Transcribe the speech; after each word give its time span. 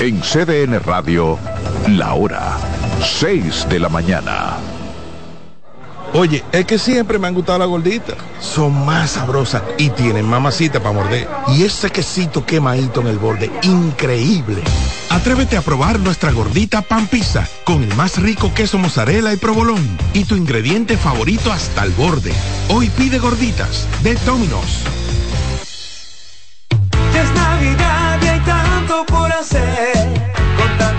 En 0.00 0.20
CDN 0.20 0.78
Radio, 0.78 1.36
la 1.88 2.14
hora 2.14 2.56
6 3.02 3.66
de 3.68 3.80
la 3.80 3.88
mañana. 3.88 4.56
Oye, 6.14 6.44
es 6.52 6.64
que 6.66 6.78
siempre 6.78 7.18
me 7.18 7.26
han 7.26 7.34
gustado 7.34 7.58
las 7.58 7.68
gorditas. 7.68 8.14
Son 8.40 8.86
más 8.86 9.10
sabrosas 9.10 9.62
y 9.76 9.90
tienen 9.90 10.24
mamacita 10.24 10.80
para 10.80 10.94
morder. 10.94 11.28
Y 11.48 11.64
ese 11.64 11.90
quesito 11.90 12.46
quemadito 12.46 13.00
en 13.00 13.08
el 13.08 13.18
borde, 13.18 13.50
increíble. 13.62 14.62
Atrévete 15.10 15.56
a 15.56 15.62
probar 15.62 15.98
nuestra 15.98 16.30
gordita 16.30 16.80
pan 16.80 17.08
pizza 17.08 17.48
con 17.64 17.82
el 17.82 17.92
más 17.96 18.22
rico 18.22 18.54
queso 18.54 18.78
mozzarella 18.78 19.32
y 19.32 19.36
provolón 19.36 19.98
y 20.12 20.24
tu 20.24 20.36
ingrediente 20.36 20.96
favorito 20.96 21.50
hasta 21.50 21.82
el 21.82 21.90
borde. 21.90 22.32
Hoy 22.68 22.88
pide 22.90 23.18
gorditas 23.18 23.86
de 24.04 24.14
Domino's. 24.24 24.84
Es 27.14 27.34
Navidad 27.34 28.20
y 28.22 28.26
hay 28.28 28.40
tanto 28.40 29.04
por 29.06 29.32
hacer. 29.32 29.87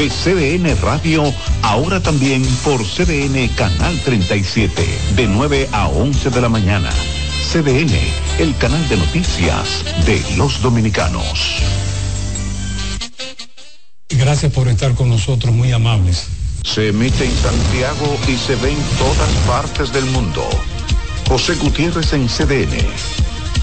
De 0.00 0.08
CDN 0.08 0.80
Radio, 0.80 1.24
ahora 1.60 2.00
también 2.00 2.42
por 2.64 2.82
CDN 2.82 3.48
Canal 3.48 4.00
37, 4.02 4.82
de 5.14 5.26
9 5.26 5.68
a 5.72 5.88
11 5.88 6.30
de 6.30 6.40
la 6.40 6.48
mañana. 6.48 6.88
CDN, 7.52 7.92
el 8.38 8.56
canal 8.56 8.88
de 8.88 8.96
noticias 8.96 9.84
de 10.06 10.24
los 10.38 10.62
dominicanos. 10.62 11.60
Gracias 14.08 14.50
por 14.54 14.68
estar 14.68 14.94
con 14.94 15.10
nosotros, 15.10 15.54
muy 15.54 15.70
amables. 15.70 16.28
Se 16.64 16.88
emite 16.88 17.26
en 17.26 17.36
Santiago 17.36 18.18
y 18.26 18.38
se 18.38 18.56
ve 18.56 18.70
en 18.70 18.82
todas 18.96 19.30
partes 19.46 19.92
del 19.92 20.06
mundo. 20.06 20.48
José 21.28 21.56
Gutiérrez 21.56 22.14
en 22.14 22.26
CDN. 22.26 23.19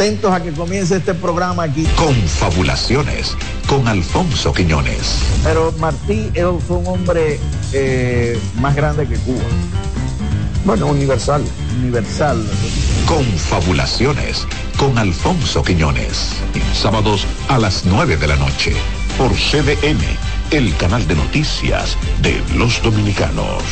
Atentos 0.00 0.32
a 0.32 0.42
que 0.42 0.50
comience 0.52 0.96
este 0.96 1.12
programa 1.12 1.64
aquí. 1.64 1.84
Confabulaciones 1.94 3.36
con 3.68 3.86
Alfonso 3.86 4.50
Quiñones. 4.50 5.18
Pero 5.44 5.72
Martí 5.72 6.30
él 6.32 6.56
fue 6.66 6.78
un 6.78 6.86
hombre 6.86 7.38
eh, 7.74 8.40
más 8.62 8.74
grande 8.74 9.06
que 9.06 9.16
Cuba. 9.16 9.44
Bueno, 10.64 10.86
universal, 10.86 11.44
universal. 11.82 12.42
Confabulaciones 13.04 14.46
con 14.78 14.96
Alfonso 14.96 15.62
Quiñones. 15.62 16.30
Sábados 16.72 17.26
a 17.48 17.58
las 17.58 17.84
9 17.84 18.16
de 18.16 18.26
la 18.26 18.36
noche 18.36 18.72
por 19.18 19.30
CDN, 19.32 20.00
el 20.50 20.74
canal 20.78 21.06
de 21.08 21.14
noticias 21.14 21.98
de 22.22 22.42
los 22.56 22.82
dominicanos. 22.82 23.62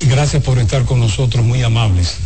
Gracias 0.00 0.42
por 0.42 0.58
estar 0.58 0.86
con 0.86 0.98
nosotros, 0.98 1.44
muy 1.44 1.62
amables. 1.62 2.25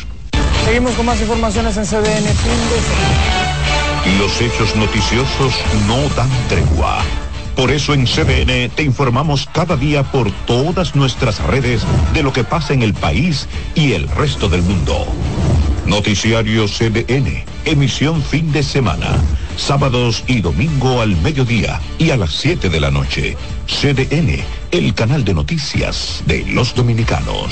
Seguimos 0.71 0.95
con 0.95 1.05
más 1.05 1.19
informaciones 1.19 1.75
en 1.75 1.85
CDN. 1.85 2.23
Los 4.17 4.39
hechos 4.39 4.73
noticiosos 4.77 5.53
no 5.85 5.97
dan 6.15 6.29
tregua. 6.47 7.03
Por 7.57 7.71
eso 7.71 7.93
en 7.93 8.05
CDN 8.05 8.69
te 8.73 8.83
informamos 8.83 9.49
cada 9.51 9.75
día 9.75 10.03
por 10.03 10.31
todas 10.45 10.95
nuestras 10.95 11.43
redes 11.43 11.81
de 12.13 12.23
lo 12.23 12.31
que 12.31 12.45
pasa 12.45 12.73
en 12.73 12.83
el 12.83 12.93
país 12.93 13.49
y 13.75 13.91
el 13.91 14.07
resto 14.07 14.47
del 14.47 14.61
mundo. 14.61 15.05
Noticiario 15.85 16.67
CDN, 16.69 17.43
emisión 17.65 18.23
fin 18.23 18.53
de 18.53 18.63
semana, 18.63 19.09
sábados 19.57 20.23
y 20.25 20.39
domingo 20.39 21.01
al 21.01 21.17
mediodía 21.17 21.81
y 21.97 22.11
a 22.11 22.15
las 22.15 22.31
7 22.31 22.69
de 22.69 22.79
la 22.79 22.91
noche. 22.91 23.35
CDN, 23.67 24.41
el 24.71 24.93
canal 24.93 25.25
de 25.25 25.33
noticias 25.33 26.23
de 26.27 26.45
los 26.45 26.73
dominicanos. 26.73 27.51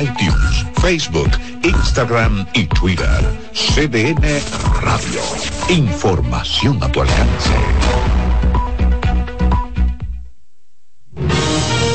iTunes, 0.00 0.66
Facebook, 0.80 1.30
Instagram 1.62 2.46
y 2.54 2.66
Twitter. 2.66 3.20
CDN 3.52 4.40
Radio. 4.80 5.20
Información 5.68 6.82
a 6.82 6.90
tu 6.90 7.02
alcance. 7.02 7.50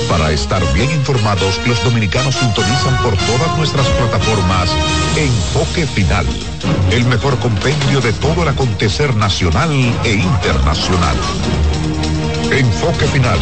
Para 0.10 0.32
estar 0.32 0.62
bien 0.74 0.90
informados, 0.92 1.60
los 1.68 1.84
dominicanos 1.84 2.36
sintonizan 2.36 2.98
por 3.04 3.16
todas 3.18 3.58
nuestras 3.58 3.88
plataformas 3.88 4.70
Enfoque 5.16 5.86
Final, 5.88 6.26
el 6.92 7.06
mejor 7.06 7.38
compendio 7.40 8.02
de 8.02 8.14
todo 8.14 8.44
el 8.44 8.50
acontecer 8.50 9.16
nacional 9.16 9.72
e 10.04 10.14
internacional. 10.14 11.16
Enfoque 12.52 13.06
Final, 13.08 13.40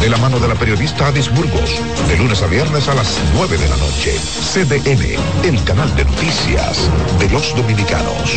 de 0.00 0.08
la 0.08 0.16
mano 0.18 0.38
de 0.38 0.46
la 0.46 0.54
periodista 0.54 1.08
Adis 1.08 1.28
Burgos, 1.34 1.80
de 2.08 2.16
lunes 2.16 2.40
a 2.42 2.46
viernes 2.46 2.86
a 2.88 2.94
las 2.94 3.18
9 3.34 3.58
de 3.58 3.68
la 3.68 3.76
noche. 3.76 4.16
CDN, 4.52 5.44
el 5.44 5.64
canal 5.64 5.94
de 5.96 6.04
noticias 6.04 6.88
de 7.18 7.28
los 7.30 7.54
dominicanos. 7.56 8.30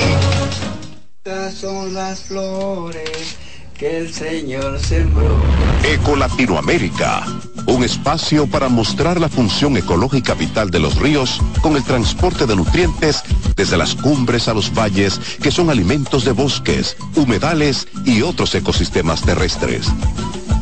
Estas 1.24 1.54
son 1.54 1.94
las 1.94 2.22
flores 2.22 3.38
que 3.78 4.00
el 4.00 4.12
Señor 4.12 4.80
sembró. 4.80 5.40
Eco 5.84 6.16
Latinoamérica, 6.16 7.25
un 7.68 7.84
espacio 7.84 8.48
para 8.48 8.68
mostrar 8.68 9.19
la 9.19 9.30
función 9.30 9.78
ecológica 9.78 10.34
vital 10.34 10.72
de 10.72 10.80
los 10.80 10.96
ríos 10.96 11.42
con 11.62 11.75
el 11.75 11.84
transporte 11.84 12.48
de 12.48 12.56
nutrientes 12.56 13.24
desde 13.56 13.78
las 13.78 13.94
cumbres 13.94 14.48
a 14.48 14.54
los 14.56 14.74
valles 14.74 15.19
que 15.42 15.52
son 15.52 15.69
alimentos 15.69 16.25
de 16.25 16.31
bosques, 16.31 16.98
humedales 17.16 17.88
y 18.04 18.24
otros 18.24 18.56
ecosistemas 18.56 19.22
terrestres. 19.22 19.88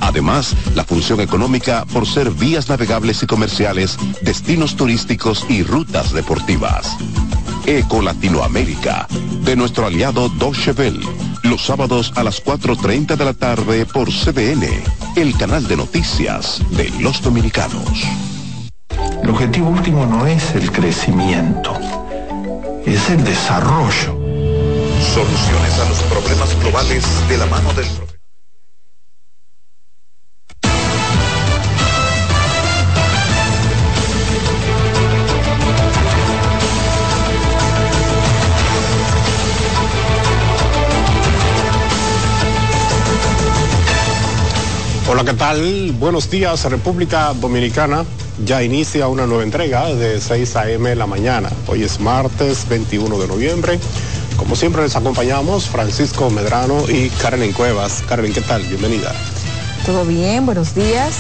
Además, 0.02 0.56
la 0.76 0.84
función 0.84 1.22
económica 1.22 1.86
por 1.94 2.08
ser 2.08 2.32
vías 2.32 2.70
navegables 2.70 3.24
y 3.24 3.28
comerciales, 3.28 3.98
destinos 4.22 4.76
turísticos 4.76 5.46
y 5.50 5.64
rutas 5.64 6.14
deportivas. 6.14 6.98
Eco 7.66 8.02
Latinoamérica, 8.02 9.08
de 9.44 9.56
nuestro 9.56 9.86
aliado 9.86 10.30
Deutsche 10.30 10.72
Welle, 10.72 11.06
los 11.44 11.66
sábados 11.66 12.14
a 12.16 12.24
las 12.24 12.44
4.30 12.44 13.16
de 13.16 13.26
la 13.26 13.34
tarde 13.34 13.86
por 13.86 14.10
CDN, 14.10 14.66
el 15.16 15.38
canal 15.38 15.68
de 15.68 15.78
noticias 15.78 16.62
de 16.72 16.90
los 17.00 17.22
dominicanos. 17.22 18.04
El 19.24 19.30
objetivo 19.30 19.70
último 19.70 20.06
no 20.06 20.26
es 20.26 20.56
el 20.56 20.72
crecimiento, 20.72 21.78
es 22.86 23.10
el 23.10 23.24
desarrollo. 23.24 24.18
Soluciones 25.14 25.80
a 25.80 25.90
los 25.90 26.00
problemas 26.04 26.60
globales 26.60 27.06
de 27.28 27.38
la 27.38 27.46
mano 27.46 27.74
del 27.74 27.88
¿qué 45.30 45.36
tal? 45.36 45.92
Buenos 46.00 46.32
días, 46.32 46.66
República 46.66 47.36
Dominicana. 47.36 48.04
Ya 48.46 48.64
inicia 48.64 49.08
una 49.08 49.28
nueva 49.28 49.44
entrega 49.44 49.94
de 49.94 50.20
6 50.20 50.56
a.m. 50.56 50.96
la 50.96 51.06
mañana. 51.06 51.52
Hoy 51.68 51.84
es 51.84 52.00
martes 52.00 52.68
21 52.68 53.16
de 53.20 53.28
noviembre. 53.28 53.80
Como 54.38 54.56
siempre 54.56 54.82
les 54.82 54.96
acompañamos 54.96 55.68
Francisco 55.68 56.32
Medrano 56.32 56.90
y 56.90 57.10
Karen 57.10 57.54
Cuevas. 57.54 58.04
Karen, 58.10 58.34
¿qué 58.34 58.42
tal? 58.42 58.64
Bienvenida. 58.64 59.14
Todo 59.86 60.04
bien, 60.04 60.48
buenos 60.48 60.74
días. 60.74 61.16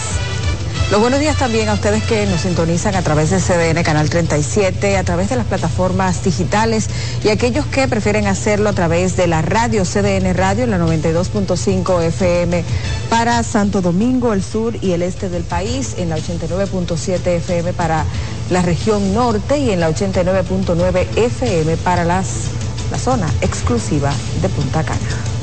Los 0.91 1.01
buenos 1.01 1.19
días 1.19 1.38
también 1.38 1.69
a 1.69 1.75
ustedes 1.75 2.01
que 2.03 2.25
nos 2.25 2.41
sintonizan 2.41 2.96
a 2.96 3.03
través 3.03 3.29
de 3.29 3.38
CDN 3.38 3.84
Canal 3.84 4.10
37, 4.10 4.98
a 4.98 5.03
través 5.03 5.29
de 5.29 5.36
las 5.36 5.46
plataformas 5.46 6.24
digitales 6.24 6.89
y 7.24 7.29
aquellos 7.29 7.67
que 7.67 7.88
prefieren 7.88 8.25
hacerlo 8.25 8.69
a 8.69 8.74
través 8.74 9.15
de 9.15 9.27
la 9.27 9.43
radio 9.43 9.84
CDN 9.84 10.34
Radio 10.34 10.63
en 10.63 10.72
la 10.72 10.79
92.5 10.79 12.01
FM 12.05 12.63
para 13.08 13.43
Santo 13.43 13.81
Domingo, 13.81 14.34
el 14.34 14.43
sur 14.43 14.77
y 14.81 14.93
el 14.93 15.03
este 15.03 15.29
del 15.29 15.43
país, 15.43 15.93
en 16.00 16.10
la 16.10 16.17
89.7 16.17 17.27
FM 17.38 17.74
para 17.74 18.03
la 18.50 18.63
región 18.63 19.13
norte 19.13 19.60
y 19.60 19.69
en 19.69 19.81
la 19.81 19.91
89.9 19.91 21.05
FM 21.15 21.77
para 21.77 22.03
las, 22.03 22.46
la 22.89 22.98
zona 22.98 23.31
exclusiva 23.41 24.12
de 24.41 24.50
Punta 24.50 24.84
Cana. 24.84 25.38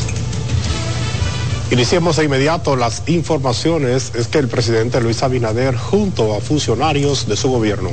Iniciemos 1.69 2.15
de 2.17 2.25
inmediato 2.25 2.77
las 2.77 3.03
informaciones. 3.09 4.13
Es 4.15 4.29
que 4.29 4.39
el 4.39 4.47
presidente 4.47 5.01
Luis 5.01 5.25
Abinader, 5.25 5.77
junto 5.77 6.35
a 6.35 6.41
funcionarios 6.41 7.27
de 7.27 7.37
su 7.37 7.51
gobierno, 7.51 7.91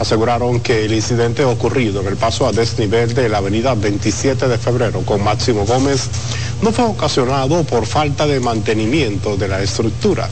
aseguraron 0.00 0.58
que 0.58 0.84
el 0.84 0.92
incidente 0.92 1.44
ocurrido 1.44 2.00
en 2.00 2.08
el 2.08 2.16
paso 2.16 2.48
a 2.48 2.52
desnivel 2.52 3.14
de 3.14 3.28
la 3.28 3.38
avenida 3.38 3.74
27 3.74 4.48
de 4.48 4.58
febrero 4.58 5.02
con 5.02 5.22
Máximo 5.22 5.64
Gómez 5.64 6.08
no 6.62 6.72
fue 6.72 6.84
ocasionado 6.84 7.62
por 7.62 7.86
falta 7.86 8.26
de 8.26 8.40
mantenimiento 8.40 9.36
de 9.36 9.46
la 9.46 9.62
estructura. 9.62 10.28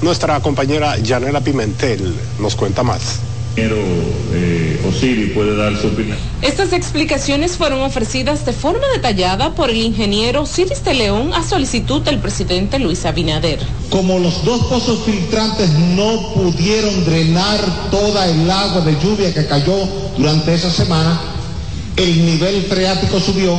Nuestra 0.00 0.38
compañera 0.40 0.98
Yanela 0.98 1.40
Pimentel 1.40 2.14
nos 2.38 2.54
cuenta 2.54 2.84
más 2.84 3.18
eh, 3.56 4.71
Osiri 4.84 5.26
puede 5.26 5.56
dar 5.56 5.76
su 5.80 5.88
opinión. 5.88 6.16
Estas 6.40 6.72
explicaciones 6.72 7.56
fueron 7.56 7.80
ofrecidas 7.80 8.44
de 8.44 8.52
forma 8.52 8.86
detallada 8.94 9.54
por 9.54 9.70
el 9.70 9.76
ingeniero 9.76 10.42
Osiris 10.42 10.84
de 10.84 10.94
León 10.94 11.32
a 11.34 11.42
solicitud 11.42 12.02
del 12.02 12.18
presidente 12.18 12.78
Luis 12.78 13.04
Abinader. 13.04 13.60
Como 13.90 14.18
los 14.18 14.44
dos 14.44 14.62
pozos 14.66 15.00
filtrantes 15.04 15.70
no 15.70 16.34
pudieron 16.34 17.04
drenar 17.04 17.90
toda 17.90 18.28
el 18.28 18.50
agua 18.50 18.80
de 18.82 18.96
lluvia 19.02 19.32
que 19.32 19.46
cayó 19.46 19.76
durante 20.16 20.54
esa 20.54 20.70
semana, 20.70 21.20
el 21.96 22.26
nivel 22.26 22.62
freático 22.62 23.20
subió 23.20 23.58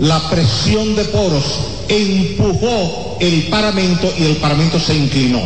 la 0.00 0.28
presión 0.30 0.94
de 0.94 1.04
poros 1.06 1.44
empujó 1.88 3.16
el 3.20 3.44
paramento 3.44 4.12
y 4.18 4.24
el 4.24 4.36
paramento 4.36 4.78
se 4.78 4.94
inclinó, 4.94 5.40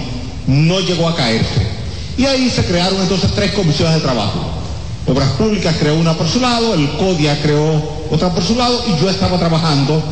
no 0.47 0.81
llegó 0.81 1.09
a 1.09 1.17
caerse. 1.17 1.67
Y 2.19 2.27
ahí 2.27 2.51
se 2.51 2.65
crearon 2.65 3.01
entonces 3.01 3.31
tres 3.35 3.53
comisiones 3.53 3.95
de 3.95 4.01
trabajo. 4.01 4.62
Obras 5.07 5.31
Públicas 5.33 5.77
creó 5.79 5.97
una 5.97 6.15
por 6.15 6.29
su 6.29 6.41
lado, 6.41 6.75
el 6.75 6.89
CODIA 6.97 7.41
creó 7.43 7.83
otra 8.11 8.31
por 8.31 8.43
su 8.43 8.55
lado 8.55 8.85
y 8.87 9.01
yo 9.01 9.11
estaba 9.11 9.39
trabajando 9.39 10.03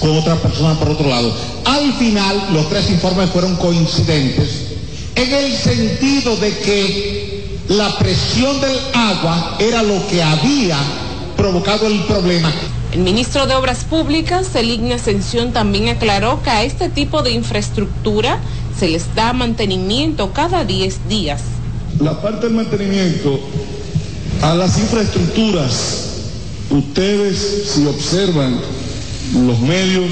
con 0.00 0.18
otra 0.18 0.36
persona 0.36 0.78
por 0.78 0.90
otro 0.90 1.08
lado. 1.08 1.32
Al 1.64 1.92
final 1.94 2.48
los 2.52 2.68
tres 2.68 2.90
informes 2.90 3.30
fueron 3.30 3.56
coincidentes 3.56 4.72
en 5.14 5.32
el 5.32 5.56
sentido 5.56 6.36
de 6.36 6.58
que 6.58 7.58
la 7.68 7.96
presión 7.98 8.60
del 8.60 8.76
agua 8.92 9.56
era 9.58 9.82
lo 9.82 10.06
que 10.08 10.22
había 10.22 10.76
provocado 11.36 11.86
el 11.86 12.00
problema. 12.04 12.52
El 12.92 13.00
ministro 13.00 13.46
de 13.46 13.54
Obras 13.54 13.84
Públicas, 13.84 14.54
Eligna 14.54 14.96
Ascensión, 14.96 15.52
también 15.52 15.88
aclaró 15.88 16.42
que 16.42 16.50
a 16.50 16.64
este 16.64 16.90
tipo 16.90 17.22
de 17.22 17.30
infraestructura 17.30 18.38
se 18.78 18.88
les 18.88 19.14
da 19.14 19.32
mantenimiento 19.32 20.32
cada 20.32 20.64
10 20.64 21.08
días. 21.08 21.40
La 22.00 22.20
parte 22.20 22.46
del 22.46 22.56
mantenimiento 22.56 23.40
a 24.42 24.54
las 24.54 24.76
infraestructuras, 24.76 26.08
ustedes 26.68 27.70
si 27.72 27.86
observan 27.86 28.60
los 29.46 29.60
medios, 29.60 30.10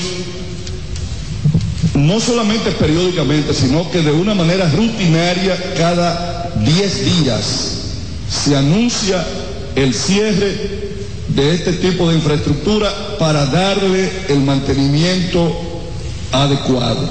no 1.94 2.20
solamente 2.20 2.70
periódicamente, 2.70 3.52
sino 3.52 3.90
que 3.90 4.02
de 4.02 4.12
una 4.12 4.34
manera 4.34 4.70
rutinaria 4.70 5.74
cada 5.76 6.48
10 6.64 7.04
días 7.04 7.44
se 8.30 8.56
anuncia 8.56 9.26
el 9.74 9.92
cierre 9.92 10.90
de 11.28 11.54
este 11.54 11.72
tipo 11.74 12.08
de 12.08 12.16
infraestructura 12.16 13.16
para 13.18 13.46
darle 13.46 14.10
el 14.28 14.40
mantenimiento 14.40 15.52
adecuado. 16.32 17.08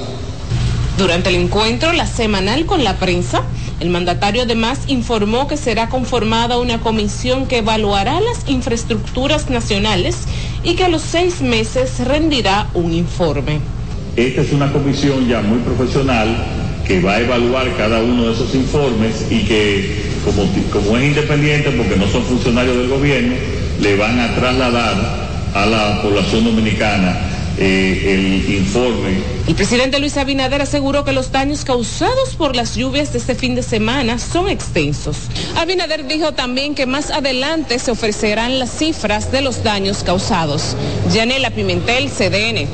Durante 0.98 1.30
el 1.30 1.36
encuentro, 1.36 1.92
la 1.94 2.08
semanal 2.08 2.66
con 2.66 2.84
la 2.84 2.98
prensa, 2.98 3.44
el 3.80 3.90
mandatario 3.90 4.44
además 4.44 4.80
informó 4.88 5.48
que 5.48 5.58
será 5.58 5.90
conformada 5.90 6.58
una 6.58 6.80
comisión 6.80 7.48
que 7.48 7.60
evaluará 7.60 8.20
las 8.20 8.48
infraestructuras 8.50 9.50
nacionales 9.50 10.18
y 10.64 10.76
que 10.76 10.84
a 10.84 10.90
los 10.90 11.02
seis 11.02 11.42
meses 11.42 12.00
rendirá 12.06 12.68
un 12.74 12.94
informe. 12.94 13.60
Esta 14.16 14.42
es 14.42 14.52
una 14.52 14.72
comisión 14.72 15.28
ya 15.28 15.42
muy 15.42 15.60
profesional 15.60 16.44
que 16.86 17.00
va 17.00 17.14
a 17.14 17.22
evaluar 17.22 17.76
cada 17.78 18.02
uno 18.04 18.26
de 18.26 18.34
esos 18.34 18.54
informes 18.56 19.28
y 19.30 19.46
que 19.46 20.10
como, 20.26 20.98
es 20.98 21.04
independiente 21.04 21.72
porque 21.72 21.96
no 21.96 22.08
son 22.08 22.24
funcionarios 22.24 22.76
del 22.76 22.90
gobierno, 22.90 23.36
le 23.80 23.96
van 23.96 24.20
a 24.20 24.36
trasladar 24.36 25.30
a 25.54 25.66
la 25.66 26.02
población 26.02 26.44
dominicana 26.44 27.29
eh, 27.60 28.46
el 28.46 28.56
informe. 28.56 29.18
El 29.48 29.56
presidente 29.56 30.00
Luis 30.00 30.16
Abinader 30.18 30.62
aseguró 30.62 31.04
que 31.04 31.12
los 31.12 31.32
daños 31.32 31.66
causados 31.66 32.36
por 32.38 32.56
las 32.56 32.76
lluvias 32.76 33.12
de 33.12 33.20
este 33.20 33.36
fin 33.36 33.56
de 33.56 33.64
semana 33.64 34.18
son 34.18 34.48
extensos. 34.48 35.18
Abinader 35.56 36.08
dijo 36.08 36.32
también 36.34 36.74
que 36.74 36.86
más 36.86 37.12
adelante 37.12 37.78
se 37.80 37.92
ofrecerán 37.92 38.60
las 38.60 38.72
cifras 38.72 39.32
de 39.32 39.42
los 39.42 39.64
daños 39.64 40.04
causados. 40.04 40.76
Yanela 41.12 41.52
Pimentel, 41.52 42.10
CDN. 42.10 42.68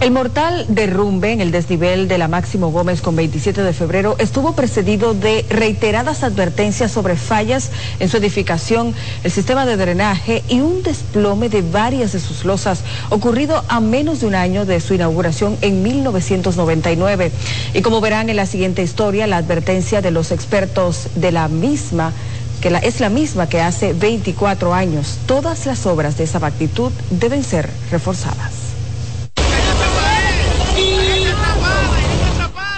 El 0.00 0.12
mortal 0.12 0.64
derrumbe 0.68 1.30
en 1.30 1.42
el 1.42 1.50
desnivel 1.50 2.08
de 2.08 2.16
la 2.16 2.26
Máximo 2.26 2.70
Gómez 2.70 3.02
con 3.02 3.16
27 3.16 3.62
de 3.62 3.74
febrero 3.74 4.16
estuvo 4.18 4.54
precedido 4.54 5.12
de 5.12 5.44
reiteradas 5.50 6.22
advertencias 6.22 6.90
sobre 6.90 7.16
fallas 7.16 7.70
en 7.98 8.08
su 8.08 8.16
edificación, 8.16 8.94
el 9.24 9.30
sistema 9.30 9.66
de 9.66 9.76
drenaje 9.76 10.42
y 10.48 10.60
un 10.60 10.82
desplome 10.82 11.50
de 11.50 11.60
varias 11.60 12.12
de 12.12 12.20
sus 12.20 12.46
losas 12.46 12.80
ocurrido 13.10 13.62
a 13.68 13.80
menos 13.80 14.20
de 14.20 14.26
un 14.28 14.36
año 14.36 14.64
de 14.64 14.80
su 14.80 14.94
inauguración 14.94 15.58
en 15.60 15.82
1999. 15.82 17.30
Y 17.74 17.82
como 17.82 18.00
verán 18.00 18.30
en 18.30 18.36
la 18.36 18.46
siguiente 18.46 18.82
historia, 18.82 19.26
la 19.26 19.36
advertencia 19.36 20.00
de 20.00 20.12
los 20.12 20.32
expertos 20.32 21.08
de 21.14 21.30
la 21.30 21.48
misma 21.48 22.14
que 22.62 22.70
la, 22.70 22.78
es 22.78 23.00
la 23.00 23.10
misma 23.10 23.50
que 23.50 23.60
hace 23.60 23.92
24 23.92 24.72
años. 24.72 25.18
Todas 25.26 25.66
las 25.66 25.84
obras 25.84 26.16
de 26.16 26.24
esa 26.24 26.38
magnitud 26.38 26.90
deben 27.10 27.44
ser 27.44 27.68
reforzadas. 27.90 28.59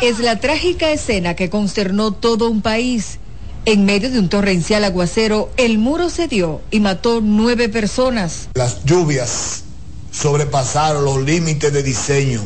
Es 0.02 0.18
la 0.18 0.40
trágica 0.40 0.90
escena 0.90 1.36
que 1.36 1.48
consternó 1.48 2.10
todo 2.10 2.50
un 2.50 2.60
país. 2.60 3.20
En 3.66 3.84
medio 3.84 4.10
de 4.10 4.18
un 4.18 4.28
torrencial 4.28 4.82
aguacero, 4.82 5.52
el 5.56 5.78
muro 5.78 6.10
cedió 6.10 6.60
y 6.72 6.80
mató 6.80 7.20
nueve 7.22 7.68
personas. 7.68 8.48
Las 8.54 8.84
lluvias 8.84 9.62
sobrepasaron 10.10 11.04
los 11.04 11.22
límites 11.22 11.72
de 11.72 11.84
diseño. 11.84 12.40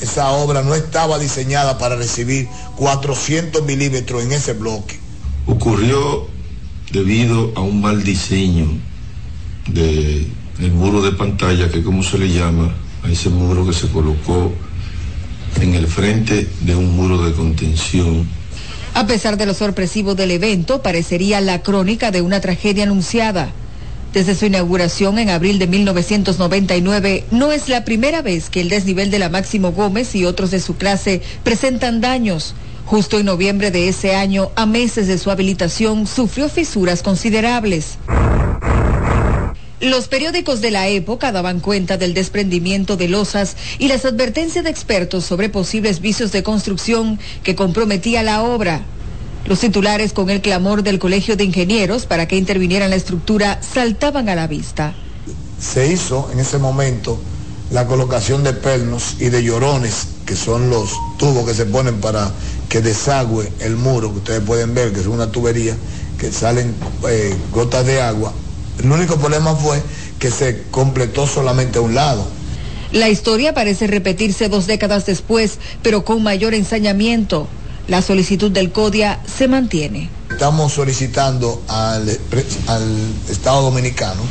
Esa 0.00 0.30
obra 0.30 0.62
no 0.62 0.74
estaba 0.74 1.18
diseñada 1.18 1.76
para 1.76 1.96
recibir 1.96 2.48
400 2.76 3.62
milímetros 3.66 4.24
en 4.24 4.32
ese 4.32 4.54
bloque. 4.54 4.98
Ocurrió 5.46 6.26
debido 6.90 7.52
a 7.54 7.60
un 7.60 7.82
mal 7.82 8.02
diseño 8.02 8.80
del 9.66 10.72
muro 10.72 11.02
de 11.02 11.12
pantalla, 11.12 11.70
que 11.70 11.84
como 11.84 12.02
se 12.02 12.16
le 12.16 12.32
llama 12.32 12.74
a 13.02 13.10
ese 13.10 13.28
muro 13.28 13.66
que 13.66 13.74
se 13.74 13.88
colocó 13.88 14.54
en 15.60 15.74
el 15.74 15.86
frente 15.86 16.48
de 16.60 16.74
un 16.74 16.96
muro 16.96 17.24
de 17.24 17.32
contención. 17.32 18.26
A 18.94 19.06
pesar 19.06 19.36
de 19.36 19.46
lo 19.46 19.54
sorpresivo 19.54 20.14
del 20.14 20.30
evento, 20.30 20.82
parecería 20.82 21.40
la 21.40 21.62
crónica 21.62 22.10
de 22.10 22.22
una 22.22 22.40
tragedia 22.40 22.84
anunciada. 22.84 23.50
Desde 24.12 24.36
su 24.36 24.46
inauguración 24.46 25.18
en 25.18 25.30
abril 25.30 25.58
de 25.58 25.66
1999, 25.66 27.24
no 27.32 27.50
es 27.50 27.68
la 27.68 27.84
primera 27.84 28.22
vez 28.22 28.48
que 28.48 28.60
el 28.60 28.68
desnivel 28.68 29.10
de 29.10 29.18
la 29.18 29.28
Máximo 29.28 29.72
Gómez 29.72 30.14
y 30.14 30.24
otros 30.24 30.52
de 30.52 30.60
su 30.60 30.76
clase 30.76 31.20
presentan 31.42 32.00
daños. 32.00 32.54
Justo 32.86 33.18
en 33.18 33.26
noviembre 33.26 33.72
de 33.72 33.88
ese 33.88 34.14
año, 34.14 34.50
a 34.54 34.66
meses 34.66 35.08
de 35.08 35.18
su 35.18 35.32
habilitación, 35.32 36.06
sufrió 36.06 36.48
fisuras 36.48 37.02
considerables. 37.02 37.98
Los 39.84 40.08
periódicos 40.08 40.62
de 40.62 40.70
la 40.70 40.88
época 40.88 41.30
daban 41.30 41.60
cuenta 41.60 41.98
del 41.98 42.14
desprendimiento 42.14 42.96
de 42.96 43.06
losas 43.06 43.54
y 43.78 43.88
las 43.88 44.06
advertencias 44.06 44.64
de 44.64 44.70
expertos 44.70 45.26
sobre 45.26 45.50
posibles 45.50 46.00
vicios 46.00 46.32
de 46.32 46.42
construcción 46.42 47.20
que 47.42 47.54
comprometía 47.54 48.22
la 48.22 48.42
obra. 48.42 48.80
Los 49.44 49.60
titulares 49.60 50.14
con 50.14 50.30
el 50.30 50.40
clamor 50.40 50.84
del 50.84 50.98
Colegio 50.98 51.36
de 51.36 51.44
Ingenieros 51.44 52.06
para 52.06 52.26
que 52.26 52.36
intervinieran 52.36 52.88
la 52.88 52.96
estructura 52.96 53.60
saltaban 53.60 54.30
a 54.30 54.34
la 54.34 54.46
vista. 54.46 54.94
Se 55.60 55.92
hizo 55.92 56.30
en 56.32 56.40
ese 56.40 56.56
momento 56.56 57.20
la 57.70 57.86
colocación 57.86 58.42
de 58.42 58.54
pernos 58.54 59.16
y 59.20 59.28
de 59.28 59.44
llorones, 59.44 60.06
que 60.24 60.34
son 60.34 60.70
los 60.70 60.92
tubos 61.18 61.46
que 61.46 61.52
se 61.52 61.66
ponen 61.66 62.00
para 62.00 62.32
que 62.70 62.80
desagüe 62.80 63.52
el 63.60 63.76
muro, 63.76 64.12
que 64.12 64.18
ustedes 64.20 64.40
pueden 64.40 64.72
ver, 64.72 64.94
que 64.94 65.00
es 65.00 65.06
una 65.06 65.30
tubería, 65.30 65.76
que 66.18 66.32
salen 66.32 66.74
eh, 67.06 67.36
gotas 67.52 67.84
de 67.84 68.00
agua 68.00 68.32
el 68.84 68.92
único 68.92 69.16
problema 69.18 69.54
fue 69.54 69.82
que 70.18 70.30
se 70.30 70.62
completó 70.70 71.26
solamente 71.26 71.78
un 71.78 71.94
lado. 71.94 72.26
La 72.92 73.08
historia 73.08 73.54
parece 73.54 73.86
repetirse 73.86 74.48
dos 74.48 74.66
décadas 74.66 75.06
después, 75.06 75.58
pero 75.82 76.04
con 76.04 76.22
mayor 76.22 76.54
ensañamiento. 76.54 77.48
La 77.88 78.02
solicitud 78.02 78.50
del 78.50 78.72
CODIA 78.72 79.20
se 79.26 79.48
mantiene. 79.48 80.08
Estamos 80.30 80.72
solicitando 80.72 81.62
al, 81.68 82.18
al 82.66 82.98
Estado 83.28 83.62
Dominicano, 83.62 84.22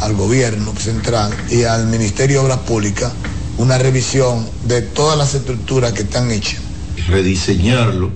al 0.00 0.14
gobierno 0.14 0.72
central 0.76 1.34
y 1.50 1.64
al 1.64 1.86
Ministerio 1.88 2.40
de 2.40 2.44
Obras 2.46 2.60
Públicas 2.60 3.12
una 3.58 3.76
revisión 3.76 4.48
de 4.66 4.82
todas 4.82 5.18
las 5.18 5.34
estructuras 5.34 5.92
que 5.92 6.02
están 6.02 6.30
hechas. 6.30 6.60
Rediseñarlo, 7.08 8.12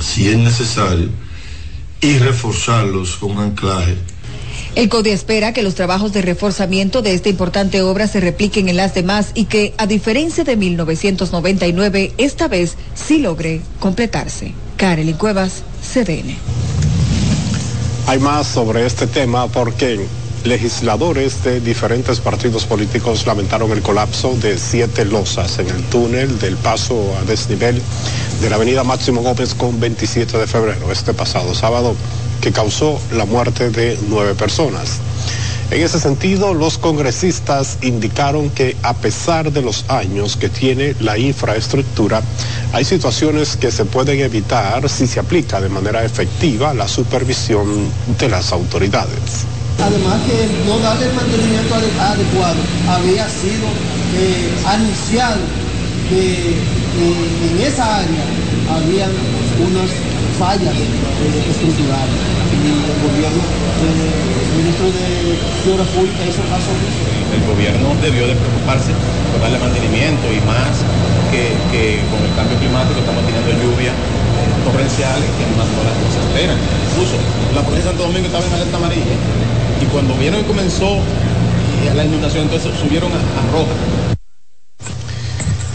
si 0.00 0.28
es 0.28 0.38
necesario, 0.38 1.08
y 2.04 2.18
reforzarlos 2.18 3.16
con 3.16 3.38
anclaje. 3.38 3.96
El 4.74 4.90
CODE 4.90 5.12
espera 5.12 5.54
que 5.54 5.62
los 5.62 5.74
trabajos 5.74 6.12
de 6.12 6.20
reforzamiento 6.20 7.00
de 7.00 7.14
esta 7.14 7.30
importante 7.30 7.80
obra 7.80 8.06
se 8.08 8.20
repliquen 8.20 8.68
en 8.68 8.76
las 8.76 8.92
demás 8.92 9.30
y 9.34 9.46
que, 9.46 9.72
a 9.78 9.86
diferencia 9.86 10.44
de 10.44 10.56
1999, 10.56 12.12
esta 12.18 12.46
vez 12.48 12.76
sí 12.94 13.18
logre 13.20 13.62
completarse. 13.80 14.52
Karelin 14.76 15.16
Cuevas, 15.16 15.62
CDN. 15.80 16.36
Hay 18.06 18.18
más 18.18 18.48
sobre 18.48 18.84
este 18.84 19.06
tema 19.06 19.46
porque 19.46 20.04
legisladores 20.44 21.42
de 21.42 21.60
diferentes 21.60 22.20
partidos 22.20 22.66
políticos 22.66 23.26
lamentaron 23.26 23.72
el 23.72 23.80
colapso 23.80 24.36
de 24.36 24.58
siete 24.58 25.06
losas 25.06 25.58
en 25.58 25.68
el 25.68 25.82
túnel 25.84 26.38
del 26.38 26.56
paso 26.56 27.16
a 27.18 27.24
desnivel 27.24 27.80
de 28.42 28.50
la 28.50 28.56
avenida 28.56 28.84
Máximo 28.84 29.22
Gómez 29.22 29.54
con 29.54 29.80
27 29.80 30.36
de 30.36 30.46
febrero, 30.46 30.92
este 30.92 31.14
pasado 31.14 31.54
sábado, 31.54 31.96
que 32.42 32.52
causó 32.52 33.00
la 33.12 33.24
muerte 33.24 33.70
de 33.70 33.98
nueve 34.08 34.34
personas. 34.34 34.98
En 35.70 35.80
ese 35.80 35.98
sentido, 35.98 36.52
los 36.52 36.76
congresistas 36.76 37.78
indicaron 37.80 38.50
que 38.50 38.76
a 38.82 38.92
pesar 38.92 39.50
de 39.50 39.62
los 39.62 39.86
años 39.88 40.36
que 40.36 40.50
tiene 40.50 40.94
la 41.00 41.16
infraestructura, 41.16 42.22
hay 42.74 42.84
situaciones 42.84 43.56
que 43.56 43.70
se 43.70 43.86
pueden 43.86 44.20
evitar 44.20 44.90
si 44.90 45.06
se 45.06 45.20
aplica 45.20 45.60
de 45.62 45.70
manera 45.70 46.04
efectiva 46.04 46.74
la 46.74 46.86
supervisión 46.86 47.88
de 48.18 48.28
las 48.28 48.52
autoridades. 48.52 49.46
Además 49.84 50.16
que 50.24 50.48
no 50.64 50.78
darle 50.80 51.06
el 51.06 51.14
mantenimiento 51.14 51.74
adecuado, 51.76 52.60
había 52.88 53.28
sido 53.28 53.68
eh, 54.16 54.48
anunciado 54.64 55.40
que 56.08 56.56
eh, 56.56 57.50
en 57.50 57.60
esa 57.60 58.00
área 58.00 58.24
habían 58.72 59.12
unas 59.60 59.90
fallas 60.38 60.72
eh, 60.72 61.50
estructurales. 61.50 62.16
Y 62.64 62.70
el 62.72 62.98
gobierno, 63.04 63.42
el 63.84 64.56
ministro 64.56 64.88
de 64.88 65.36
Obras 65.68 65.88
Públicas 65.92 66.32
hizo 66.32 66.40
caso. 66.48 66.72
El 67.34 67.44
gobierno 67.44 67.92
debió 68.00 68.24
de 68.24 68.34
preocuparse 68.40 68.92
por 69.32 69.42
darle 69.42 69.58
mantenimiento 69.58 70.24
y 70.32 70.40
más 70.48 70.80
que, 71.28 72.00
con 72.08 72.24
el 72.24 72.32
cambio 72.38 72.56
climático 72.56 73.00
estamos 73.00 73.20
teniendo 73.26 73.52
lluvia 73.52 73.92
torrenciales 74.64 75.28
que 75.36 75.44
no 75.50 75.60
las 75.60 75.68
cosas 75.68 76.24
esperan. 76.24 76.56
Incluso 76.88 77.20
la 77.52 77.60
provincia 77.60 77.90
de 77.92 77.98
Santo 77.98 78.06
Domingo 78.06 78.26
estaba 78.32 78.46
en 78.46 78.54
alerta 78.54 78.76
amarilla 78.78 79.16
y 79.80 79.86
cuando 79.86 80.14
vieron 80.14 80.40
y 80.40 80.44
comenzó 80.44 80.98
la 81.94 82.04
inundación 82.04 82.44
entonces 82.44 82.72
subieron 82.80 83.10
a, 83.12 83.16
a 83.16 83.52
roja. 83.52 83.72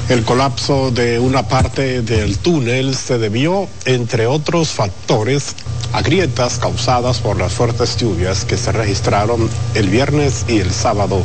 El 0.10 0.24
colapso 0.24 0.90
de 0.90 1.20
una 1.20 1.48
parte 1.48 2.02
del 2.02 2.40
túnel 2.40 2.96
se 2.96 3.20
debió, 3.20 3.68
entre 3.86 4.26
otros 4.26 4.70
factores, 4.70 5.56
a 5.94 6.02
grietas 6.02 6.58
causadas 6.58 7.20
por 7.20 7.38
las 7.38 7.54
fuertes 7.54 7.96
lluvias 7.98 8.44
que 8.44 8.58
se 8.58 8.72
registraron 8.72 9.48
el 9.76 9.88
viernes 9.90 10.46
y 10.48 10.60
el 10.60 10.72
sábado 10.72 11.22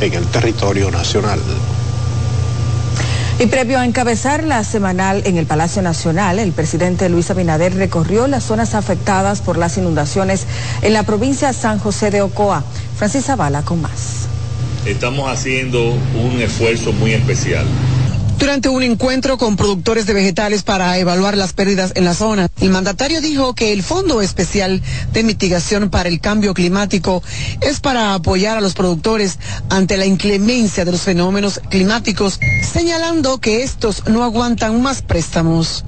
en 0.00 0.14
el 0.14 0.26
territorio 0.26 0.90
nacional. 0.90 1.40
Y 3.36 3.46
previo 3.46 3.80
a 3.80 3.84
encabezar 3.84 4.44
la 4.44 4.62
semanal 4.62 5.22
en 5.26 5.38
el 5.38 5.46
Palacio 5.46 5.82
Nacional, 5.82 6.38
el 6.38 6.52
presidente 6.52 7.08
Luis 7.08 7.32
Abinader 7.32 7.74
recorrió 7.74 8.28
las 8.28 8.44
zonas 8.44 8.76
afectadas 8.76 9.40
por 9.40 9.58
las 9.58 9.76
inundaciones 9.76 10.46
en 10.82 10.92
la 10.92 11.02
provincia 11.02 11.52
San 11.52 11.80
José 11.80 12.12
de 12.12 12.22
Ocoa. 12.22 12.62
Francis 12.96 13.24
Zavala 13.24 13.62
con 13.62 13.82
más. 13.82 14.28
Estamos 14.86 15.28
haciendo 15.28 15.82
un 15.82 16.40
esfuerzo 16.40 16.92
muy 16.92 17.12
especial 17.12 17.66
durante 18.38 18.68
un 18.68 18.82
encuentro 18.82 19.38
con 19.38 19.56
productores 19.56 20.06
de 20.06 20.14
vegetales 20.14 20.62
para 20.62 20.98
evaluar 20.98 21.36
las 21.36 21.52
pérdidas 21.52 21.92
en 21.94 22.04
la 22.04 22.14
zona. 22.14 22.48
El 22.60 22.70
mandatario 22.70 23.20
dijo 23.20 23.54
que 23.54 23.72
el 23.72 23.82
Fondo 23.82 24.20
Especial 24.20 24.82
de 25.12 25.22
Mitigación 25.22 25.90
para 25.90 26.08
el 26.08 26.20
Cambio 26.20 26.54
Climático 26.54 27.22
es 27.60 27.80
para 27.80 28.14
apoyar 28.14 28.56
a 28.56 28.60
los 28.60 28.74
productores 28.74 29.38
ante 29.70 29.96
la 29.96 30.06
inclemencia 30.06 30.84
de 30.84 30.92
los 30.92 31.02
fenómenos 31.02 31.60
climáticos, 31.70 32.40
señalando 32.72 33.40
que 33.40 33.62
estos 33.62 34.06
no 34.06 34.24
aguantan 34.24 34.82
más 34.82 35.02
préstamos. 35.02 35.84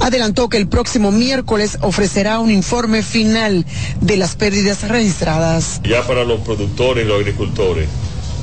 Adelantó 0.00 0.48
que 0.48 0.56
el 0.56 0.68
próximo 0.68 1.12
miércoles 1.12 1.78
ofrecerá 1.82 2.40
un 2.40 2.50
informe 2.50 3.02
final 3.02 3.64
de 4.00 4.16
las 4.16 4.34
pérdidas 4.34 4.88
registradas. 4.88 5.80
Ya 5.84 6.06
para 6.06 6.24
los 6.24 6.40
productores 6.40 7.04
y 7.04 7.08
los 7.08 7.20
agricultores 7.20 7.88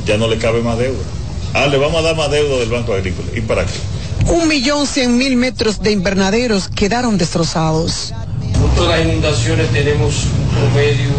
ya 0.05 0.17
no 0.17 0.27
le 0.27 0.38
cabe 0.38 0.62
más 0.62 0.77
deuda 0.77 1.03
Ah, 1.57 1.67
le 1.67 1.77
vamos 1.77 1.97
a 2.00 2.01
dar 2.01 2.17
más 2.17 2.29
deuda 2.29 2.57
del 2.57 2.69
Banco 2.69 2.93
Agrícola. 2.93 3.29
¿Y 3.33 3.39
para 3.39 3.65
qué? 3.65 3.71
Un 4.27 4.45
millón 4.50 4.85
cien 4.85 5.17
mil 5.17 5.38
metros 5.38 5.81
de 5.81 5.93
invernaderos 5.93 6.67
quedaron 6.67 7.17
destrozados. 7.17 8.12
Nosotros 8.51 8.89
las 8.89 9.05
inundaciones 9.05 9.71
tenemos 9.71 10.25
un 10.38 10.47
promedio 10.50 11.12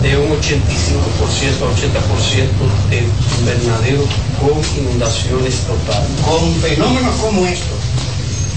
de 0.00 0.16
un 0.16 0.30
85% 0.40 0.40
a 1.60 1.68
80% 1.68 2.88
de 2.88 3.04
invernaderos 3.40 4.06
con 4.40 4.82
inundaciones 4.82 5.56
totales. 5.66 6.08
Con 6.24 6.54
fenómenos 6.54 7.16
como 7.16 7.44
estos, 7.44 7.78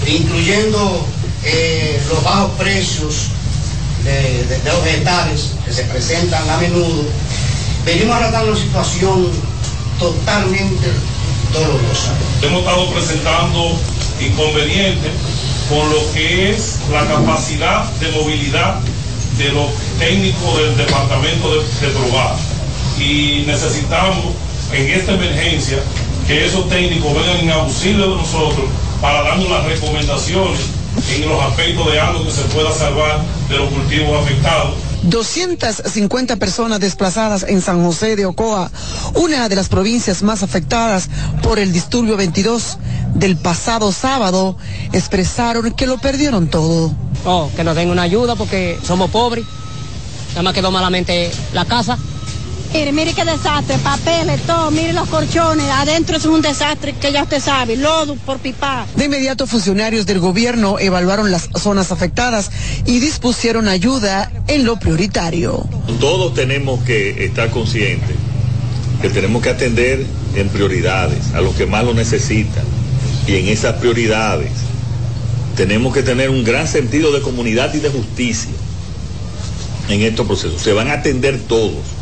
incluyendo 0.06 1.06
eh, 1.44 2.00
los 2.08 2.24
bajos 2.24 2.52
precios 2.52 3.26
de, 4.04 4.12
de, 4.46 4.58
de 4.58 4.72
los 4.72 4.82
vegetales 4.82 5.50
que 5.62 5.74
se 5.74 5.84
presentan 5.84 6.48
a 6.48 6.56
menudo, 6.56 7.04
venimos 7.84 8.16
arrastrando 8.16 8.52
una 8.52 8.60
situación 8.60 9.49
totalmente 10.00 10.88
dolorosa. 11.52 12.16
Hemos 12.42 12.60
estado 12.60 12.90
presentando 12.90 13.78
inconvenientes 14.18 15.12
con 15.68 15.88
lo 15.90 16.12
que 16.12 16.50
es 16.50 16.80
la 16.90 17.06
capacidad 17.06 17.84
de 18.00 18.10
movilidad 18.12 18.80
de 19.36 19.52
los 19.52 19.66
técnicos 19.98 20.56
del 20.56 20.76
departamento 20.76 21.54
de, 21.54 21.86
de 21.86 21.92
probar. 21.92 22.34
Y 22.98 23.44
necesitamos 23.46 24.34
en 24.72 24.90
esta 24.90 25.12
emergencia 25.12 25.78
que 26.26 26.46
esos 26.46 26.68
técnicos 26.68 27.14
vengan 27.14 27.36
en 27.38 27.50
auxilio 27.50 28.10
de 28.10 28.16
nosotros 28.16 28.66
para 29.00 29.22
darnos 29.22 29.50
las 29.50 29.64
recomendaciones 29.64 30.60
en 31.14 31.28
los 31.28 31.42
aspectos 31.42 31.92
de 31.92 32.00
algo 32.00 32.24
que 32.24 32.30
se 32.30 32.42
pueda 32.42 32.72
salvar 32.72 33.22
de 33.48 33.56
los 33.56 33.68
cultivos 33.68 34.22
afectados 34.22 34.74
250 35.02 36.36
personas 36.36 36.80
desplazadas 36.80 37.44
en 37.44 37.60
San 37.60 37.82
José 37.84 38.16
de 38.16 38.26
Ocoa, 38.26 38.70
una 39.14 39.48
de 39.48 39.56
las 39.56 39.68
provincias 39.68 40.22
más 40.22 40.42
afectadas 40.42 41.08
por 41.42 41.58
el 41.58 41.72
disturbio 41.72 42.16
22 42.16 42.78
del 43.14 43.36
pasado 43.36 43.92
sábado, 43.92 44.56
expresaron 44.92 45.70
que 45.72 45.86
lo 45.86 45.98
perdieron 45.98 46.48
todo. 46.48 46.92
Oh, 47.24 47.50
que 47.56 47.64
nos 47.64 47.76
den 47.76 47.90
una 47.90 48.02
ayuda 48.02 48.36
porque 48.36 48.78
somos 48.84 49.10
pobres. 49.10 49.44
Nada 50.30 50.42
más 50.42 50.54
quedó 50.54 50.70
malamente 50.70 51.30
la 51.52 51.64
casa. 51.64 51.98
Mire, 52.72 52.92
mire 52.92 53.12
qué 53.14 53.24
desastre, 53.24 53.76
papeles, 53.78 54.40
todo, 54.42 54.70
mire 54.70 54.92
los 54.92 55.08
colchones, 55.08 55.66
adentro 55.70 56.16
es 56.16 56.24
un 56.24 56.40
desastre 56.40 56.92
que 56.92 57.12
ya 57.12 57.24
usted 57.24 57.40
sabe, 57.40 57.76
lodo 57.76 58.14
por 58.14 58.38
pipa. 58.38 58.86
De 58.94 59.06
inmediato 59.06 59.48
funcionarios 59.48 60.06
del 60.06 60.20
gobierno 60.20 60.78
evaluaron 60.78 61.32
las 61.32 61.48
zonas 61.60 61.90
afectadas 61.90 62.50
y 62.86 63.00
dispusieron 63.00 63.66
ayuda 63.66 64.30
en 64.46 64.64
lo 64.64 64.78
prioritario. 64.78 65.68
Todos 65.98 66.32
tenemos 66.34 66.80
que 66.84 67.24
estar 67.24 67.50
conscientes 67.50 68.16
que 69.02 69.08
tenemos 69.08 69.42
que 69.42 69.50
atender 69.50 70.06
en 70.36 70.48
prioridades 70.48 71.34
a 71.34 71.40
los 71.40 71.54
que 71.56 71.66
más 71.66 71.84
lo 71.84 71.92
necesitan 71.92 72.64
y 73.26 73.34
en 73.34 73.48
esas 73.48 73.76
prioridades 73.76 74.52
tenemos 75.56 75.92
que 75.92 76.02
tener 76.02 76.30
un 76.30 76.44
gran 76.44 76.68
sentido 76.68 77.10
de 77.10 77.20
comunidad 77.20 77.74
y 77.74 77.80
de 77.80 77.90
justicia 77.90 78.52
en 79.88 80.02
estos 80.02 80.26
procesos. 80.26 80.62
Se 80.62 80.72
van 80.72 80.88
a 80.88 80.94
atender 80.94 81.40
todos 81.48 81.99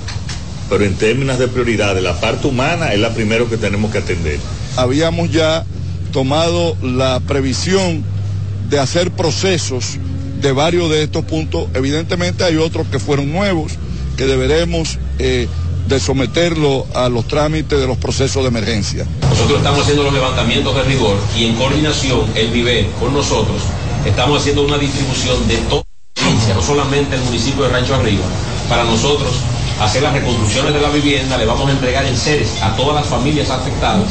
pero 0.68 0.84
en 0.84 0.94
términos 0.94 1.38
de 1.38 1.48
prioridades, 1.48 2.02
la 2.02 2.20
parte 2.20 2.46
humana 2.46 2.92
es 2.92 3.00
la 3.00 3.14
primero 3.14 3.48
que 3.48 3.56
tenemos 3.56 3.90
que 3.90 3.98
atender. 3.98 4.38
Habíamos 4.76 5.30
ya 5.30 5.64
tomado 6.12 6.76
la 6.82 7.20
previsión 7.20 8.04
de 8.68 8.78
hacer 8.78 9.10
procesos 9.10 9.98
de 10.40 10.52
varios 10.52 10.90
de 10.90 11.02
estos 11.02 11.24
puntos. 11.24 11.68
Evidentemente 11.74 12.44
hay 12.44 12.56
otros 12.56 12.86
que 12.88 12.98
fueron 12.98 13.32
nuevos, 13.32 13.72
que 14.16 14.26
deberemos 14.26 14.98
eh, 15.18 15.48
de 15.88 16.00
someterlo 16.00 16.86
a 16.94 17.08
los 17.08 17.26
trámites 17.26 17.80
de 17.80 17.86
los 17.86 17.96
procesos 17.96 18.42
de 18.42 18.48
emergencia. 18.48 19.06
Nosotros 19.30 19.58
estamos 19.58 19.80
haciendo 19.80 20.02
los 20.02 20.12
levantamientos 20.12 20.74
de 20.74 20.82
rigor 20.82 21.16
y 21.36 21.46
en 21.46 21.54
coordinación, 21.54 22.20
el 22.34 22.52
nivel 22.52 22.86
con 23.00 23.14
nosotros, 23.14 23.62
estamos 24.04 24.40
haciendo 24.40 24.64
una 24.64 24.76
distribución 24.76 25.48
de 25.48 25.56
toda 25.68 25.82
la 25.82 26.22
provincia, 26.22 26.54
no 26.54 26.62
solamente 26.62 27.16
el 27.16 27.22
municipio 27.22 27.64
de 27.64 27.70
Rancho 27.70 27.94
Arriba. 27.94 28.24
Para 28.68 28.84
nosotros 28.84 29.30
hacer 29.80 30.02
las 30.02 30.12
reconstrucciones 30.12 30.74
de 30.74 30.80
la 30.80 30.90
vivienda, 30.90 31.36
le 31.36 31.46
vamos 31.46 31.68
a 31.68 31.72
entregar 31.72 32.04
en 32.04 32.16
seres 32.16 32.60
a 32.62 32.74
todas 32.76 32.94
las 32.94 33.06
familias 33.06 33.50
afectadas. 33.50 34.10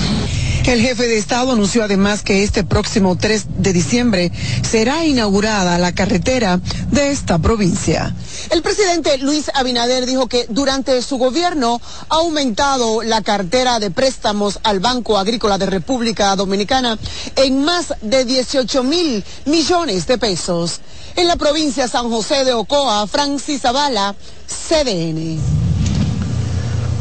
El 0.67 0.81
jefe 0.81 1.07
de 1.07 1.17
Estado 1.17 1.53
anunció 1.53 1.81
además 1.85 2.23
que 2.23 2.43
este 2.43 2.65
próximo 2.65 3.17
3 3.17 3.45
de 3.59 3.71
diciembre 3.71 4.33
será 4.69 5.05
inaugurada 5.05 5.77
la 5.77 5.93
carretera 5.93 6.59
de 6.91 7.09
esta 7.09 7.39
provincia. 7.39 8.13
El 8.49 8.61
presidente 8.61 9.17
Luis 9.19 9.49
Abinader 9.53 10.05
dijo 10.05 10.27
que 10.27 10.45
durante 10.49 11.01
su 11.01 11.17
gobierno 11.17 11.79
ha 12.09 12.15
aumentado 12.15 13.01
la 13.01 13.21
cartera 13.21 13.79
de 13.79 13.91
préstamos 13.91 14.59
al 14.63 14.81
Banco 14.81 15.17
Agrícola 15.17 15.57
de 15.57 15.67
República 15.67 16.35
Dominicana 16.35 16.99
en 17.37 17.63
más 17.63 17.93
de 18.01 18.25
18 18.25 18.83
mil 18.83 19.23
millones 19.45 20.05
de 20.05 20.17
pesos. 20.17 20.81
En 21.15 21.27
la 21.27 21.37
provincia 21.37 21.87
San 21.87 22.09
José 22.09 22.43
de 22.43 22.51
Ocoa, 22.51 23.07
Francis 23.07 23.61
Zavala, 23.61 24.15
CDN. 24.47 25.66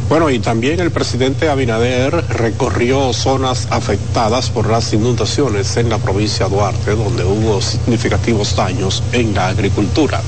Bueno, 0.08 0.30
y 0.30 0.38
también 0.38 0.78
el 0.78 0.92
presidente 0.92 1.48
Abinader 1.48 2.12
recorrió 2.28 3.12
zonas 3.12 3.66
afectadas 3.70 4.50
por 4.50 4.70
las 4.70 4.92
inundaciones 4.92 5.76
en 5.76 5.88
la 5.88 5.98
provincia 5.98 6.46
de 6.46 6.54
Duarte, 6.54 6.92
donde 6.92 7.24
hubo 7.24 7.60
significativos 7.60 8.54
daños 8.54 9.02
en 9.10 9.34
la 9.34 9.48
agricultura. 9.48 10.20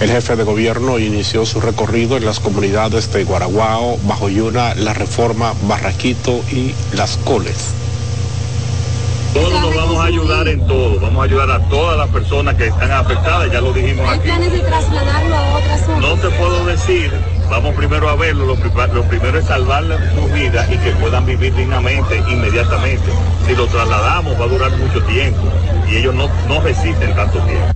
El 0.00 0.10
jefe 0.10 0.36
de 0.36 0.44
gobierno 0.44 0.98
inició 0.98 1.44
su 1.44 1.60
recorrido 1.60 2.16
en 2.16 2.24
las 2.24 2.40
comunidades 2.40 3.12
de 3.12 3.24
Guaraguao, 3.24 3.98
Bajoyuna, 4.04 4.74
La 4.74 4.94
Reforma, 4.94 5.52
Barraquito 5.68 6.40
y 6.50 6.74
Las 6.96 7.18
Coles. 7.18 7.74
Todos 9.34 9.52
nos 9.60 9.74
vamos 9.74 9.98
a 9.98 10.04
ayudar 10.04 10.48
en 10.48 10.66
todo, 10.66 11.00
vamos 11.00 11.20
a 11.20 11.24
ayudar 11.24 11.50
a 11.50 11.58
todas 11.68 11.98
las 11.98 12.08
personas 12.08 12.54
que 12.54 12.68
están 12.68 12.90
afectadas, 12.92 13.50
ya 13.52 13.60
lo 13.60 13.72
dijimos 13.72 14.08
aquí. 14.08 14.20
planes 14.20 14.52
de 14.52 14.60
trasladarlo 14.60 15.36
a 15.36 15.56
otras 15.58 15.80
zonas? 15.84 16.00
No 16.00 16.14
te 16.16 16.30
puedo 16.36 16.64
decir, 16.66 17.12
vamos 17.50 17.74
primero 17.74 18.08
a 18.08 18.16
verlo, 18.16 18.46
lo, 18.46 18.56
primero 18.56 19.38
es 19.38 19.46
salvar 19.46 19.84
su 20.14 20.26
vida 20.32 20.66
y 20.70 20.78
que 20.78 20.90
puedan 20.92 21.26
vivir 21.26 21.54
dignamente 21.54 22.16
inmediatamente. 22.28 23.10
Si 23.46 23.54
lo 23.54 23.66
trasladamos 23.66 24.38
va 24.40 24.44
a 24.44 24.48
durar 24.48 24.70
mucho 24.76 25.02
tiempo 25.04 25.42
y 25.90 25.96
ellos 25.96 26.14
no, 26.14 26.28
no 26.48 26.60
resisten 26.60 27.14
tanto 27.14 27.38
tiempo. 27.40 27.74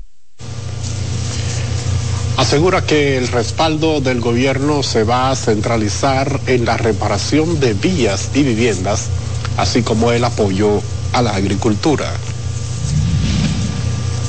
Asegura 2.39 2.83
que 2.83 3.19
el 3.19 3.27
respaldo 3.29 4.01
del 4.01 4.21
gobierno 4.21 4.85
se 4.85 5.03
va 5.03 5.31
a 5.31 5.37
centralizar 5.37 6.41
en 6.47 6.65
la 6.65 6.77
reparación 6.77 7.59
de 7.59 7.75
vías 7.75 8.31
y 8.33 8.45
viviendas, 8.45 9.09
así 9.57 9.83
como 9.83 10.13
el 10.13 10.23
apoyo 10.25 10.81
a 11.13 11.21
la 11.21 11.35
agricultura. 11.35 12.13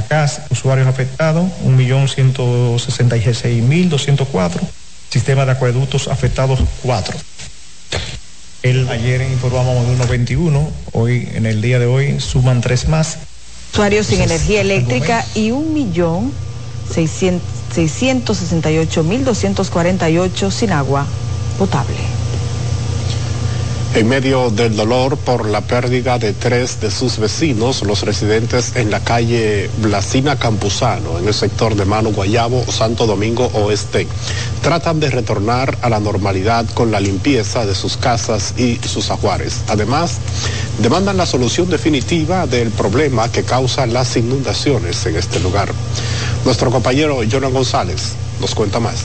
CAS, 0.08 0.42
usuarios 0.50 0.88
afectados 0.88 1.46
1.166.204, 1.64 4.60
sistema 5.08 5.46
de 5.46 5.52
acueductos 5.52 6.08
afectados 6.08 6.58
4. 6.82 7.16
El, 8.64 8.88
ayer 8.88 9.20
informamos 9.30 9.86
de 9.86 9.92
unos 9.92 10.08
21, 10.08 10.70
hoy, 10.92 11.28
en 11.34 11.44
el 11.44 11.60
día 11.60 11.78
de 11.78 11.84
hoy, 11.84 12.18
suman 12.18 12.62
tres 12.62 12.88
más. 12.88 13.18
Usuarios 13.70 14.06
sin 14.06 14.22
energía 14.22 14.62
eléctrica 14.62 15.22
y 15.34 15.50
un 15.50 15.74
millón 15.74 16.32
seiscientos 16.90 18.38
sesenta 18.38 18.72
y 18.72 18.78
ocho 18.78 19.04
mil 19.04 19.22
doscientos 19.22 19.68
cuarenta 19.68 20.08
y 20.08 20.16
ocho 20.16 20.50
sin 20.50 20.72
agua 20.72 21.04
potable. 21.58 21.94
En 23.94 24.08
medio 24.08 24.50
del 24.50 24.74
dolor 24.74 25.16
por 25.16 25.48
la 25.48 25.60
pérdida 25.60 26.18
de 26.18 26.32
tres 26.32 26.80
de 26.80 26.90
sus 26.90 27.16
vecinos, 27.18 27.84
los 27.84 28.02
residentes 28.02 28.74
en 28.74 28.90
la 28.90 28.98
calle 28.98 29.70
Blasina 29.78 30.36
Campuzano, 30.36 31.20
en 31.20 31.28
el 31.28 31.32
sector 31.32 31.76
de 31.76 31.84
Mano 31.84 32.10
Guayabo, 32.10 32.64
Santo 32.72 33.06
Domingo 33.06 33.46
Oeste, 33.54 34.08
tratan 34.62 34.98
de 34.98 35.10
retornar 35.10 35.78
a 35.80 35.88
la 35.88 36.00
normalidad 36.00 36.66
con 36.74 36.90
la 36.90 36.98
limpieza 36.98 37.66
de 37.66 37.76
sus 37.76 37.96
casas 37.96 38.54
y 38.58 38.80
sus 38.84 39.12
ajuares. 39.12 39.62
Además, 39.68 40.18
demandan 40.80 41.16
la 41.16 41.24
solución 41.24 41.70
definitiva 41.70 42.48
del 42.48 42.70
problema 42.70 43.30
que 43.30 43.44
causan 43.44 43.92
las 43.92 44.16
inundaciones 44.16 45.06
en 45.06 45.14
este 45.14 45.38
lugar. 45.38 45.68
Nuestro 46.44 46.72
compañero 46.72 47.20
Jonan 47.30 47.52
González 47.52 48.14
nos 48.40 48.56
cuenta 48.56 48.80
más. 48.80 49.04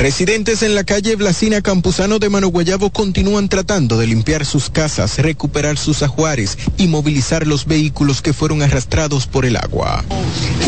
Residentes 0.00 0.62
en 0.62 0.74
la 0.74 0.82
calle 0.82 1.14
Blasina 1.14 1.60
Campuzano 1.60 2.18
de 2.18 2.30
Manoguayabo 2.30 2.88
continúan 2.88 3.50
tratando 3.50 3.98
de 3.98 4.06
limpiar 4.06 4.46
sus 4.46 4.70
casas, 4.70 5.18
recuperar 5.18 5.76
sus 5.76 6.02
ajuares 6.02 6.56
y 6.78 6.88
movilizar 6.88 7.46
los 7.46 7.66
vehículos 7.66 8.22
que 8.22 8.32
fueron 8.32 8.62
arrastrados 8.62 9.26
por 9.26 9.44
el 9.44 9.56
agua. 9.56 10.02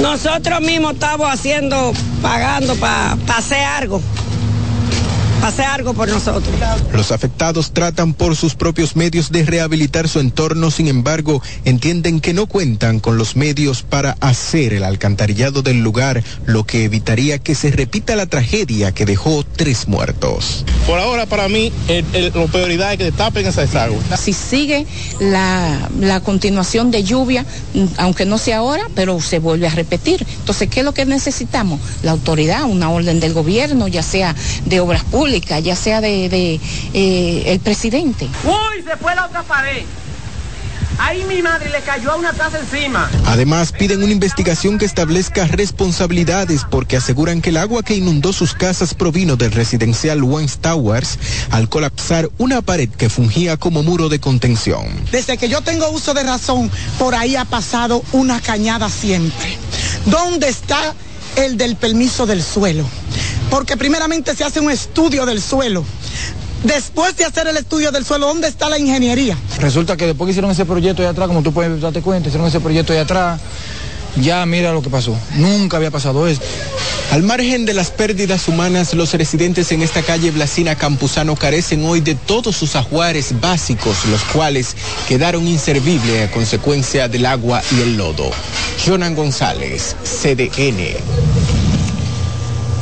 Nosotros 0.02 0.60
mismos 0.60 0.92
estamos 0.92 1.28
haciendo, 1.32 1.94
pagando 2.20 2.76
para 2.76 3.16
hacer 3.34 3.64
algo 3.64 4.02
hace 5.42 5.62
algo 5.64 5.92
por 5.92 6.08
nosotros. 6.08 6.54
Los 6.92 7.12
afectados 7.12 7.72
tratan 7.72 8.14
por 8.14 8.36
sus 8.36 8.54
propios 8.54 8.96
medios 8.96 9.30
de 9.32 9.44
rehabilitar 9.44 10.08
su 10.08 10.20
entorno, 10.20 10.70
sin 10.70 10.88
embargo, 10.88 11.42
entienden 11.64 12.20
que 12.20 12.32
no 12.32 12.46
cuentan 12.46 13.00
con 13.00 13.18
los 13.18 13.36
medios 13.36 13.82
para 13.82 14.16
hacer 14.20 14.72
el 14.72 14.84
alcantarillado 14.84 15.62
del 15.62 15.82
lugar, 15.82 16.22
lo 16.46 16.64
que 16.64 16.84
evitaría 16.84 17.38
que 17.38 17.54
se 17.54 17.70
repita 17.70 18.16
la 18.16 18.26
tragedia 18.26 18.92
que 18.92 19.04
dejó 19.04 19.44
tres 19.44 19.88
muertos. 19.88 20.64
Por 20.86 20.98
ahora, 20.98 21.26
para 21.26 21.48
mí, 21.48 21.72
la 21.88 22.46
prioridad 22.46 22.92
es 22.92 22.98
que 22.98 23.12
tapen 23.12 23.46
esa 23.46 23.62
desagüe. 23.62 23.98
Si 24.16 24.32
sigue 24.32 24.86
la, 25.20 25.90
la 25.98 26.20
continuación 26.20 26.90
de 26.90 27.02
lluvia, 27.02 27.44
aunque 27.96 28.24
no 28.24 28.38
sea 28.38 28.58
ahora, 28.58 28.88
pero 28.94 29.20
se 29.20 29.38
vuelve 29.38 29.66
a 29.66 29.70
repetir. 29.70 30.24
Entonces, 30.38 30.68
¿qué 30.68 30.80
es 30.80 30.84
lo 30.84 30.94
que 30.94 31.04
necesitamos? 31.04 31.80
La 32.02 32.12
autoridad, 32.12 32.64
una 32.64 32.90
orden 32.90 33.20
del 33.20 33.32
gobierno, 33.32 33.88
ya 33.88 34.02
sea 34.02 34.34
de 34.66 34.80
obras 34.80 35.04
públicas, 35.04 35.31
ya 35.40 35.76
sea 35.76 36.00
de, 36.00 36.28
de 36.28 36.60
eh, 36.94 37.42
el 37.46 37.60
presidente. 37.60 38.28
Uy, 38.44 38.82
se 38.82 38.96
fue 38.96 39.14
la 39.14 39.26
otra 39.26 39.42
pared. 39.42 39.84
Ahí 40.98 41.24
mi 41.24 41.42
madre 41.42 41.70
le 41.70 41.80
cayó 41.80 42.12
a 42.12 42.16
una 42.16 42.32
casa 42.32 42.58
encima. 42.58 43.10
Además, 43.26 43.72
piden 43.72 44.02
una 44.02 44.12
investigación 44.12 44.78
que 44.78 44.84
establezca 44.84 45.46
responsabilidades 45.46 46.62
porque 46.70 46.96
aseguran 46.96 47.40
que 47.40 47.50
el 47.50 47.56
agua 47.56 47.82
que 47.82 47.94
inundó 47.94 48.32
sus 48.32 48.54
casas 48.54 48.94
provino 48.94 49.36
del 49.36 49.52
residencial 49.52 50.22
Wens 50.22 50.58
Towers 50.58 51.18
al 51.50 51.68
colapsar 51.68 52.30
una 52.38 52.62
pared 52.62 52.88
que 52.88 53.08
fungía 53.08 53.56
como 53.56 53.82
muro 53.82 54.08
de 54.08 54.20
contención. 54.20 54.86
Desde 55.10 55.38
que 55.38 55.48
yo 55.48 55.62
tengo 55.62 55.88
uso 55.90 56.14
de 56.14 56.22
razón, 56.22 56.70
por 56.98 57.14
ahí 57.14 57.36
ha 57.36 57.46
pasado 57.46 58.04
una 58.12 58.40
cañada 58.40 58.88
siempre. 58.88 59.56
¿Dónde 60.06 60.48
está 60.48 60.94
el 61.36 61.56
del 61.56 61.76
permiso 61.76 62.26
del 62.26 62.42
suelo? 62.42 62.84
Porque 63.52 63.76
primeramente 63.76 64.34
se 64.34 64.44
hace 64.44 64.60
un 64.60 64.70
estudio 64.70 65.26
del 65.26 65.42
suelo. 65.42 65.84
Después 66.64 67.14
de 67.18 67.26
hacer 67.26 67.46
el 67.46 67.58
estudio 67.58 67.92
del 67.92 68.02
suelo, 68.02 68.26
¿dónde 68.26 68.48
está 68.48 68.70
la 68.70 68.78
ingeniería? 68.78 69.36
Resulta 69.58 69.94
que 69.94 70.06
después 70.06 70.26
que 70.26 70.30
hicieron 70.30 70.50
ese 70.50 70.64
proyecto 70.64 71.02
de 71.02 71.08
atrás, 71.08 71.28
como 71.28 71.42
tú 71.42 71.52
puedes 71.52 71.78
darte 71.78 72.00
cuenta, 72.00 72.30
hicieron 72.30 72.48
ese 72.48 72.60
proyecto 72.60 72.94
de 72.94 73.00
atrás, 73.00 73.42
ya 74.16 74.46
mira 74.46 74.72
lo 74.72 74.80
que 74.80 74.88
pasó. 74.88 75.14
Nunca 75.34 75.76
había 75.76 75.90
pasado 75.90 76.26
esto. 76.26 76.46
Al 77.10 77.24
margen 77.24 77.66
de 77.66 77.74
las 77.74 77.90
pérdidas 77.90 78.48
humanas, 78.48 78.94
los 78.94 79.12
residentes 79.12 79.70
en 79.70 79.82
esta 79.82 80.00
calle 80.00 80.30
Blasina 80.30 80.74
Campuzano 80.74 81.36
carecen 81.36 81.84
hoy 81.84 82.00
de 82.00 82.14
todos 82.14 82.56
sus 82.56 82.74
ajuares 82.74 83.38
básicos, 83.38 84.06
los 84.06 84.22
cuales 84.32 84.74
quedaron 85.08 85.46
inservibles 85.46 86.26
a 86.26 86.32
consecuencia 86.32 87.06
del 87.06 87.26
agua 87.26 87.62
y 87.70 87.82
el 87.82 87.98
lodo. 87.98 88.30
Jonan 88.82 89.14
González, 89.14 89.94
CDN. 90.04 91.41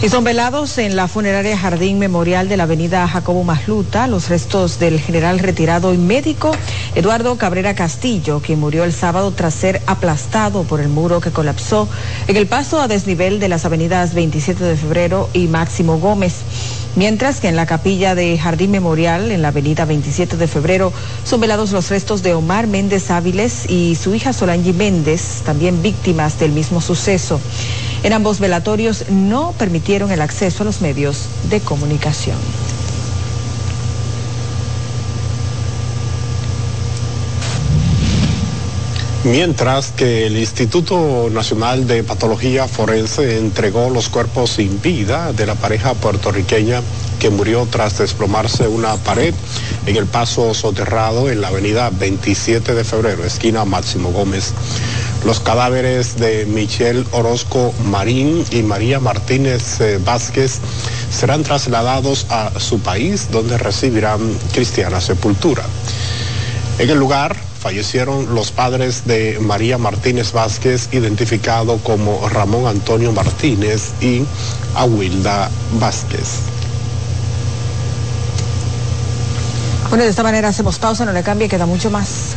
Y 0.02 0.08
son 0.08 0.24
velados 0.24 0.78
en 0.78 0.96
la 0.96 1.08
funeraria 1.08 1.58
Jardín 1.58 1.98
Memorial 1.98 2.48
de 2.48 2.56
la 2.56 2.62
avenida 2.62 3.06
Jacobo 3.06 3.44
Masluta 3.44 4.06
los 4.06 4.30
restos 4.30 4.78
del 4.78 4.98
general 4.98 5.38
retirado 5.38 5.92
y 5.92 5.98
médico 5.98 6.52
Eduardo 6.94 7.36
Cabrera 7.36 7.74
Castillo, 7.74 8.40
quien 8.40 8.60
murió 8.60 8.84
el 8.84 8.94
sábado 8.94 9.30
tras 9.30 9.52
ser 9.52 9.82
aplastado 9.86 10.62
por 10.62 10.80
el 10.80 10.88
muro 10.88 11.20
que 11.20 11.32
colapsó 11.32 11.86
en 12.28 12.36
el 12.36 12.46
paso 12.46 12.80
a 12.80 12.88
desnivel 12.88 13.40
de 13.40 13.50
las 13.50 13.66
avenidas 13.66 14.14
27 14.14 14.64
de 14.64 14.76
febrero 14.78 15.28
y 15.34 15.48
Máximo 15.48 15.98
Gómez. 15.98 16.36
Mientras 16.96 17.40
que 17.40 17.48
en 17.48 17.56
la 17.56 17.66
capilla 17.66 18.14
de 18.14 18.38
Jardín 18.38 18.70
Memorial, 18.70 19.30
en 19.30 19.42
la 19.42 19.48
avenida 19.48 19.84
27 19.84 20.38
de 20.38 20.48
febrero, 20.48 20.94
son 21.24 21.40
velados 21.40 21.72
los 21.72 21.90
restos 21.90 22.22
de 22.22 22.32
Omar 22.32 22.66
Méndez 22.66 23.10
Áviles 23.10 23.68
y 23.68 23.96
su 23.96 24.14
hija 24.14 24.32
Solange 24.32 24.72
Méndez, 24.72 25.42
también 25.44 25.82
víctimas 25.82 26.40
del 26.40 26.52
mismo 26.52 26.80
suceso. 26.80 27.38
En 28.02 28.12
ambos 28.12 28.40
velatorios 28.40 29.10
no 29.10 29.52
permitieron 29.58 30.10
el 30.10 30.22
acceso 30.22 30.62
a 30.62 30.66
los 30.66 30.80
medios 30.80 31.26
de 31.50 31.60
comunicación. 31.60 32.38
Mientras 39.22 39.92
que 39.92 40.26
el 40.26 40.38
Instituto 40.38 41.28
Nacional 41.30 41.86
de 41.86 42.02
Patología 42.02 42.66
Forense 42.66 43.36
entregó 43.36 43.90
los 43.90 44.08
cuerpos 44.08 44.52
sin 44.52 44.80
vida 44.80 45.34
de 45.34 45.44
la 45.44 45.56
pareja 45.56 45.92
puertorriqueña 45.92 46.80
que 47.18 47.28
murió 47.28 47.68
tras 47.70 47.98
desplomarse 47.98 48.66
una 48.66 48.96
pared 48.96 49.34
en 49.84 49.96
el 49.96 50.06
paso 50.06 50.54
soterrado 50.54 51.28
en 51.28 51.42
la 51.42 51.48
avenida 51.48 51.90
27 51.90 52.74
de 52.74 52.82
febrero, 52.82 53.22
esquina 53.22 53.66
Máximo 53.66 54.10
Gómez. 54.10 54.54
Los 55.24 55.40
cadáveres 55.40 56.16
de 56.16 56.46
Michelle 56.46 57.04
Orozco 57.12 57.74
Marín 57.84 58.44
y 58.50 58.62
María 58.62 59.00
Martínez 59.00 59.80
eh, 59.80 59.98
Vázquez 60.02 60.60
serán 61.10 61.42
trasladados 61.42 62.26
a 62.30 62.58
su 62.58 62.80
país 62.80 63.28
donde 63.30 63.58
recibirán 63.58 64.20
cristiana 64.52 65.00
sepultura. 65.00 65.64
En 66.78 66.88
el 66.88 66.98
lugar 66.98 67.36
fallecieron 67.60 68.34
los 68.34 68.50
padres 68.50 69.06
de 69.06 69.38
María 69.40 69.76
Martínez 69.76 70.32
Vázquez, 70.32 70.88
identificado 70.92 71.76
como 71.78 72.26
Ramón 72.30 72.66
Antonio 72.66 73.12
Martínez 73.12 73.92
y 74.00 74.24
Aguilda 74.74 75.50
Vázquez. 75.78 76.38
Bueno, 79.90 80.04
de 80.04 80.10
esta 80.10 80.22
manera 80.22 80.48
hacemos 80.48 80.78
pausa, 80.78 81.04
no 81.04 81.12
le 81.12 81.22
cambie, 81.22 81.48
queda 81.48 81.66
mucho 81.66 81.90
más. 81.90 82.36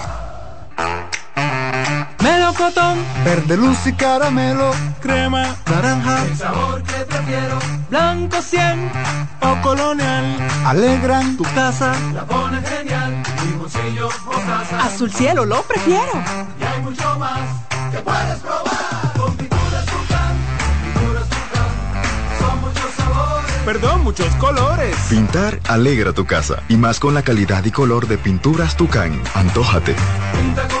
Melocotón, 2.61 2.99
verde 3.25 3.57
luz 3.57 3.87
y 3.87 3.93
caramelo, 3.93 4.71
crema, 4.99 5.55
naranja, 5.65 6.25
el 6.25 6.37
sabor 6.37 6.83
que 6.83 6.93
prefiero, 7.05 7.57
blanco 7.89 8.39
100 8.39 8.91
o 9.39 9.61
colonial, 9.63 10.37
alegran 10.67 11.37
tu 11.37 11.43
casa, 11.55 11.91
la 12.13 12.23
pone 12.23 12.61
genial, 12.61 13.23
limoncillo, 13.45 14.09
mostaza, 14.27 14.79
azul 14.79 15.11
cielo 15.11 15.43
lo 15.43 15.63
prefiero, 15.63 16.11
y 16.59 16.63
hay 16.63 16.81
mucho 16.83 17.17
más 17.17 17.39
que 17.91 17.97
puedes 17.97 18.37
probar, 18.37 19.13
con 19.17 19.35
pinturas 19.37 19.85
Tucán, 19.87 20.37
pinturas 20.93 21.29
Tucán, 21.29 21.69
son 22.39 22.61
muchos 22.61 22.91
sabores, 22.95 23.51
perdón, 23.65 24.03
muchos 24.03 24.35
colores. 24.35 24.95
Pintar 25.09 25.59
alegra 25.67 26.13
tu 26.13 26.27
casa, 26.27 26.61
y 26.69 26.77
más 26.77 26.99
con 26.99 27.15
la 27.15 27.23
calidad 27.23 27.65
y 27.65 27.71
color 27.71 28.07
de 28.07 28.19
pinturas 28.19 28.77
Tucán, 28.77 29.19
antójate. 29.33 29.95
pinta 30.33 30.67
con 30.67 30.80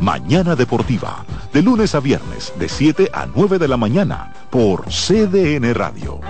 Mañana 0.00 0.56
Deportiva, 0.56 1.26
de 1.52 1.62
lunes 1.62 1.94
a 1.94 2.00
viernes, 2.00 2.54
de 2.58 2.68
7 2.70 3.10
a 3.12 3.26
9 3.26 3.58
de 3.58 3.68
la 3.68 3.76
mañana, 3.76 4.32
por 4.48 4.86
CDN 4.86 5.74
Radio. 5.74 6.20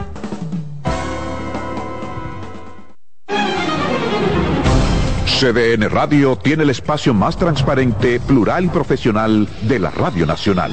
CDN 5.25 5.89
Radio 5.89 6.37
tiene 6.37 6.65
el 6.65 6.71
espacio 6.71 7.15
más 7.15 7.37
transparente, 7.37 8.21
plural 8.21 8.65
y 8.65 8.69
profesional 8.69 9.49
de 9.63 9.79
la 9.79 9.91
Radio 9.91 10.27
Nacional. 10.27 10.73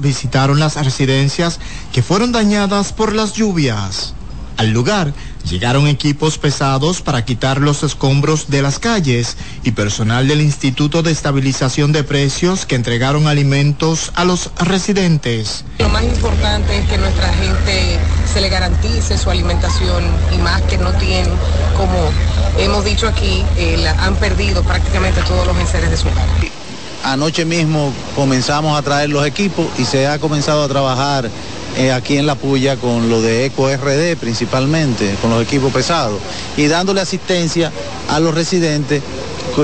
Visitaron 0.00 0.58
las 0.58 0.82
residencias 0.82 1.60
que 1.92 2.02
fueron 2.02 2.32
dañadas 2.32 2.92
por 2.92 3.14
las 3.14 3.34
lluvias. 3.34 4.14
Al 4.56 4.70
lugar 4.70 5.12
llegaron 5.48 5.86
equipos 5.86 6.38
pesados 6.38 7.02
para 7.02 7.26
quitar 7.26 7.60
los 7.60 7.82
escombros 7.82 8.48
de 8.48 8.62
las 8.62 8.78
calles 8.78 9.36
y 9.64 9.72
personal 9.72 10.28
del 10.28 10.40
Instituto 10.40 11.02
de 11.02 11.12
Estabilización 11.12 11.92
de 11.92 12.04
Precios 12.04 12.64
que 12.64 12.74
entregaron 12.74 13.26
alimentos 13.26 14.12
a 14.14 14.24
los 14.24 14.50
residentes. 14.58 15.64
Lo 15.78 15.90
más 15.90 16.04
importante 16.04 16.78
es 16.78 16.88
que 16.88 16.96
nuestra 16.96 17.30
gente 17.34 17.98
se 18.32 18.40
le 18.40 18.48
garantice 18.48 19.18
su 19.18 19.28
alimentación 19.28 20.04
y 20.34 20.38
más 20.38 20.62
que 20.62 20.78
no 20.78 20.92
tienen, 20.94 21.30
como 21.76 22.10
hemos 22.58 22.82
dicho 22.82 23.06
aquí, 23.08 23.44
eh, 23.58 23.86
han 24.00 24.16
perdido 24.16 24.62
prácticamente 24.62 25.20
todos 25.22 25.46
los 25.46 25.56
enseres 25.58 25.90
de 25.90 25.96
su 25.98 26.08
hogar. 26.08 26.55
Anoche 27.06 27.44
mismo 27.44 27.92
comenzamos 28.16 28.76
a 28.76 28.82
traer 28.82 29.10
los 29.10 29.24
equipos 29.24 29.66
y 29.78 29.84
se 29.84 30.08
ha 30.08 30.18
comenzado 30.18 30.64
a 30.64 30.68
trabajar 30.68 31.30
eh, 31.76 31.92
aquí 31.92 32.16
en 32.16 32.26
La 32.26 32.34
Puya 32.34 32.74
con 32.76 33.08
lo 33.08 33.22
de 33.22 33.46
Eco 33.46 33.68
RD 33.68 34.16
principalmente, 34.16 35.14
con 35.22 35.30
los 35.30 35.40
equipos 35.40 35.72
pesados 35.72 36.20
y 36.56 36.66
dándole 36.66 37.00
asistencia 37.00 37.70
a 38.08 38.18
los 38.18 38.34
residentes 38.34 39.04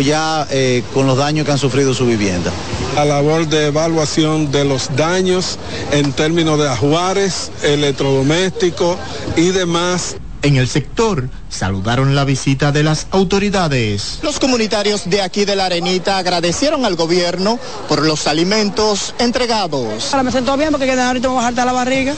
ya 0.00 0.46
eh, 0.50 0.83
con 0.94 1.07
los 1.07 1.18
daños 1.18 1.44
que 1.44 1.52
han 1.52 1.59
sufrido 1.59 1.92
su 1.92 2.07
vivienda. 2.07 2.52
La 2.94 3.05
labor 3.05 3.48
de 3.48 3.66
evaluación 3.66 4.52
de 4.52 4.64
los 4.64 4.94
daños 4.96 5.59
en 5.90 6.12
términos 6.12 6.59
de 6.59 6.68
ajuares, 6.68 7.50
electrodomésticos 7.64 8.96
y 9.37 9.48
demás 9.48 10.16
en 10.42 10.57
el 10.57 10.68
sector 10.68 11.28
saludaron 11.52 12.14
la 12.14 12.24
visita 12.24 12.72
de 12.72 12.82
las 12.82 13.06
autoridades. 13.10 14.18
Los 14.22 14.40
comunitarios 14.40 15.08
de 15.08 15.22
aquí 15.22 15.44
de 15.44 15.54
la 15.54 15.66
Arenita 15.66 16.18
agradecieron 16.18 16.84
al 16.84 16.96
gobierno 16.96 17.58
por 17.88 18.04
los 18.04 18.26
alimentos 18.26 19.14
entregados. 19.18 20.12
Ahora 20.12 20.24
me 20.24 20.32
siento 20.32 20.56
bien 20.56 20.70
porque 20.72 20.90
ahorita 20.90 21.28
me 21.28 21.34
voy 21.34 21.44
a 21.44 21.48
hartar 21.48 21.66
la 21.66 21.72
barriga. 21.72 22.14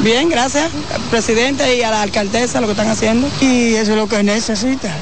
Bien, 0.00 0.28
gracias 0.28 0.70
al 0.92 1.00
presidente 1.02 1.76
y 1.76 1.82
a 1.82 1.90
la 1.90 2.02
alcaldesa 2.02 2.60
lo 2.60 2.66
que 2.66 2.72
están 2.72 2.88
haciendo. 2.88 3.28
Y 3.40 3.74
eso 3.74 3.92
es 3.92 3.96
lo 3.96 4.08
que 4.08 4.22
necesita, 4.22 4.94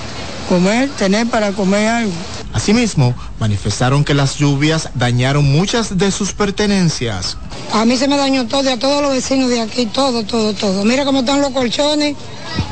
comer, 0.48 0.90
tener 0.90 1.26
para 1.26 1.52
comer 1.52 1.88
algo. 1.88 2.12
Asimismo, 2.52 3.14
manifestaron 3.40 4.04
que 4.04 4.14
las 4.14 4.36
lluvias 4.36 4.90
dañaron 4.94 5.50
muchas 5.50 5.96
de 5.96 6.10
sus 6.10 6.32
pertenencias. 6.32 7.36
A 7.72 7.84
mí 7.84 7.96
se 7.96 8.08
me 8.08 8.16
dañó 8.16 8.46
todo, 8.46 8.70
a 8.70 8.76
todos 8.76 9.02
los 9.02 9.12
vecinos 9.12 9.48
de 9.48 9.60
aquí, 9.60 9.86
todo, 9.86 10.24
todo, 10.24 10.52
todo. 10.52 10.84
Mira 10.84 11.04
cómo 11.04 11.20
están 11.20 11.40
los 11.40 11.50
colchones, 11.50 12.14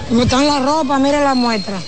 cómo 0.08 0.22
están 0.22 0.46
las 0.46 0.62
ropas, 0.62 1.00
mire 1.00 1.20
la 1.24 1.34
muestra. 1.34 1.78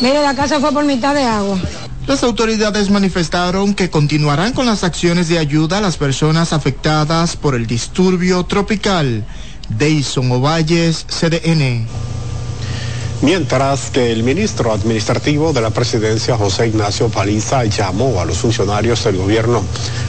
Mire, 0.00 0.22
la 0.22 0.34
casa 0.34 0.58
fue 0.58 0.72
por 0.72 0.84
mitad 0.84 1.14
de 1.14 1.22
agua. 1.22 1.58
Las 2.06 2.24
autoridades 2.24 2.90
manifestaron 2.90 3.74
que 3.74 3.90
continuarán 3.90 4.52
con 4.52 4.66
las 4.66 4.82
acciones 4.82 5.28
de 5.28 5.38
ayuda 5.38 5.78
a 5.78 5.80
las 5.80 5.96
personas 5.96 6.52
afectadas 6.52 7.36
por 7.36 7.54
el 7.54 7.66
disturbio 7.66 8.42
tropical. 8.44 9.24
Deison 9.68 10.32
Ovalles, 10.32 11.06
CDN. 11.06 11.86
Mientras 13.22 13.90
que 13.92 14.10
el 14.10 14.24
ministro 14.24 14.72
administrativo 14.72 15.52
de 15.52 15.60
la 15.60 15.70
presidencia, 15.70 16.36
José 16.36 16.66
Ignacio 16.66 17.08
Paliza, 17.08 17.64
llamó 17.66 18.20
a 18.20 18.24
los 18.24 18.38
funcionarios 18.38 19.04
del 19.04 19.16
gobierno 19.16 19.62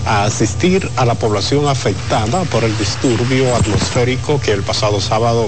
a 0.08 0.24
asistir 0.24 0.90
a 0.96 1.06
la 1.06 1.14
población 1.14 1.68
afectada 1.68 2.44
por 2.46 2.64
el 2.64 2.76
disturbio 2.76 3.56
atmosférico 3.56 4.42
que 4.42 4.52
el 4.52 4.64
pasado 4.64 5.00
sábado, 5.00 5.48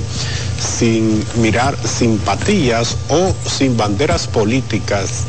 sin 0.60 1.26
mirar 1.38 1.76
simpatías 1.84 2.98
o 3.10 3.34
sin 3.50 3.76
banderas 3.76 4.28
políticas, 4.28 5.24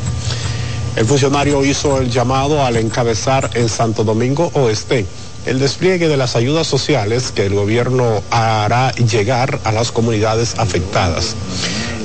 el 0.95 1.07
funcionario 1.07 1.65
hizo 1.65 1.99
el 1.99 2.11
llamado 2.11 2.63
al 2.63 2.77
encabezar 2.77 3.49
en 3.55 3.67
Santo 3.67 4.03
Domingo 4.03 4.51
Oeste 4.53 5.07
el 5.47 5.59
despliegue 5.59 6.07
de 6.07 6.17
las 6.17 6.35
ayudas 6.35 6.67
sociales 6.67 7.31
que 7.31 7.45
el 7.45 7.55
gobierno 7.55 8.21
hará 8.29 8.91
llegar 8.91 9.59
a 9.63 9.71
las 9.71 9.91
comunidades 9.91 10.55
afectadas. 10.59 11.35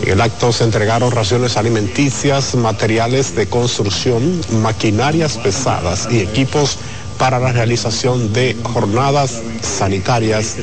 En 0.03 0.09
el 0.09 0.21
acto 0.21 0.53
se 0.53 0.65
entregaron 0.65 1.12
raciones 1.12 1.57
alimenticias, 1.57 2.57
materiales 2.57 3.37
de 3.37 3.47
construcción, 3.47 4.41
maquinarias 4.61 5.38
pesadas 5.38 6.09
y 6.11 6.19
equipos 6.19 6.77
para 7.19 7.38
la 7.38 7.53
realización 7.53 8.33
de 8.33 8.57
jornadas 8.65 9.41
sanitarias 9.61 10.57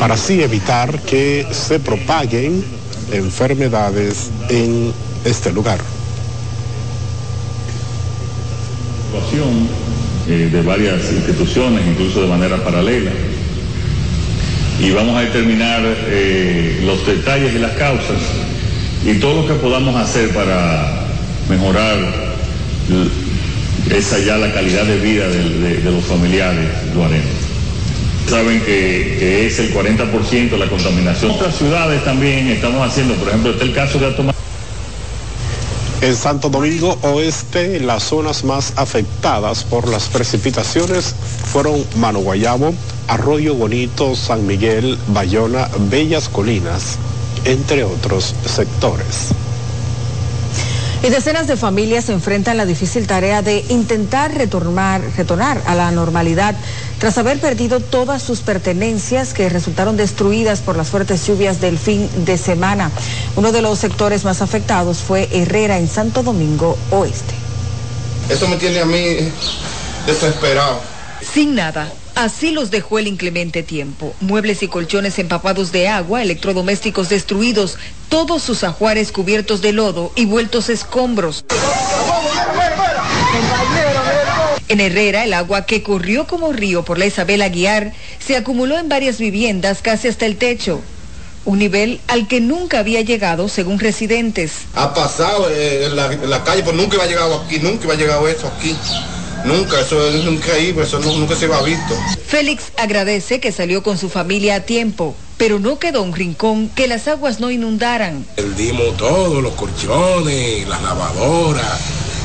para 0.00 0.14
así 0.14 0.42
evitar 0.42 0.98
que 1.02 1.46
se 1.52 1.78
propaguen 1.78 2.64
enfermedades 3.12 4.30
en 4.48 4.92
este 5.24 5.52
lugar. 5.52 5.78
eh, 10.28 10.48
de 10.52 10.62
varias 10.62 11.12
instituciones, 11.12 11.86
incluso 11.86 12.20
de 12.22 12.26
manera 12.26 12.56
paralela. 12.64 13.12
Y 14.80 14.90
vamos 14.90 15.16
a 15.16 15.20
determinar 15.20 15.82
eh, 15.84 16.82
los 16.84 17.06
detalles 17.06 17.54
y 17.54 17.58
las 17.60 17.72
causas 17.76 18.45
y 19.06 19.14
todo 19.20 19.42
lo 19.42 19.46
que 19.46 19.54
podamos 19.54 19.94
hacer 19.94 20.34
para 20.34 21.06
mejorar 21.48 21.96
esa 23.90 24.18
ya 24.18 24.36
la 24.36 24.52
calidad 24.52 24.84
de 24.84 24.98
vida 24.98 25.28
de, 25.28 25.80
los 25.84 26.04
familiares, 26.04 26.68
lo 26.94 27.04
haremos. 27.04 27.30
Saben 28.28 28.60
que, 28.62 29.46
es 29.46 29.60
el 29.60 29.72
40% 29.72 30.50
de 30.50 30.58
la 30.58 30.68
contaminación. 30.68 31.30
Otras 31.30 31.54
ciudades 31.54 32.04
también 32.04 32.48
estamos 32.48 32.84
haciendo, 32.84 33.14
por 33.14 33.28
ejemplo, 33.28 33.52
está 33.52 33.64
el 33.64 33.72
caso 33.72 33.98
de 34.00 34.06
Atoma. 34.06 34.32
En 36.00 36.16
Santo 36.16 36.50
Domingo 36.50 36.98
Oeste, 37.02 37.80
las 37.80 38.02
zonas 38.02 38.42
más 38.44 38.72
afectadas 38.76 39.62
por 39.64 39.88
las 39.88 40.08
precipitaciones 40.08 41.14
fueron 41.52 41.84
Mano 41.96 42.18
Guayabo, 42.18 42.74
Arroyo 43.06 43.54
Bonito, 43.54 44.16
San 44.16 44.46
Miguel, 44.46 44.98
Bayona, 45.08 45.68
Bellas 45.88 46.28
Colinas, 46.28 46.98
entre 47.46 47.84
otros 47.84 48.34
sectores. 48.44 49.32
Y 51.02 51.08
decenas 51.08 51.46
de 51.46 51.56
familias 51.56 52.06
se 52.06 52.12
enfrentan 52.12 52.56
la 52.56 52.66
difícil 52.66 53.06
tarea 53.06 53.40
de 53.40 53.64
intentar 53.68 54.34
retornar, 54.34 55.02
retornar 55.16 55.62
a 55.66 55.74
la 55.74 55.90
normalidad 55.92 56.56
tras 56.98 57.16
haber 57.18 57.38
perdido 57.38 57.80
todas 57.80 58.22
sus 58.22 58.40
pertenencias 58.40 59.32
que 59.32 59.48
resultaron 59.48 59.96
destruidas 59.96 60.60
por 60.60 60.76
las 60.76 60.88
fuertes 60.88 61.24
lluvias 61.26 61.60
del 61.60 61.78
fin 61.78 62.08
de 62.24 62.36
semana. 62.38 62.90
Uno 63.36 63.52
de 63.52 63.62
los 63.62 63.78
sectores 63.78 64.24
más 64.24 64.42
afectados 64.42 64.98
fue 64.98 65.28
Herrera 65.30 65.78
en 65.78 65.86
Santo 65.86 66.22
Domingo 66.22 66.76
Oeste. 66.90 67.34
Eso 68.28 68.48
me 68.48 68.56
tiene 68.56 68.80
a 68.80 68.86
mí 68.86 69.30
desesperado. 70.06 70.80
Sin 71.20 71.54
nada. 71.54 71.88
Así 72.16 72.50
los 72.50 72.70
dejó 72.70 72.98
el 72.98 73.08
inclemente 73.08 73.62
tiempo. 73.62 74.14
Muebles 74.22 74.62
y 74.62 74.68
colchones 74.68 75.18
empapados 75.18 75.70
de 75.70 75.86
agua, 75.88 76.22
electrodomésticos 76.22 77.10
destruidos, 77.10 77.76
todos 78.08 78.42
sus 78.42 78.64
ajuares 78.64 79.12
cubiertos 79.12 79.60
de 79.60 79.74
lodo 79.74 80.12
y 80.16 80.24
vueltos 80.24 80.70
escombros. 80.70 81.44
En 84.68 84.80
Herrera, 84.80 85.24
el 85.24 85.34
agua 85.34 85.66
que 85.66 85.82
corrió 85.82 86.26
como 86.26 86.54
río 86.54 86.86
por 86.86 86.98
la 86.98 87.04
Isabel 87.04 87.42
Aguiar 87.42 87.92
se 88.18 88.34
acumuló 88.38 88.78
en 88.78 88.88
varias 88.88 89.18
viviendas 89.18 89.82
casi 89.82 90.08
hasta 90.08 90.24
el 90.24 90.38
techo. 90.38 90.80
Un 91.44 91.58
nivel 91.58 92.00
al 92.08 92.26
que 92.28 92.40
nunca 92.40 92.78
había 92.78 93.02
llegado 93.02 93.50
según 93.50 93.78
residentes. 93.78 94.52
Ha 94.74 94.94
pasado 94.94 95.50
eh, 95.50 95.84
en, 95.84 95.94
la, 95.94 96.42
calle, 96.44 96.62
pues 96.62 96.74
nunca 96.74 96.94
iba 96.94 97.04
a 97.04 97.08
llegar 97.08 97.28
aquí, 97.44 97.58
nunca 97.58 97.84
iba 97.84 97.92
a 97.92 97.96
llegar 97.98 98.26
eso 98.26 98.50
aquí. 98.56 98.74
Nunca, 99.44 99.80
eso 99.80 100.08
es 100.08 100.24
increíble, 100.24 100.82
eso 100.84 100.98
nu- 100.98 101.16
nunca 101.18 101.34
se 101.36 101.44
había 101.46 101.62
visto. 101.62 101.94
Félix 102.26 102.72
agradece 102.76 103.40
que 103.40 103.52
salió 103.52 103.82
con 103.82 103.96
su 103.98 104.08
familia 104.08 104.56
a 104.56 104.60
tiempo, 104.60 105.14
pero 105.36 105.58
no 105.60 105.78
quedó 105.78 106.02
un 106.02 106.14
rincón 106.14 106.68
que 106.70 106.88
las 106.88 107.06
aguas 107.08 107.38
no 107.40 107.50
inundaran. 107.50 108.26
Perdimos 108.34 108.96
todo, 108.96 109.40
los 109.40 109.54
colchones, 109.54 110.66
las 110.68 110.82
lavadoras, 110.82 111.80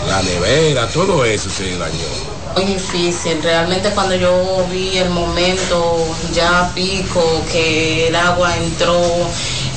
la 0.08 0.22
nevera, 0.24 0.88
todo 0.88 1.24
eso 1.26 1.50
se 1.50 1.78
dañó. 1.78 2.32
Muy 2.56 2.66
difícil, 2.66 3.42
realmente 3.42 3.90
cuando 3.92 4.16
yo 4.16 4.66
vi 4.72 4.98
el 4.98 5.10
momento 5.10 6.06
ya 6.34 6.70
pico 6.76 7.44
que 7.52 8.08
el 8.10 8.16
agua 8.16 8.58
entró, 8.58 9.02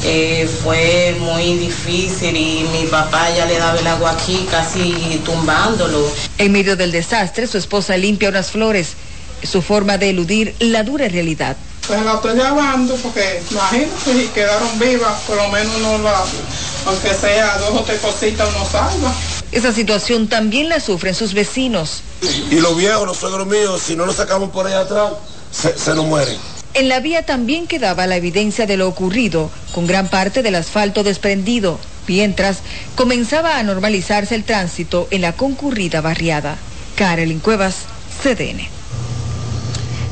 eh, 0.07 0.47
fue 0.63 1.17
muy 1.19 1.57
difícil 1.57 2.37
y 2.37 2.67
mi 2.73 2.87
papá 2.87 3.31
ya 3.35 3.47
le 3.47 3.59
daba 3.59 3.79
el 3.79 3.87
agua 3.87 4.11
aquí 4.11 4.47
casi 4.51 5.21
tumbándolo. 5.25 6.07
En 6.37 6.53
medio 6.53 6.77
del 6.77 6.93
desastre, 6.93 7.47
su 7.47 7.57
esposa 7.57 7.97
limpia 7.97 8.29
unas 8.29 8.51
flores, 8.51 8.93
su 9.43 9.63
forma 9.63 9.97
de 9.97 10.11
eludir 10.11 10.55
la 10.59 10.83
dura 10.83 11.09
realidad. 11.09 11.57
Pues 11.87 12.03
la 12.03 12.15
estoy 12.15 12.37
llamando 12.37 12.95
porque 12.97 13.43
imagínate, 13.51 13.91
si 14.05 14.27
quedaron 14.29 14.79
vivas, 14.79 15.23
por 15.27 15.37
lo 15.37 15.49
menos 15.49 15.75
uno 15.77 15.99
la, 15.99 16.23
aunque 16.87 17.15
sea 17.15 17.59
dos 17.59 17.81
o 17.81 17.83
tres 17.83 18.01
cositas 18.01 18.49
uno 18.55 18.69
salva. 18.71 19.15
Esa 19.53 19.73
situación 19.73 20.29
también 20.29 20.69
la 20.69 20.81
sufren 20.81 21.15
sus 21.15 21.33
vecinos. 21.33 22.03
Y 22.51 22.57
los 22.61 22.77
viejos, 22.77 23.07
los 23.07 23.17
suegros 23.17 23.47
míos, 23.47 23.81
si 23.87 23.97
no 23.97 24.05
los 24.05 24.17
sacamos 24.17 24.51
por 24.51 24.67
allá 24.67 24.81
atrás, 24.81 25.13
se, 25.51 25.79
se 25.79 25.95
nos 25.95 26.05
mueren. 26.07 26.54
En 26.75 26.89
la 26.89 26.99
vía 26.99 27.25
también 27.25 27.69
quedaba 27.69 28.09
la 28.09 28.17
evidencia 28.17 28.67
de 28.67 28.77
lo 28.77 28.89
ocurrido, 28.89 29.49
con 29.73 29.87
gran 29.87 30.09
parte 30.09 30.43
del 30.43 30.57
asfalto 30.57 31.05
desprendido, 31.05 31.79
mientras 32.09 32.63
comenzaba 32.97 33.59
a 33.59 33.63
normalizarse 33.63 34.35
el 34.35 34.43
tránsito 34.43 35.07
en 35.13 35.21
la 35.21 35.35
concurrida 35.35 36.01
barriada. 36.01 36.57
Carolyn 36.97 37.39
Cuevas, 37.39 37.77
CDN. 38.21 38.69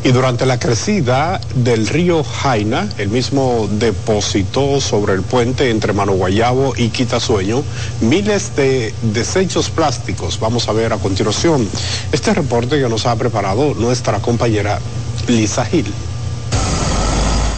Y 0.05 0.13
durante 0.13 0.47
la 0.47 0.61
crecida 0.61 1.41
del 1.57 1.89
río 1.89 2.23
Jaina, 2.23 2.89
el 2.97 3.09
mismo 3.09 3.69
depositó 3.69 4.81
sobre 4.81 5.15
el 5.15 5.23
puente 5.23 5.69
entre 5.69 5.93
Mano 5.93 6.13
Guayabo 6.13 6.75
y 6.77 6.91
Quitasueño 6.91 7.65
miles 8.01 8.55
de 8.55 8.95
desechos 9.03 9.69
plásticos. 9.69 10.39
Vamos 10.39 10.69
a 10.69 10.73
ver 10.73 10.93
a 10.93 10.99
continuación 10.99 11.69
este 12.13 12.35
reporte 12.35 12.81
que 12.81 12.89
nos 12.89 13.07
ha 13.07 13.17
preparado 13.17 13.75
nuestra 13.75 14.21
compañera 14.21 14.79
Lisa 15.27 15.65
Gil. 15.65 15.93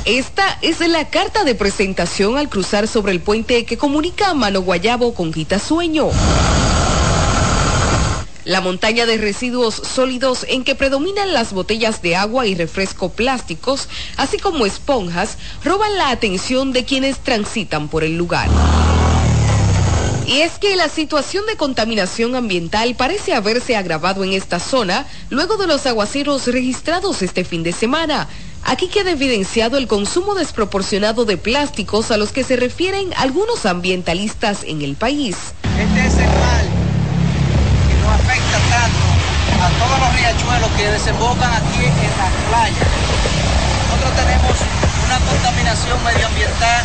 Esta 0.04 0.58
es 0.60 0.80
la 0.80 1.08
carta 1.08 1.44
de 1.44 1.54
presentación 1.54 2.36
al 2.36 2.50
cruzar 2.50 2.86
sobre 2.88 3.12
el 3.12 3.20
puente 3.20 3.64
que 3.64 3.78
comunica 3.78 4.34
Mano 4.34 4.60
Guayabo 4.60 5.14
con 5.14 5.32
Quitasueño. 5.32 6.10
La 8.44 8.60
montaña 8.60 9.06
de 9.06 9.16
residuos 9.16 9.74
sólidos 9.74 10.44
en 10.46 10.62
que 10.62 10.74
predominan 10.74 11.32
las 11.32 11.54
botellas 11.54 12.02
de 12.02 12.16
agua 12.16 12.46
y 12.46 12.54
refresco 12.54 13.12
plásticos, 13.12 13.88
así 14.18 14.36
como 14.36 14.66
esponjas, 14.66 15.38
roban 15.64 15.96
la 15.96 16.10
atención 16.10 16.74
de 16.74 16.84
quienes 16.84 17.20
transitan 17.20 17.88
por 17.88 18.04
el 18.04 18.18
lugar. 18.18 18.50
Y 20.26 20.40
es 20.40 20.58
que 20.58 20.76
la 20.76 20.90
situación 20.90 21.46
de 21.46 21.56
contaminación 21.56 22.34
ambiental 22.34 22.94
parece 22.94 23.32
haberse 23.32 23.74
agravado 23.74 24.22
en 24.22 24.34
esta 24.34 24.60
zona 24.60 25.06
luego 25.30 25.56
de 25.56 25.66
los 25.66 25.86
aguaceros 25.86 26.46
registrados 26.46 27.22
este 27.22 27.44
fin 27.44 27.62
de 27.62 27.72
semana. 27.72 28.28
Aquí 28.66 28.88
queda 28.88 29.10
evidenciado 29.10 29.76
el 29.76 29.86
consumo 29.86 30.34
desproporcionado 30.34 31.26
de 31.26 31.36
plásticos 31.36 32.10
a 32.10 32.16
los 32.16 32.32
que 32.32 32.44
se 32.44 32.56
refieren 32.56 33.12
algunos 33.18 33.66
ambientalistas 33.66 34.64
en 34.64 34.80
el 34.80 34.96
país. 34.96 35.36
Este 35.78 36.00
es 36.06 36.14
el 36.16 36.32
mal 36.32 36.64
que 37.84 37.94
nos 38.00 38.08
afecta 38.24 38.58
tanto 38.72 39.04
a 39.60 39.68
todos 39.84 40.00
los 40.00 40.10
riachuelos 40.16 40.70
que 40.78 40.88
desembocan 40.96 41.52
aquí 41.52 41.84
en 41.84 42.12
las 42.16 42.32
playas. 42.48 42.88
Nosotros 43.84 44.16
tenemos 44.16 44.56
una 45.04 45.18
contaminación 45.28 46.02
medioambiental 46.02 46.84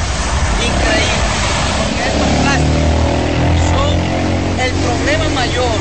increíble, 0.59 1.31
porque 1.79 2.03
estos 2.11 2.29
plásticos 2.43 3.07
son 3.71 3.95
el 4.67 4.71
problema 4.83 5.29
mayor 5.31 5.79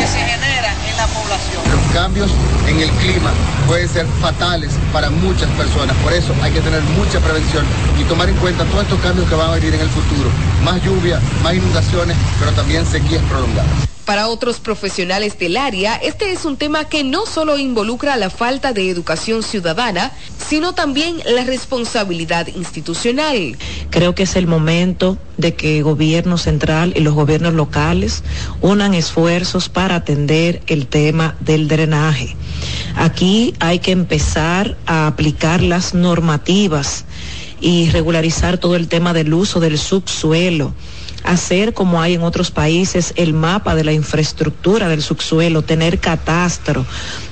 que 0.00 0.06
se 0.08 0.20
genera 0.24 0.72
en 0.87 0.87
la 0.98 1.06
población. 1.06 1.62
Los 1.70 1.94
cambios 1.94 2.30
en 2.66 2.80
el 2.80 2.90
clima 2.90 3.30
pueden 3.66 3.88
ser 3.88 4.06
fatales 4.20 4.72
para 4.92 5.10
muchas 5.10 5.48
personas. 5.50 5.96
Por 6.02 6.12
eso 6.12 6.34
hay 6.42 6.52
que 6.52 6.60
tener 6.60 6.82
mucha 6.98 7.20
prevención 7.20 7.64
y 7.98 8.04
tomar 8.04 8.28
en 8.28 8.36
cuenta 8.36 8.64
todos 8.64 8.82
estos 8.82 9.00
cambios 9.00 9.28
que 9.28 9.34
van 9.34 9.50
a 9.50 9.54
venir 9.54 9.74
en 9.74 9.80
el 9.80 9.88
futuro. 9.88 10.28
Más 10.64 10.82
lluvia, 10.82 11.20
más 11.42 11.54
inundaciones, 11.54 12.16
pero 12.38 12.52
también 12.52 12.84
sequías 12.84 13.22
prolongadas. 13.30 13.97
Para 14.08 14.28
otros 14.28 14.58
profesionales 14.58 15.38
del 15.38 15.58
área, 15.58 15.96
este 15.96 16.32
es 16.32 16.46
un 16.46 16.56
tema 16.56 16.86
que 16.86 17.04
no 17.04 17.26
solo 17.26 17.58
involucra 17.58 18.16
la 18.16 18.30
falta 18.30 18.72
de 18.72 18.88
educación 18.88 19.42
ciudadana, 19.42 20.12
sino 20.48 20.72
también 20.72 21.18
la 21.26 21.44
responsabilidad 21.44 22.46
institucional. 22.46 23.58
Creo 23.90 24.14
que 24.14 24.22
es 24.22 24.34
el 24.36 24.46
momento 24.46 25.18
de 25.36 25.52
que 25.52 25.76
el 25.76 25.84
gobierno 25.84 26.38
central 26.38 26.94
y 26.96 27.00
los 27.00 27.12
gobiernos 27.12 27.52
locales 27.52 28.24
unan 28.62 28.94
esfuerzos 28.94 29.68
para 29.68 29.96
atender 29.96 30.62
el 30.68 30.86
tema 30.86 31.36
del 31.40 31.68
drenaje. 31.68 32.34
Aquí 32.96 33.52
hay 33.60 33.78
que 33.80 33.90
empezar 33.90 34.78
a 34.86 35.06
aplicar 35.06 35.60
las 35.60 35.92
normativas 35.92 37.04
y 37.60 37.90
regularizar 37.90 38.56
todo 38.56 38.74
el 38.74 38.88
tema 38.88 39.12
del 39.12 39.34
uso 39.34 39.60
del 39.60 39.76
subsuelo 39.76 40.72
hacer 41.28 41.74
como 41.74 42.00
hay 42.00 42.14
en 42.14 42.22
otros 42.22 42.50
países 42.50 43.12
el 43.16 43.34
mapa 43.34 43.74
de 43.74 43.84
la 43.84 43.92
infraestructura 43.92 44.88
del 44.88 45.02
subsuelo, 45.02 45.62
tener 45.62 45.98
catastro, 46.00 46.86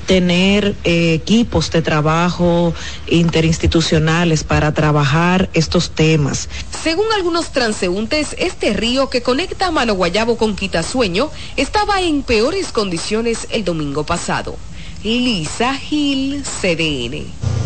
tener 0.07 0.75
eh, 0.85 1.15
equipos 1.15 1.71
de 1.71 1.81
trabajo 1.81 2.75
interinstitucionales 3.09 4.45
para 4.45 4.73
trabajar 4.73 5.49
estos 5.55 5.91
temas. 5.91 6.49
Según 6.83 7.07
algunos 7.17 7.53
transeúntes, 7.53 8.37
este 8.39 8.75
río 8.75 9.09
que 9.09 9.23
conecta 9.23 9.71
Mano 9.71 9.95
Guayabo 9.95 10.37
con 10.37 10.57
Quitasueño 10.57 11.31
estaba 11.57 12.03
en 12.03 12.23
peores 12.23 12.73
condiciones 12.73 13.47
el 13.51 13.65
domingo 13.65 14.05
pasado. 14.05 14.57
Lisa 15.03 15.75
Gil, 15.75 16.43
CDN. 16.45 17.66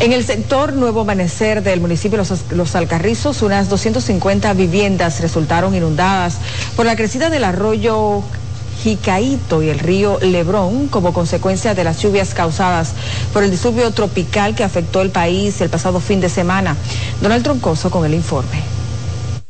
En 0.00 0.12
el 0.12 0.24
sector 0.24 0.74
Nuevo 0.74 1.02
Amanecer 1.02 1.62
del 1.62 1.80
municipio 1.80 2.18
Los, 2.18 2.32
Los 2.50 2.74
Alcarrizos, 2.74 3.42
unas 3.42 3.68
250 3.68 4.52
viviendas 4.52 5.20
resultaron 5.20 5.74
inundadas 5.74 6.36
por 6.76 6.84
la 6.84 6.96
crecida 6.96 7.30
del 7.30 7.44
arroyo 7.44 8.22
Jicaito 8.82 9.62
y 9.62 9.70
el 9.70 9.78
río 9.78 10.18
Lebrón 10.20 10.88
como 10.88 11.14
consecuencia 11.14 11.74
de 11.74 11.84
las 11.84 12.02
lluvias 12.02 12.34
causadas 12.34 12.92
por 13.32 13.44
el 13.44 13.50
disturbio 13.50 13.90
tropical 13.92 14.54
que 14.54 14.64
afectó 14.64 15.00
el 15.00 15.10
país 15.10 15.60
el 15.60 15.70
pasado 15.70 16.00
fin 16.00 16.20
de 16.20 16.28
semana. 16.28 16.76
Donald 17.22 17.44
Troncoso 17.44 17.90
con 17.90 18.04
el 18.04 18.12
informe. 18.12 18.83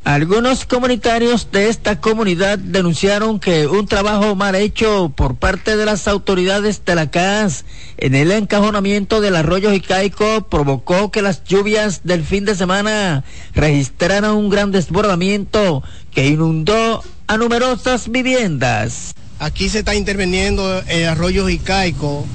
Algunos 0.05 0.67
comunitarios 0.67 1.49
de 1.51 1.71
esta 1.71 1.99
comunidad 1.99 2.59
denunciaron 2.59 3.41
que 3.41 3.67
un 3.67 3.87
trabajo 3.87 4.35
mal 4.35 4.55
hecho 4.55 5.11
por 5.17 5.37
parte 5.37 5.79
de 5.79 5.87
las 5.87 6.07
autoridades 6.09 6.85
de 6.85 6.95
la 6.95 7.11
CAS 7.11 7.65
en 7.97 8.15
el 8.15 8.31
encajonamiento 8.31 9.23
del 9.23 9.35
arroyo 9.35 9.71
Jicaico 9.71 10.43
provocó 10.51 11.11
que 11.11 11.23
las 11.23 11.43
lluvias 11.45 12.03
del 12.05 12.23
fin 12.23 12.45
de 12.45 12.55
semana 12.55 13.25
registraran 13.55 14.33
un 14.33 14.51
gran 14.51 14.73
desbordamiento 14.73 15.83
que 16.11 16.27
inundó 16.27 17.03
a 17.27 17.39
numerosas 17.39 18.11
viviendas. 18.11 19.15
Aquí 19.39 19.71
se 19.71 19.79
está 19.79 19.95
interviniendo 19.95 20.83
el 20.87 21.07
arroyo 21.07 21.49
Jicaico, 21.49 22.27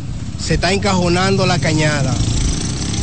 se 0.43 0.55
está 0.55 0.73
encajonando 0.73 1.45
la 1.45 1.59
cañada. 1.59 2.15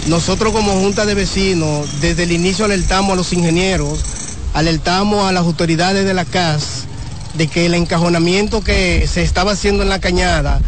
Nosotros 0.09 0.53
como 0.53 0.73
Junta 0.73 1.07
de 1.07 1.15
Vecinos, 1.15 2.01
desde 2.01 2.25
el 2.25 2.33
inicio 2.33 2.65
alertamos 2.65 3.13
a 3.13 3.17
los 3.17 3.33
ingenieros 3.33 4.26
alertamos 4.57 5.29
a 5.29 5.33
las 5.33 5.45
autoridades 5.45 6.07
de 6.07 6.15
la 6.15 6.25
CAS 6.25 6.87
de 7.35 7.47
que 7.47 7.67
el 7.67 7.75
encajonamiento 7.75 8.65
que 8.65 9.07
se 9.07 9.23
estaba 9.23 9.53
haciendo 9.53 9.83
en 9.83 9.91
la 9.91 9.99
cañada 10.01 10.61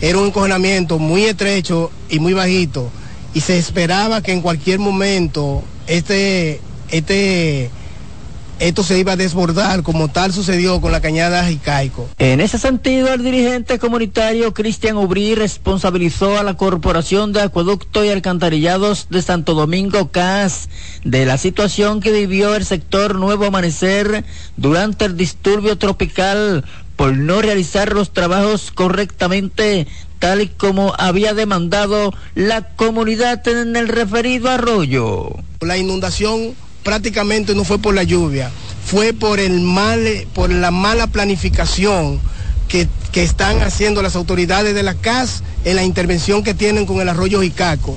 era 0.00 0.18
un 0.18 0.26
encajonamiento 0.26 0.98
muy 0.98 1.26
estrecho 1.26 1.92
y 2.10 2.18
muy 2.18 2.32
bajito 2.32 2.90
y 3.34 3.42
se 3.42 3.56
esperaba 3.56 4.20
que 4.20 4.32
en 4.32 4.40
cualquier 4.42 4.80
momento 4.80 5.62
este, 5.86 6.60
este 6.90 7.70
esto 8.58 8.82
se 8.82 8.98
iba 8.98 9.12
a 9.12 9.16
desbordar 9.16 9.82
como 9.82 10.08
tal 10.08 10.32
sucedió 10.32 10.80
con 10.80 10.92
la 10.92 11.00
cañada 11.00 11.46
Jicaico. 11.46 12.08
En 12.18 12.40
ese 12.40 12.58
sentido, 12.58 13.12
el 13.12 13.22
dirigente 13.22 13.78
comunitario 13.78 14.54
Cristian 14.54 14.96
Ubrí 14.96 15.34
responsabilizó 15.34 16.38
a 16.38 16.42
la 16.42 16.56
Corporación 16.56 17.32
de 17.32 17.42
Acueducto 17.42 18.04
y 18.04 18.08
Alcantarillados 18.08 19.08
de 19.10 19.22
Santo 19.22 19.54
Domingo 19.54 20.10
CAS 20.10 20.68
de 21.04 21.26
la 21.26 21.38
situación 21.38 22.00
que 22.00 22.12
vivió 22.12 22.54
el 22.54 22.64
sector 22.64 23.16
Nuevo 23.16 23.46
Amanecer 23.46 24.24
durante 24.56 25.04
el 25.04 25.16
disturbio 25.16 25.76
tropical 25.76 26.64
por 26.96 27.14
no 27.16 27.42
realizar 27.42 27.92
los 27.92 28.12
trabajos 28.12 28.70
correctamente 28.70 29.86
tal 30.18 30.40
y 30.40 30.48
como 30.48 30.94
había 30.98 31.34
demandado 31.34 32.14
la 32.34 32.74
comunidad 32.74 33.46
en 33.48 33.76
el 33.76 33.88
referido 33.88 34.50
arroyo. 34.50 35.30
La 35.60 35.76
inundación 35.76 36.54
prácticamente 36.86 37.56
no 37.56 37.64
fue 37.64 37.80
por 37.80 37.96
la 37.96 38.04
lluvia, 38.04 38.48
fue 38.84 39.12
por 39.12 39.40
el 39.40 39.60
mal, 39.60 40.06
por 40.32 40.52
la 40.52 40.70
mala 40.70 41.08
planificación 41.08 42.20
que, 42.68 42.86
que, 43.16 43.22
están 43.22 43.62
haciendo 43.62 44.02
las 44.02 44.14
autoridades 44.14 44.74
de 44.74 44.82
la 44.82 44.92
CAS 44.92 45.42
en 45.64 45.76
la 45.76 45.84
intervención 45.84 46.42
que 46.42 46.52
tienen 46.52 46.84
con 46.84 47.00
el 47.00 47.08
arroyo 47.08 47.40
Jicaco. 47.40 47.96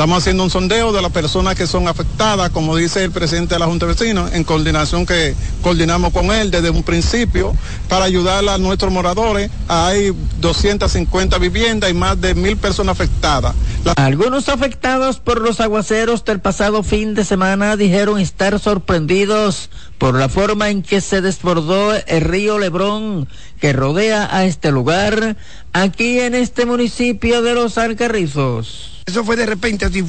Estamos 0.00 0.18
haciendo 0.18 0.44
un 0.44 0.50
sondeo 0.50 0.92
de 0.92 1.02
las 1.02 1.12
personas 1.12 1.54
que 1.54 1.66
son 1.66 1.88
afectadas, 1.88 2.50
como 2.50 2.76
dice 2.76 3.04
el 3.04 3.10
presidente 3.10 3.54
de 3.54 3.58
la 3.58 3.66
Junta 3.66 3.86
de 3.86 3.92
Vecinos, 3.92 4.32
en 4.32 4.44
coordinación 4.44 5.04
que 5.04 5.34
coordinamos 5.62 6.12
con 6.12 6.30
él 6.32 6.50
desde 6.50 6.70
un 6.70 6.82
principio 6.82 7.54
para 7.88 8.04
ayudar 8.04 8.48
a 8.48 8.56
nuestros 8.58 8.92
moradores. 8.92 9.50
Hay 9.68 10.14
250 10.40 11.38
viviendas 11.38 11.90
y 11.90 11.94
más 11.94 12.20
de 12.20 12.34
mil 12.34 12.56
personas 12.56 12.92
afectadas. 12.92 13.54
La... 13.84 13.92
Algunos 13.92 14.48
afectados 14.48 15.20
por 15.20 15.40
los 15.40 15.60
aguaceros 15.60 16.24
del 16.24 16.40
pasado 16.40 16.82
fin 16.82 17.14
de 17.14 17.24
semana 17.24 17.76
dijeron 17.76 18.18
estar 18.18 18.58
sorprendidos 18.58 19.68
por 19.98 20.14
la 20.14 20.30
forma 20.30 20.70
en 20.70 20.82
que 20.82 21.02
se 21.02 21.20
desbordó 21.20 21.94
el 21.94 22.22
río 22.22 22.58
Lebrón 22.58 23.28
que 23.60 23.74
rodea 23.74 24.34
a 24.34 24.46
este 24.50 24.70
lugar 24.70 25.36
aquí 25.72 26.20
en 26.20 26.34
este 26.34 26.66
municipio 26.66 27.40
de 27.40 27.54
Los 27.54 27.78
Alcarrizos. 27.78 29.02
Eso 29.06 29.24
fue 29.24 29.36
de 29.36 29.46
repente, 29.46 29.86
así, 29.86 30.04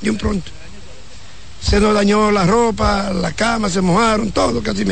de 0.00 0.10
un 0.10 0.16
pronto. 0.16 0.50
Se 1.60 1.80
nos 1.80 1.94
dañó 1.94 2.30
la 2.30 2.44
ropa, 2.44 3.12
la 3.12 3.32
cama, 3.32 3.70
se 3.70 3.80
mojaron, 3.80 4.32
todo 4.32 4.62
casi 4.62 4.84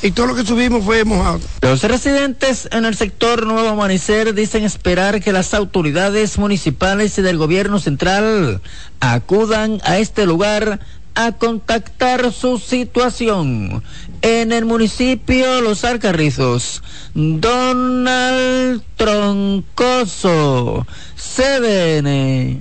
y 0.00 0.12
todo 0.12 0.26
lo 0.26 0.34
que 0.36 0.44
subimos 0.44 0.84
fue 0.84 1.04
mojado. 1.04 1.40
Los 1.60 1.82
residentes 1.82 2.68
en 2.70 2.84
el 2.84 2.94
sector 2.94 3.46
Nuevo 3.46 3.68
Amanecer 3.68 4.32
dicen 4.32 4.64
esperar 4.64 5.20
que 5.20 5.32
las 5.32 5.54
autoridades 5.54 6.38
municipales 6.38 7.18
y 7.18 7.22
del 7.22 7.36
gobierno 7.36 7.80
central 7.80 8.60
acudan 9.00 9.80
a 9.84 9.98
este 9.98 10.24
lugar 10.24 10.78
a 11.18 11.32
contactar 11.32 12.32
su 12.32 12.58
situación. 12.58 13.82
En 14.22 14.52
el 14.52 14.64
municipio 14.64 15.60
Los 15.60 15.82
Alcarrizos, 15.82 16.80
Donald 17.12 18.82
Troncoso, 18.96 20.86
CDN. 21.16 22.60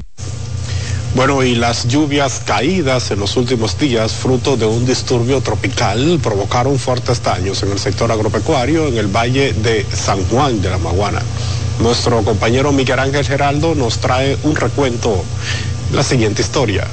Bueno, 1.14 1.44
y 1.44 1.54
las 1.54 1.88
lluvias 1.88 2.42
caídas 2.48 3.12
en 3.12 3.20
los 3.20 3.38
últimos 3.38 3.78
días, 3.78 4.14
fruto 4.14 4.58
de 4.58 4.66
un 4.66 4.88
disturbio 4.88 5.40
tropical, 5.42 6.20
provocaron 6.22 6.80
fuertes 6.80 7.22
daños 7.22 7.62
en 7.62 7.72
el 7.72 7.78
sector 7.78 8.12
agropecuario 8.12 8.88
en 8.88 8.98
el 8.98 9.06
valle 9.08 9.54
de 9.54 9.86
San 9.94 10.24
Juan 10.30 10.64
de 10.64 10.72
la 10.72 10.80
Maguana. 10.80 11.22
Nuestro 11.80 12.24
compañero 12.24 12.72
Miguel 12.72 12.98
Ángel 12.98 13.24
Geraldo 13.24 13.76
nos 13.76 14.00
trae 14.00 14.36
un 14.42 14.56
recuento 14.56 15.24
la 15.94 16.02
siguiente 16.02 16.42
historia. 16.42 16.88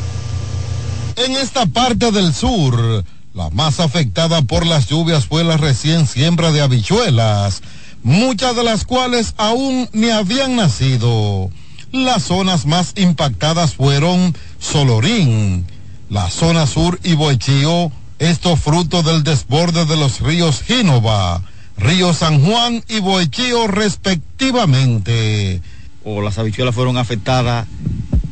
En 1.16 1.36
esta 1.36 1.66
parte 1.66 2.10
del 2.10 2.34
sur, 2.34 3.04
la 3.34 3.50
más 3.50 3.78
afectada 3.78 4.42
por 4.42 4.66
las 4.66 4.88
lluvias 4.88 5.26
fue 5.26 5.44
la 5.44 5.56
recién 5.56 6.08
siembra 6.08 6.50
de 6.50 6.60
habichuelas, 6.60 7.62
muchas 8.02 8.56
de 8.56 8.64
las 8.64 8.84
cuales 8.84 9.34
aún 9.36 9.88
ni 9.92 10.10
habían 10.10 10.56
nacido. 10.56 11.50
Las 11.92 12.24
zonas 12.24 12.66
más 12.66 12.94
impactadas 12.96 13.74
fueron 13.74 14.36
Solorín, 14.58 15.64
la 16.10 16.28
zona 16.30 16.66
sur 16.66 16.98
y 17.04 17.14
Boichío, 17.14 17.92
esto 18.18 18.56
fruto 18.56 19.04
del 19.04 19.22
desborde 19.22 19.84
de 19.86 19.96
los 19.96 20.20
ríos 20.20 20.62
Gínova, 20.62 21.42
río 21.76 22.12
San 22.12 22.44
Juan 22.44 22.82
y 22.88 22.98
Boichío 22.98 23.68
respectivamente. 23.68 25.62
O 26.04 26.20
las 26.22 26.38
habichuelas 26.38 26.74
fueron 26.74 26.96
afectadas, 26.98 27.68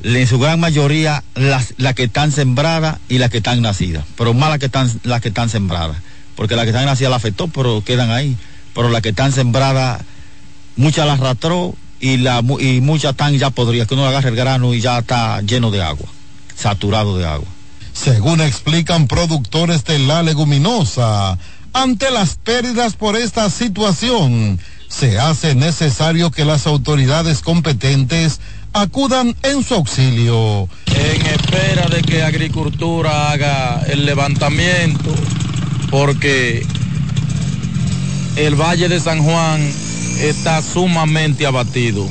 en 0.03 0.27
su 0.27 0.39
gran 0.39 0.59
mayoría 0.61 1.23
las, 1.35 1.75
las 1.77 1.95
que 1.95 2.05
están 2.05 2.33
sembradas 2.33 2.99
y 3.09 3.19
las 3.19 3.31
que 3.31 3.39
están 3.39 3.63
nacidas, 3.63 4.05
pero 4.17 4.35
más 4.35 4.51
las 4.51 4.59
que 4.59 4.67
están, 4.67 4.91
las 5.05 5.21
que 5.21 5.29
están 5.29 5.49
sembradas, 5.49 5.97
porque 6.37 6.57
las 6.57 6.65
que 6.65 6.71
están 6.71 6.87
nacidas 6.87 7.11
la 7.11 7.17
afectó, 7.17 7.49
pero 7.49 7.83
quedan 7.85 8.11
ahí, 8.11 8.37
pero 8.75 8.89
las 8.89 9.03
que 9.03 9.11
están 9.11 9.33
sembradas, 9.33 10.03
muchas 10.77 11.07
las 11.07 11.21
arrastró 11.21 11.75
y, 12.01 12.17
la, 12.17 12.43
y 12.59 12.81
muchas 12.81 13.13
están 13.13 13.37
ya 13.39 13.51
podridas, 13.51 13.87
que 13.87 13.95
uno 13.95 14.07
agarra 14.07 14.29
el 14.29 14.37
grano 14.37 14.75
y 14.75 14.81
ya 14.81 14.99
está 14.99 15.41
lleno 15.43 15.71
de 15.71 15.83
agua, 15.83 16.09
saturado 16.57 17.17
de 17.17 17.27
agua. 17.27 17.49
Según 17.93 18.41
explican 18.41 19.07
productores 19.07 19.85
de 19.85 19.99
la 19.99 20.23
leguminosa, 20.23 21.39
ante 21.75 22.11
las 22.11 22.37
pérdidas 22.37 22.95
por 22.95 23.17
esta 23.17 23.49
situación, 23.51 24.59
se 24.89 25.19
hace 25.19 25.55
necesario 25.55 26.31
que 26.31 26.45
las 26.45 26.67
autoridades 26.67 27.41
competentes 27.41 28.41
acudan 28.73 29.35
en 29.43 29.63
su 29.63 29.75
auxilio. 29.75 30.69
En 30.87 31.27
espera 31.27 31.89
de 31.89 32.03
que 32.03 32.23
Agricultura 32.23 33.31
haga 33.31 33.83
el 33.89 34.07
levantamiento, 34.07 35.15
porque 35.91 36.65
el 38.37 38.55
Valle 38.55 38.89
de 38.89 39.01
San 39.01 39.23
Juan 39.23 39.61
está 40.21 40.63
sumamente 40.63 41.47
abatido 41.47 42.09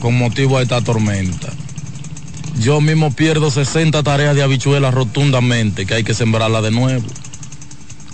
con 0.00 0.16
motivo 0.16 0.58
de 0.58 0.64
esta 0.64 0.80
tormenta. 0.80 1.48
Yo 2.60 2.80
mismo 2.80 3.10
pierdo 3.12 3.50
60 3.50 4.02
tareas 4.02 4.34
de 4.34 4.42
habichuelas 4.42 4.92
rotundamente, 4.92 5.86
que 5.86 5.94
hay 5.94 6.04
que 6.04 6.14
sembrarla 6.14 6.60
de 6.60 6.70
nuevo. 6.70 7.06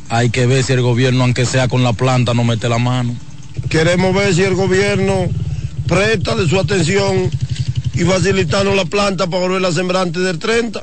Hay 0.09 0.31
que 0.31 0.47
ver 0.47 0.63
si 0.63 0.73
el 0.73 0.83
gobierno, 0.83 1.25
aunque 1.25 1.47
sea 1.47 1.69
con 1.69 1.83
la 1.83 1.93
planta, 1.93 2.33
no 2.33 2.45
mete 2.45 2.69
la 2.69 2.79
mano. 2.79 3.17
Queremos 3.69 4.15
ver 4.15 4.35
si 4.35 4.43
el 4.43 4.55
gobierno 4.55 5.29
presta 5.87 6.35
de 6.35 6.49
su 6.49 6.59
atención 6.59 7.31
y 7.95 8.05
facilitarnos 8.05 8.77
la 8.77 8.85
planta 8.85 9.27
para 9.27 9.43
volver 9.47 9.65
a 9.65 9.73
sembrar 9.73 10.03
antes 10.03 10.23
del 10.23 10.39
30, 10.39 10.83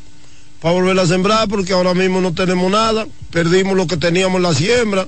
para 0.61 0.73
volver 0.73 0.99
a 0.99 1.05
sembrar 1.05 1.47
porque 1.47 1.73
ahora 1.73 1.93
mismo 1.93 2.21
no 2.21 2.33
tenemos 2.33 2.71
nada, 2.71 3.05
perdimos 3.31 3.77
lo 3.77 3.87
que 3.87 3.97
teníamos 3.97 4.37
en 4.37 4.43
la 4.43 4.53
siembra 4.53 5.07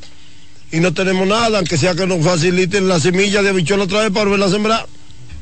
y 0.71 0.79
no 0.79 0.93
tenemos 0.93 1.27
nada, 1.27 1.59
aunque 1.59 1.77
sea 1.77 1.95
que 1.95 2.05
nos 2.05 2.23
faciliten 2.23 2.87
la 2.87 2.99
semilla 2.99 3.41
de 3.41 3.49
habichuela 3.49 3.83
otra 3.83 4.01
vez 4.01 4.11
para 4.11 4.25
volver 4.25 4.45
a 4.45 4.49
sembrar. 4.49 4.85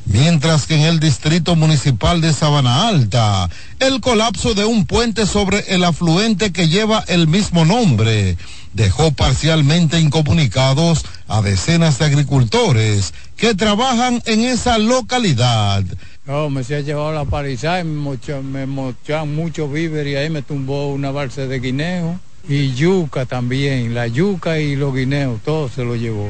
Mientras 0.06 0.68
que 0.68 0.76
en 0.76 0.82
el 0.82 1.00
distrito 1.00 1.56
municipal 1.56 2.20
de 2.20 2.34
Sabana 2.34 2.88
Alta, 2.90 3.50
el 3.80 4.02
colapso 4.02 4.54
de 4.54 4.66
un 4.66 4.86
puente 4.86 5.26
sobre 5.26 5.60
el 5.74 5.84
afluente 5.84 6.52
que 6.52 6.68
lleva 6.68 7.04
el 7.08 7.28
mismo 7.28 7.64
nombre 7.64 8.38
dejó 8.74 9.12
parcialmente 9.12 10.00
incomunicados 10.00 11.06
a 11.28 11.42
decenas 11.42 12.00
de 12.00 12.06
agricultores 12.06 13.14
que 13.38 13.56
trabajan 13.56 14.22
en 14.26 14.42
esa 14.42 14.78
localidad. 14.78 15.84
No, 16.26 16.50
me 16.50 16.64
se 16.64 16.76
ha 16.76 16.80
llevado 16.82 17.14
la 17.14 17.26
palizada 17.26 17.82
y 17.82 17.84
me 17.84 18.00
mochan, 18.00 18.52
me 18.52 18.66
mochan 18.66 19.36
víveres 19.72 20.14
y 20.14 20.16
ahí 20.16 20.30
me 20.30 20.42
tumbó 20.42 20.88
una 20.88 21.12
balsa 21.12 21.48
de 21.48 21.60
guineo 21.60 22.20
y 22.48 22.74
yuca 22.74 23.26
también, 23.26 23.94
la 23.94 24.08
yuca 24.08 24.60
y 24.60 24.76
los 24.76 24.94
guineos, 24.94 25.42
todo 25.44 25.70
se 25.70 25.84
lo 25.84 25.96
llevó. 25.96 26.30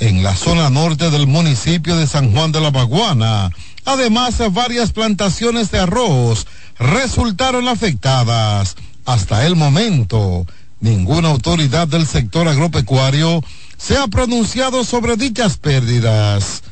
En 0.00 0.22
la 0.22 0.34
zona 0.34 0.70
norte 0.70 1.10
del 1.10 1.26
municipio 1.26 1.96
de 1.96 2.06
San 2.06 2.32
Juan 2.32 2.52
de 2.52 2.60
la 2.60 2.70
Baguana, 2.70 3.50
además 3.84 4.36
varias 4.52 4.92
plantaciones 4.92 5.70
de 5.70 5.78
arroz 5.78 6.46
resultaron 6.78 7.68
afectadas. 7.68 8.76
Hasta 9.04 9.46
el 9.46 9.54
momento, 9.54 10.46
ninguna 10.80 11.28
autoridad 11.28 11.86
del 11.86 12.06
sector 12.06 12.48
agropecuario 12.48 13.42
se 13.76 13.96
ha 13.96 14.06
pronunciado 14.08 14.84
sobre 14.84 15.16
dichas 15.16 15.58
pérdidas. 15.58 16.62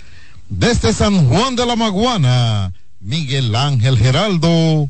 Desde 0.49 0.93
San 0.93 1.29
Juan 1.29 1.57
de 1.57 1.67
la 1.67 1.77
Maguana, 1.77 2.73
Miguel 3.01 3.55
Ángel 3.55 3.99
Geraldo, 3.99 4.89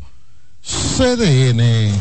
CDN. 0.62 1.92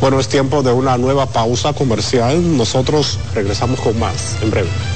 Bueno, 0.00 0.20
es 0.20 0.28
tiempo 0.28 0.62
de 0.62 0.72
una 0.72 0.98
nueva 0.98 1.26
pausa 1.26 1.72
comercial. 1.72 2.56
Nosotros 2.56 3.18
regresamos 3.34 3.80
con 3.80 3.98
más 3.98 4.36
en 4.42 4.50
breve. 4.50 4.95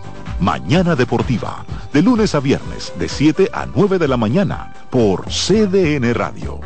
Mañana 0.41 0.95
Deportiva, 0.95 1.63
de 1.93 2.01
lunes 2.01 2.33
a 2.33 2.39
viernes, 2.39 2.91
de 2.97 3.07
7 3.07 3.51
a 3.53 3.67
9 3.67 3.99
de 3.99 4.07
la 4.07 4.17
mañana, 4.17 4.73
por 4.89 5.25
CDN 5.25 6.15
Radio. 6.15 6.59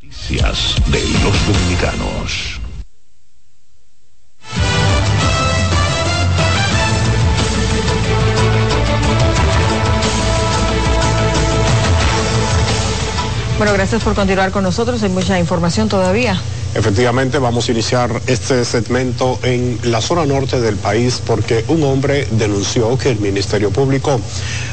Noticias 0.00 0.76
de 0.90 1.02
los 1.22 1.46
dominicanos. 1.46 2.60
Bueno, 13.58 13.74
gracias 13.74 14.02
por 14.02 14.14
continuar 14.14 14.50
con 14.50 14.62
nosotros. 14.62 15.02
Hay 15.02 15.10
mucha 15.10 15.38
información 15.38 15.90
todavía. 15.90 16.40
Efectivamente, 16.76 17.38
vamos 17.38 17.66
a 17.68 17.72
iniciar 17.72 18.20
este 18.26 18.62
segmento 18.66 19.40
en 19.42 19.78
la 19.84 20.02
zona 20.02 20.26
norte 20.26 20.60
del 20.60 20.76
país 20.76 21.22
porque 21.26 21.64
un 21.68 21.82
hombre 21.84 22.28
denunció 22.32 22.98
que 22.98 23.10
el 23.10 23.18
Ministerio 23.18 23.70
Público 23.70 24.20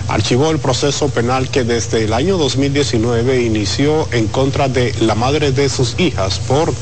archivó 0.10 0.52
el 0.52 0.60
proceso 0.60 1.08
penal 1.08 1.50
que 1.50 1.64
desde 1.64 2.04
el 2.04 2.12
año 2.12 2.38
2019 2.38 3.44
inició 3.44 4.06
en 4.12 4.28
contra 4.28 4.68
de 4.68 4.94
la 5.00 5.16
madre 5.16 5.54
de 5.54 5.70
sus 5.70 5.98
hijas 5.98 6.40
por 6.40 6.74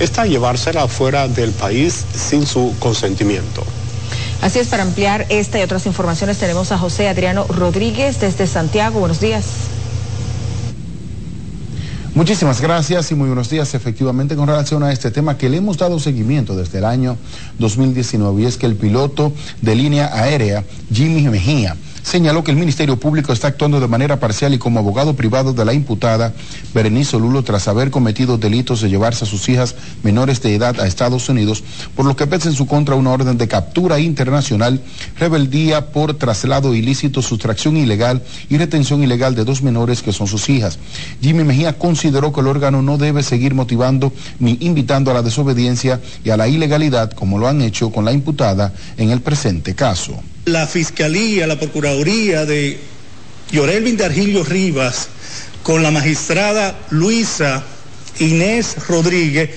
esta 0.00 0.26
llevársela 0.26 0.88
fuera 0.88 1.28
del 1.28 1.52
país 1.52 2.04
sin 2.12 2.44
su 2.44 2.74
consentimiento. 2.80 3.62
Así 4.42 4.58
es, 4.58 4.66
para 4.66 4.82
ampliar 4.82 5.24
esta 5.28 5.60
y 5.60 5.62
otras 5.62 5.86
informaciones 5.86 6.38
tenemos 6.38 6.72
a 6.72 6.78
José 6.78 7.06
Adriano 7.08 7.46
Rodríguez 7.48 8.18
desde 8.18 8.48
Santiago. 8.48 8.98
Buenos 8.98 9.20
días. 9.20 9.44
Muchísimas 12.14 12.60
gracias 12.60 13.10
y 13.10 13.16
muy 13.16 13.26
buenos 13.26 13.50
días. 13.50 13.74
Efectivamente, 13.74 14.36
con 14.36 14.46
relación 14.46 14.84
a 14.84 14.92
este 14.92 15.10
tema 15.10 15.36
que 15.36 15.48
le 15.48 15.56
hemos 15.56 15.78
dado 15.78 15.98
seguimiento 15.98 16.54
desde 16.54 16.78
el 16.78 16.84
año 16.84 17.16
2019 17.58 18.42
y 18.42 18.44
es 18.44 18.56
que 18.56 18.66
el 18.66 18.76
piloto 18.76 19.32
de 19.60 19.74
línea 19.74 20.10
aérea, 20.12 20.62
Jimmy 20.92 21.22
Mejía, 21.22 21.76
señaló 22.04 22.44
que 22.44 22.50
el 22.50 22.58
Ministerio 22.58 23.00
Público 23.00 23.32
está 23.32 23.48
actuando 23.48 23.80
de 23.80 23.88
manera 23.88 24.20
parcial 24.20 24.52
y 24.52 24.58
como 24.58 24.78
abogado 24.78 25.16
privado 25.16 25.54
de 25.54 25.64
la 25.64 25.72
imputada 25.72 26.34
Berenice 26.74 27.18
Lulo 27.18 27.42
tras 27.42 27.66
haber 27.66 27.90
cometido 27.90 28.36
delitos 28.36 28.82
de 28.82 28.90
llevarse 28.90 29.24
a 29.24 29.26
sus 29.26 29.48
hijas 29.48 29.74
menores 30.02 30.42
de 30.42 30.54
edad 30.54 30.78
a 30.80 30.86
Estados 30.86 31.28
Unidos, 31.30 31.64
por 31.96 32.04
lo 32.04 32.14
que 32.14 32.26
pesa 32.26 32.50
en 32.50 32.54
su 32.54 32.66
contra 32.66 32.94
una 32.94 33.10
orden 33.10 33.38
de 33.38 33.48
captura 33.48 33.98
internacional, 33.98 34.82
rebeldía 35.18 35.92
por 35.92 36.14
traslado 36.14 36.74
ilícito, 36.74 37.22
sustracción 37.22 37.78
ilegal 37.78 38.22
y 38.50 38.58
retención 38.58 39.02
ilegal 39.02 39.34
de 39.34 39.44
dos 39.44 39.62
menores 39.62 40.02
que 40.02 40.12
son 40.12 40.26
sus 40.26 40.50
hijas. 40.50 40.78
Jimmy 41.22 41.44
Mejía 41.44 41.78
consideró 41.78 42.32
que 42.32 42.40
el 42.40 42.48
órgano 42.48 42.82
no 42.82 42.98
debe 42.98 43.22
seguir 43.22 43.54
motivando 43.54 44.12
ni 44.38 44.58
invitando 44.60 45.10
a 45.10 45.14
la 45.14 45.22
desobediencia 45.22 46.00
y 46.22 46.30
a 46.30 46.36
la 46.36 46.48
ilegalidad 46.48 47.12
como 47.12 47.38
lo 47.38 47.48
han 47.48 47.62
hecho 47.62 47.90
con 47.90 48.04
la 48.04 48.12
imputada 48.12 48.74
en 48.98 49.10
el 49.10 49.22
presente 49.22 49.74
caso 49.74 50.20
la 50.44 50.66
Fiscalía, 50.66 51.46
la 51.46 51.58
Procuraduría 51.58 52.44
de 52.44 52.78
Llorelvin 53.50 53.96
de 53.96 54.04
Argilio 54.04 54.44
Rivas, 54.44 55.08
con 55.62 55.82
la 55.82 55.90
magistrada 55.90 56.78
Luisa 56.90 57.64
Inés 58.18 58.76
Rodríguez, 58.88 59.50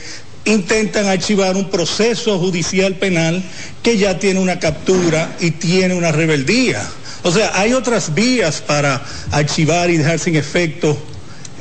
intentan 0.46 1.08
archivar 1.08 1.56
un 1.58 1.70
proceso 1.70 2.40
judicial 2.40 2.96
penal 2.96 3.44
que 3.84 3.98
ya 3.98 4.18
tiene 4.18 4.40
una 4.40 4.60
captura 4.60 5.36
y 5.40 5.52
tiene 5.52 5.94
una 5.94 6.12
rebeldía. 6.12 6.88
O 7.24 7.32
sea, 7.32 7.52
hay 7.60 7.74
otras 7.74 8.14
vías 8.14 8.62
para 8.62 9.04
archivar 9.32 9.90
y 9.90 9.98
dejar 9.98 10.20
sin 10.20 10.38
efecto 10.38 10.98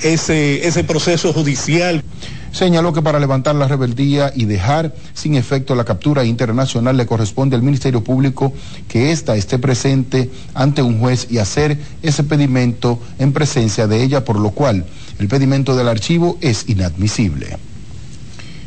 ese, 0.02 0.66
ese 0.66 0.84
proceso 0.84 1.32
judicial. 1.32 2.02
Señaló 2.52 2.92
que 2.92 3.02
para 3.02 3.20
levantar 3.20 3.54
la 3.54 3.68
rebeldía 3.68 4.32
y 4.34 4.46
dejar 4.46 4.94
sin 5.14 5.34
efecto 5.34 5.74
la 5.74 5.84
captura 5.84 6.24
internacional 6.24 6.96
le 6.96 7.06
corresponde 7.06 7.56
al 7.56 7.62
Ministerio 7.62 8.02
Público 8.02 8.52
que 8.88 9.12
ésta 9.12 9.36
esté 9.36 9.58
presente 9.58 10.30
ante 10.54 10.82
un 10.82 10.98
juez 10.98 11.26
y 11.30 11.38
hacer 11.38 11.78
ese 12.02 12.24
pedimento 12.24 12.98
en 13.18 13.32
presencia 13.32 13.86
de 13.86 14.02
ella, 14.02 14.24
por 14.24 14.38
lo 14.38 14.50
cual 14.50 14.86
el 15.18 15.28
pedimento 15.28 15.76
del 15.76 15.88
archivo 15.88 16.38
es 16.40 16.68
inadmisible. 16.68 17.58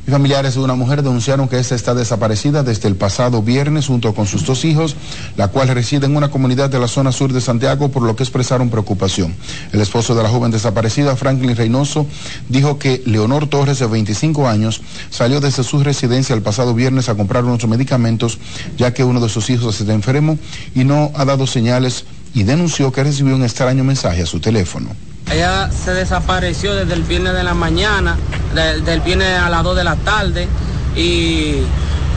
Familiares 0.09 0.55
de 0.55 0.59
una 0.59 0.75
mujer 0.75 1.03
denunciaron 1.03 1.47
que 1.47 1.59
esta 1.59 1.75
está 1.75 1.93
desaparecida 1.93 2.63
desde 2.63 2.87
el 2.87 2.95
pasado 2.95 3.41
viernes 3.41 3.87
junto 3.87 4.13
con 4.13 4.25
sus 4.27 4.45
dos 4.45 4.65
hijos, 4.65 4.95
la 5.37 5.49
cual 5.49 5.67
reside 5.69 6.05
en 6.05 6.15
una 6.15 6.29
comunidad 6.29 6.69
de 6.69 6.79
la 6.79 6.87
zona 6.87 7.11
sur 7.11 7.31
de 7.31 7.41
Santiago, 7.41 7.89
por 7.89 8.03
lo 8.03 8.15
que 8.15 8.23
expresaron 8.23 8.69
preocupación. 8.69 9.35
El 9.71 9.81
esposo 9.81 10.15
de 10.15 10.23
la 10.23 10.29
joven 10.29 10.51
desaparecida, 10.51 11.15
Franklin 11.15 11.55
Reynoso, 11.55 12.05
dijo 12.49 12.79
que 12.79 13.01
Leonor 13.05 13.47
Torres, 13.47 13.79
de 13.79 13.87
25 13.87 14.47
años, 14.47 14.81
salió 15.09 15.39
desde 15.39 15.63
su 15.63 15.83
residencia 15.83 16.35
el 16.35 16.41
pasado 16.41 16.73
viernes 16.73 17.09
a 17.09 17.15
comprar 17.15 17.45
unos 17.45 17.67
medicamentos, 17.67 18.39
ya 18.77 18.93
que 18.93 19.03
uno 19.03 19.19
de 19.19 19.29
sus 19.29 19.49
hijos 19.49 19.79
está 19.79 19.93
enfermo 19.93 20.37
y 20.75 20.83
no 20.83 21.11
ha 21.15 21.25
dado 21.25 21.47
señales 21.47 22.05
y 22.33 22.43
denunció 22.43 22.91
que 22.91 23.03
recibió 23.03 23.35
un 23.35 23.43
extraño 23.43 23.83
mensaje 23.83 24.23
a 24.23 24.25
su 24.25 24.39
teléfono. 24.39 24.89
Ella 25.31 25.69
se 25.71 25.93
desapareció 25.93 26.73
desde 26.75 26.93
el 26.93 27.03
viernes 27.03 27.33
de 27.33 27.43
la 27.43 27.53
mañana, 27.53 28.15
de- 28.55 28.81
del 28.81 29.01
viernes 29.01 29.39
a 29.39 29.49
las 29.49 29.63
2 29.63 29.75
de 29.77 29.83
la 29.83 29.95
tarde 29.95 30.47
y 30.95 31.57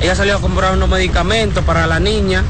ella 0.00 0.14
salió 0.14 0.36
a 0.36 0.40
comprar 0.40 0.72
unos 0.74 0.88
medicamentos 0.88 1.62
para 1.64 1.86
la 1.86 2.00
niña, 2.00 2.42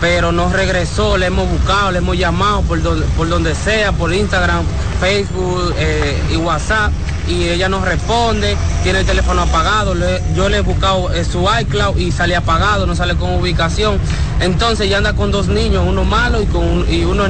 pero 0.00 0.32
no 0.32 0.50
regresó, 0.50 1.16
le 1.18 1.26
hemos 1.26 1.48
buscado, 1.48 1.90
le 1.92 1.98
hemos 1.98 2.16
llamado 2.16 2.62
por 2.62 2.82
donde, 2.82 3.06
por 3.16 3.28
donde 3.28 3.54
sea, 3.54 3.92
por 3.92 4.12
Instagram, 4.12 4.64
Facebook 5.00 5.74
eh, 5.78 6.16
y 6.32 6.36
WhatsApp 6.36 6.90
y 7.28 7.48
ella 7.48 7.68
no 7.68 7.84
responde, 7.84 8.56
tiene 8.82 9.00
el 9.00 9.06
teléfono 9.06 9.42
apagado, 9.42 9.94
le- 9.94 10.20
yo 10.34 10.48
le 10.48 10.56
he 10.58 10.60
buscado 10.62 11.12
eh, 11.12 11.24
su 11.24 11.46
iCloud 11.60 11.96
y 11.96 12.10
sale 12.10 12.34
apagado, 12.34 12.86
no 12.86 12.96
sale 12.96 13.14
con 13.14 13.34
ubicación. 13.34 13.98
Entonces 14.40 14.86
ella 14.86 14.96
anda 14.98 15.12
con 15.12 15.30
dos 15.30 15.46
niños, 15.46 15.84
uno 15.86 16.02
malo 16.04 16.42
y, 16.42 16.46
con, 16.46 16.64
un- 16.64 16.92
y 16.92 17.04
uno 17.04 17.24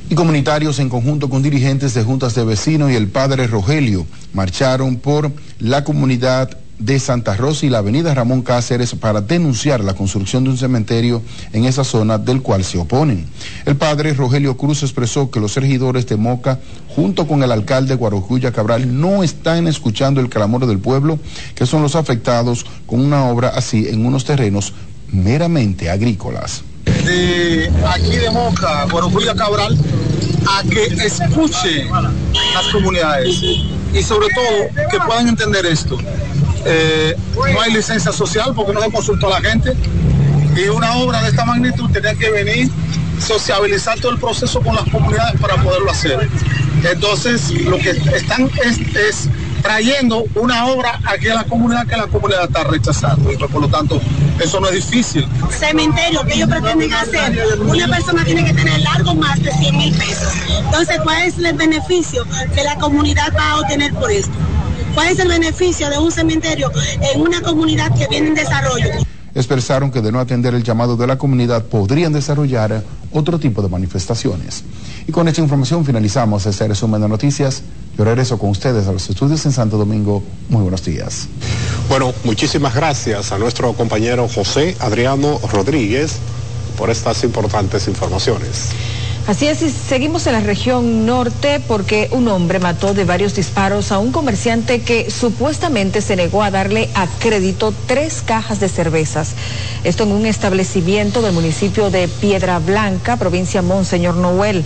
Y 0.08 0.14
comunitarios 0.14 0.78
en 0.78 0.88
conjunto 0.88 1.28
con 1.28 1.42
dirigentes 1.42 1.92
de 1.92 2.02
juntas 2.02 2.34
de 2.34 2.46
vecinos 2.46 2.90
y 2.90 2.94
el 2.94 3.08
padre 3.08 3.46
Rogelio 3.46 4.06
marcharon 4.32 4.96
por 4.96 5.30
la 5.58 5.84
comunidad 5.84 6.56
de 6.78 7.00
Santa 7.00 7.34
Rosa 7.34 7.66
y 7.66 7.70
la 7.70 7.78
avenida 7.78 8.14
Ramón 8.14 8.42
Cáceres 8.42 8.94
para 8.94 9.20
denunciar 9.20 9.82
la 9.82 9.94
construcción 9.94 10.44
de 10.44 10.50
un 10.50 10.58
cementerio 10.58 11.22
en 11.52 11.64
esa 11.64 11.84
zona 11.84 12.18
del 12.18 12.40
cual 12.40 12.64
se 12.64 12.78
oponen. 12.78 13.26
El 13.66 13.76
padre 13.76 14.14
Rogelio 14.14 14.56
Cruz 14.56 14.82
expresó 14.82 15.30
que 15.30 15.40
los 15.40 15.56
regidores 15.56 16.06
de 16.06 16.16
Moca, 16.16 16.60
junto 16.88 17.26
con 17.26 17.42
el 17.42 17.52
alcalde 17.52 17.94
Guarocuya 17.94 18.52
Cabral, 18.52 19.00
no 19.00 19.22
están 19.22 19.66
escuchando 19.66 20.20
el 20.20 20.28
clamor 20.28 20.66
del 20.66 20.78
pueblo, 20.78 21.18
que 21.54 21.66
son 21.66 21.82
los 21.82 21.96
afectados 21.96 22.64
con 22.86 23.00
una 23.00 23.24
obra 23.24 23.48
así 23.48 23.88
en 23.88 24.06
unos 24.06 24.24
terrenos 24.24 24.72
meramente 25.10 25.90
agrícolas. 25.90 26.62
de 26.84 27.70
aquí 27.86 28.16
de 28.16 28.30
Moca, 28.30 28.84
Guarocuya 28.90 29.34
Cabral, 29.34 29.76
a 30.48 30.62
que 30.62 30.84
escuche 31.04 31.84
las 31.90 32.66
comunidades 32.72 33.42
y 33.42 34.02
sobre 34.02 34.28
todo 34.34 34.88
que 34.90 34.98
puedan 35.00 35.28
entender 35.28 35.66
esto. 35.66 35.98
Eh, 36.70 37.16
no 37.34 37.60
hay 37.60 37.72
licencia 37.72 38.12
social 38.12 38.52
porque 38.54 38.72
no 38.74 38.82
se 38.82 38.90
consultó 38.90 39.34
a 39.34 39.40
la 39.40 39.48
gente 39.50 39.74
y 40.54 40.68
una 40.68 40.96
obra 40.96 41.22
de 41.22 41.30
esta 41.30 41.44
magnitud 41.44 41.88
tenía 41.90 42.14
que 42.14 42.30
venir 42.30 42.70
sociabilizar 43.20 43.98
todo 44.00 44.12
el 44.12 44.18
proceso 44.18 44.60
con 44.60 44.74
las 44.74 44.84
comunidades 44.90 45.40
para 45.40 45.56
poderlo 45.56 45.90
hacer. 45.90 46.28
Entonces, 46.84 47.50
lo 47.50 47.78
que 47.78 47.90
están 47.90 48.50
es, 48.64 49.28
trayendo 49.62 50.24
una 50.36 50.66
obra 50.66 51.00
aquí 51.04 51.28
a 51.28 51.34
la 51.34 51.44
comunidad 51.44 51.84
que 51.86 51.96
la 51.96 52.06
comunidad 52.06 52.44
está 52.44 52.62
rechazando. 52.64 53.24
Pues, 53.24 53.50
por 53.50 53.62
lo 53.62 53.68
tanto, 53.68 54.00
eso 54.40 54.60
no 54.60 54.68
es 54.68 54.76
difícil. 54.76 55.26
cementerio 55.50 56.22
que 56.24 56.34
ellos 56.34 56.48
pretenden 56.48 56.92
hacer, 56.92 57.58
una 57.60 57.88
persona 57.88 58.24
tiene 58.24 58.44
que 58.44 58.54
tener 58.54 58.80
largo 58.80 59.14
más 59.16 59.42
de 59.42 59.50
100 59.52 59.76
mil 59.76 59.92
pesos. 59.96 60.32
Entonces, 60.64 61.00
¿cuál 61.02 61.22
es 61.22 61.38
el 61.38 61.52
beneficio 61.54 62.24
que 62.54 62.62
la 62.62 62.76
comunidad 62.76 63.32
va 63.36 63.50
a 63.50 63.60
obtener 63.60 63.92
por 63.94 64.10
esto? 64.10 64.32
¿Cuál 64.98 65.10
es 65.10 65.20
el 65.20 65.28
beneficio 65.28 65.88
de 65.90 65.96
un 65.96 66.10
cementerio 66.10 66.72
en 67.14 67.20
una 67.20 67.40
comunidad 67.40 67.96
que 67.96 68.08
viene 68.08 68.30
en 68.30 68.34
desarrollo? 68.34 68.90
expresaron 69.32 69.92
que 69.92 70.00
de 70.00 70.10
no 70.10 70.18
atender 70.18 70.56
el 70.56 70.64
llamado 70.64 70.96
de 70.96 71.06
la 71.06 71.16
comunidad 71.16 71.62
podrían 71.66 72.12
desarrollar 72.12 72.82
otro 73.12 73.38
tipo 73.38 73.62
de 73.62 73.68
manifestaciones. 73.68 74.64
Y 75.06 75.12
con 75.12 75.28
esta 75.28 75.40
información 75.40 75.84
finalizamos 75.84 76.46
este 76.46 76.66
resumen 76.66 77.00
de 77.00 77.08
noticias. 77.08 77.62
Yo 77.96 78.02
regreso 78.02 78.40
con 78.40 78.50
ustedes 78.50 78.88
a 78.88 78.92
los 78.92 79.08
estudios 79.08 79.46
en 79.46 79.52
Santo 79.52 79.78
Domingo. 79.78 80.24
Muy 80.48 80.62
buenos 80.62 80.84
días. 80.84 81.28
Bueno, 81.88 82.12
muchísimas 82.24 82.74
gracias 82.74 83.30
a 83.30 83.38
nuestro 83.38 83.74
compañero 83.74 84.26
José 84.28 84.76
Adriano 84.80 85.38
Rodríguez 85.52 86.16
por 86.76 86.90
estas 86.90 87.22
importantes 87.22 87.86
informaciones. 87.86 88.70
Así 89.28 89.46
es, 89.46 89.58
seguimos 89.58 90.26
en 90.26 90.32
la 90.32 90.40
región 90.40 91.04
norte 91.04 91.60
porque 91.68 92.08
un 92.12 92.28
hombre 92.28 92.60
mató 92.60 92.94
de 92.94 93.04
varios 93.04 93.34
disparos 93.34 93.92
a 93.92 93.98
un 93.98 94.10
comerciante 94.10 94.80
que 94.80 95.10
supuestamente 95.10 96.00
se 96.00 96.16
negó 96.16 96.42
a 96.42 96.50
darle 96.50 96.88
a 96.94 97.06
crédito 97.06 97.74
tres 97.84 98.22
cajas 98.24 98.58
de 98.58 98.70
cervezas. 98.70 99.34
Esto 99.84 100.04
en 100.04 100.12
un 100.12 100.24
establecimiento 100.24 101.20
del 101.20 101.34
municipio 101.34 101.90
de 101.90 102.08
Piedra 102.08 102.58
Blanca, 102.58 103.18
provincia 103.18 103.60
Monseñor 103.60 104.14
Noel. 104.14 104.64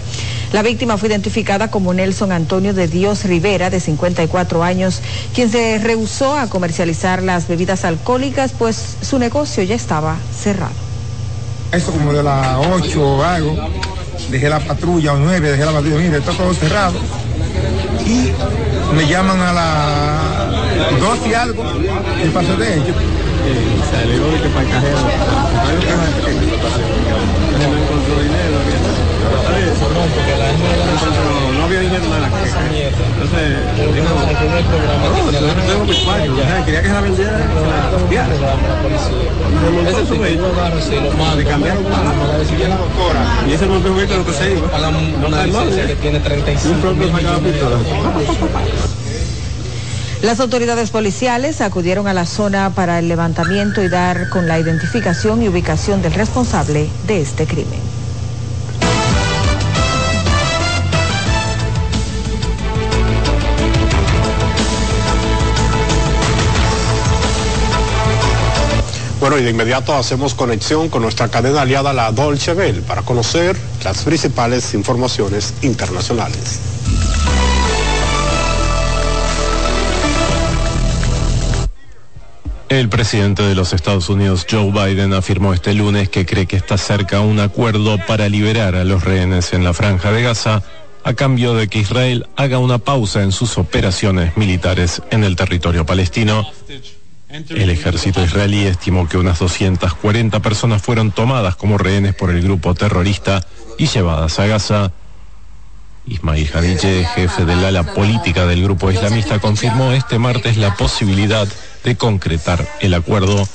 La 0.53 0.63
víctima 0.63 0.97
fue 0.97 1.09
identificada 1.09 1.69
como 1.69 1.93
Nelson 1.93 2.31
Antonio 2.31 2.73
de 2.73 2.87
Dios 2.87 3.25
Rivera, 3.25 3.69
de 3.69 3.81
54 3.81 4.63
años, 4.63 5.01
quien 5.35 5.51
se 5.51 5.79
rehusó 5.79 6.37
a 6.37 6.47
comercializar 6.47 7.21
las 7.21 7.49
bebidas 7.49 7.85
alcohólicas, 7.85 8.53
pues 8.57 8.97
su 9.03 9.19
negocio 9.19 9.65
ya 9.65 9.75
estaba 9.75 10.19
cerrado. 10.41 10.93
Eso 11.73 11.91
como 11.91 12.13
de 12.13 12.23
las 12.23 12.59
8 12.67 13.03
o 13.03 13.23
algo, 13.25 13.57
dejé 14.31 14.49
la 14.49 14.61
patrulla 14.61 15.13
o 15.13 15.17
9, 15.17 15.51
dejé 15.51 15.65
la 15.65 15.73
patrulla, 15.73 15.97
mire, 15.97 16.19
está 16.19 16.33
todo 16.33 16.55
cerrado. 16.55 16.99
Y 18.07 18.33
me 18.95 19.07
llaman 19.07 19.41
a 19.41 19.53
las 19.53 21.01
12 21.01 21.29
y 21.29 21.35
algo, 21.35 21.65
¿qué 22.23 22.29
pasó 22.31 22.57
de 22.57 22.75
ellos? 22.75 22.97
Salió 23.91 24.27
de 24.27 24.41
que 24.41 24.49
para 24.49 24.63
el 24.63 24.71
cajero. 24.71 24.99
No 27.59 27.77
encontró 27.77 28.23
dinero. 28.23 29.02
Ese 39.87 40.03
es 40.03 40.09
su 40.09 40.19
vehículo. 40.19 40.53
Le 41.37 41.45
cambiaron 41.45 41.87
una. 41.87 43.49
Y 43.49 43.53
ese 43.53 43.67
golpe 43.67 43.89
juguete 43.89 44.17
lo 44.17 44.27
que 44.27 44.33
se 44.33 44.53
iba. 44.53 44.79
No 45.21 45.29
está 45.29 45.47
mal. 45.47 45.71
que 45.71 45.97
tiene 45.97 46.21
35 46.21 46.75
Un 46.75 46.81
propio 46.81 47.11
sacaba 47.11 47.39
pistola. 47.39 47.79
Las 50.23 50.39
autoridades 50.39 50.91
policiales 50.91 51.61
acudieron 51.61 52.07
a 52.07 52.13
la 52.13 52.27
zona 52.27 52.71
para 52.71 53.01
el 53.01 53.09
levantamiento 53.09 53.83
y 53.83 53.89
dar 53.89 54.29
con 54.29 54.47
la 54.47 54.61
identificación 54.61 55.43
y 55.43 55.49
ubicación 55.49 56.01
del 56.01 56.15
responsable 56.15 56.89
de 57.09 57.21
este 57.21 57.47
crimen. 57.47 57.92
Bueno, 69.23 69.39
y 69.39 69.45
de 69.45 69.51
inmediato 69.51 69.95
hacemos 69.95 70.35
conexión 70.35 70.89
con 70.89 71.03
nuestra 71.03 71.29
cadena 71.29 71.61
aliada, 71.61 71.93
la 71.93 72.11
Dolce 72.11 72.55
Bell, 72.55 72.83
para 72.83 73.03
conocer 73.03 73.57
las 73.85 74.03
principales 74.03 74.75
informaciones 74.75 75.55
internacionales. 75.63 76.59
El 82.69 82.89
presidente 82.89 83.45
de 83.45 83.55
los 83.55 83.73
Estados 83.73 84.09
Unidos, 84.09 84.45
Joe 84.51 84.73
Biden, 84.73 85.15
afirmó 85.15 85.55
este 85.55 85.73
lunes 85.73 86.09
que 86.09 86.27
cree 86.27 86.47
que 86.47 86.57
está 86.57 86.77
cerca 86.77 87.21
un 87.21 87.39
acuerdo 87.39 87.99
para 88.05 88.29
liberar 88.29 88.75
a 88.75 88.83
los 88.83 89.05
rehenes 89.05 89.53
en 89.53 89.63
la 89.63 89.73
franja 89.73 90.11
de 90.11 90.25
Gaza 90.25 90.65
a 91.05 91.15
cambio 91.15 91.55
de 91.55 91.69
que 91.69 91.79
Israel 91.79 92.27
haga 92.35 92.59
una 92.59 92.79
pausa 92.79 93.23
en 93.23 93.31
sus 93.31 93.57
operaciones 93.57 94.37
militares 94.37 95.01
en 95.13 95.23
el 95.23 95.37
territorio 95.37 95.87
palestino. 95.87 96.45
El 97.33 97.71
ejército 97.71 98.23
israelí 98.23 98.67
estimó 98.67 99.09
que 99.09 99.17
unas 99.17 99.39
240 99.39 100.41
personas 100.41 100.83
fueron 100.83 101.13
tomadas 101.13 101.57
como 101.57 101.79
rehenes 101.79 102.15
por 102.15 102.29
el 102.29 102.43
grupo 102.43 102.75
terrorista 102.75 103.47
y 103.79 103.87
llevadas 103.87 104.39
a 104.39 104.47
Gaza. 104.47 104.93
Ismail 106.07 106.51
Haniyeh, 106.53 107.07
jefe 107.15 107.47
del 107.47 107.65
ala 107.65 107.85
política 107.95 108.45
del 108.45 108.63
grupo 108.63 108.91
islamista, 108.91 109.39
confirmó 109.39 109.93
este 109.93 110.19
martes 110.19 110.59
la 110.59 110.75
posibilidad 110.77 111.49
de 111.85 111.97
concretar 111.97 112.69
el 112.81 112.93
acuerdo. 112.93 113.49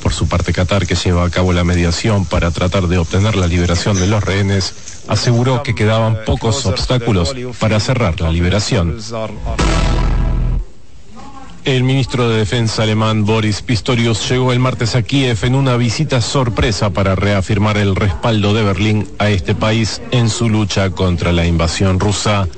Por 0.00 0.12
su 0.12 0.28
parte, 0.28 0.52
Qatar, 0.52 0.86
que 0.86 0.94
lleva 0.94 1.24
a 1.24 1.30
cabo 1.30 1.52
la 1.52 1.64
mediación 1.64 2.24
para 2.24 2.52
tratar 2.52 2.86
de 2.86 2.98
obtener 2.98 3.34
la 3.34 3.48
liberación 3.48 3.98
de 3.98 4.06
los 4.06 4.22
rehenes, 4.22 5.02
aseguró 5.08 5.64
que 5.64 5.74
quedaban 5.74 6.18
pocos 6.24 6.66
obstáculos 6.66 7.34
para 7.58 7.80
cerrar 7.80 8.20
la 8.20 8.30
liberación. 8.30 8.96
El 11.68 11.84
ministro 11.84 12.30
de 12.30 12.38
Defensa 12.38 12.84
alemán 12.84 13.26
Boris 13.26 13.60
Pistorius 13.60 14.26
llegó 14.30 14.54
el 14.54 14.58
martes 14.58 14.94
a 14.94 15.02
Kiev 15.02 15.36
en 15.42 15.54
una 15.54 15.76
visita 15.76 16.22
sorpresa 16.22 16.88
para 16.88 17.14
reafirmar 17.14 17.76
el 17.76 17.94
respaldo 17.94 18.54
de 18.54 18.62
Berlín 18.62 19.06
a 19.18 19.28
este 19.28 19.54
país 19.54 20.00
en 20.10 20.30
su 20.30 20.48
lucha 20.48 20.88
contra 20.88 21.30
la 21.30 21.44
invasión 21.44 22.00
rusa. 22.00 22.48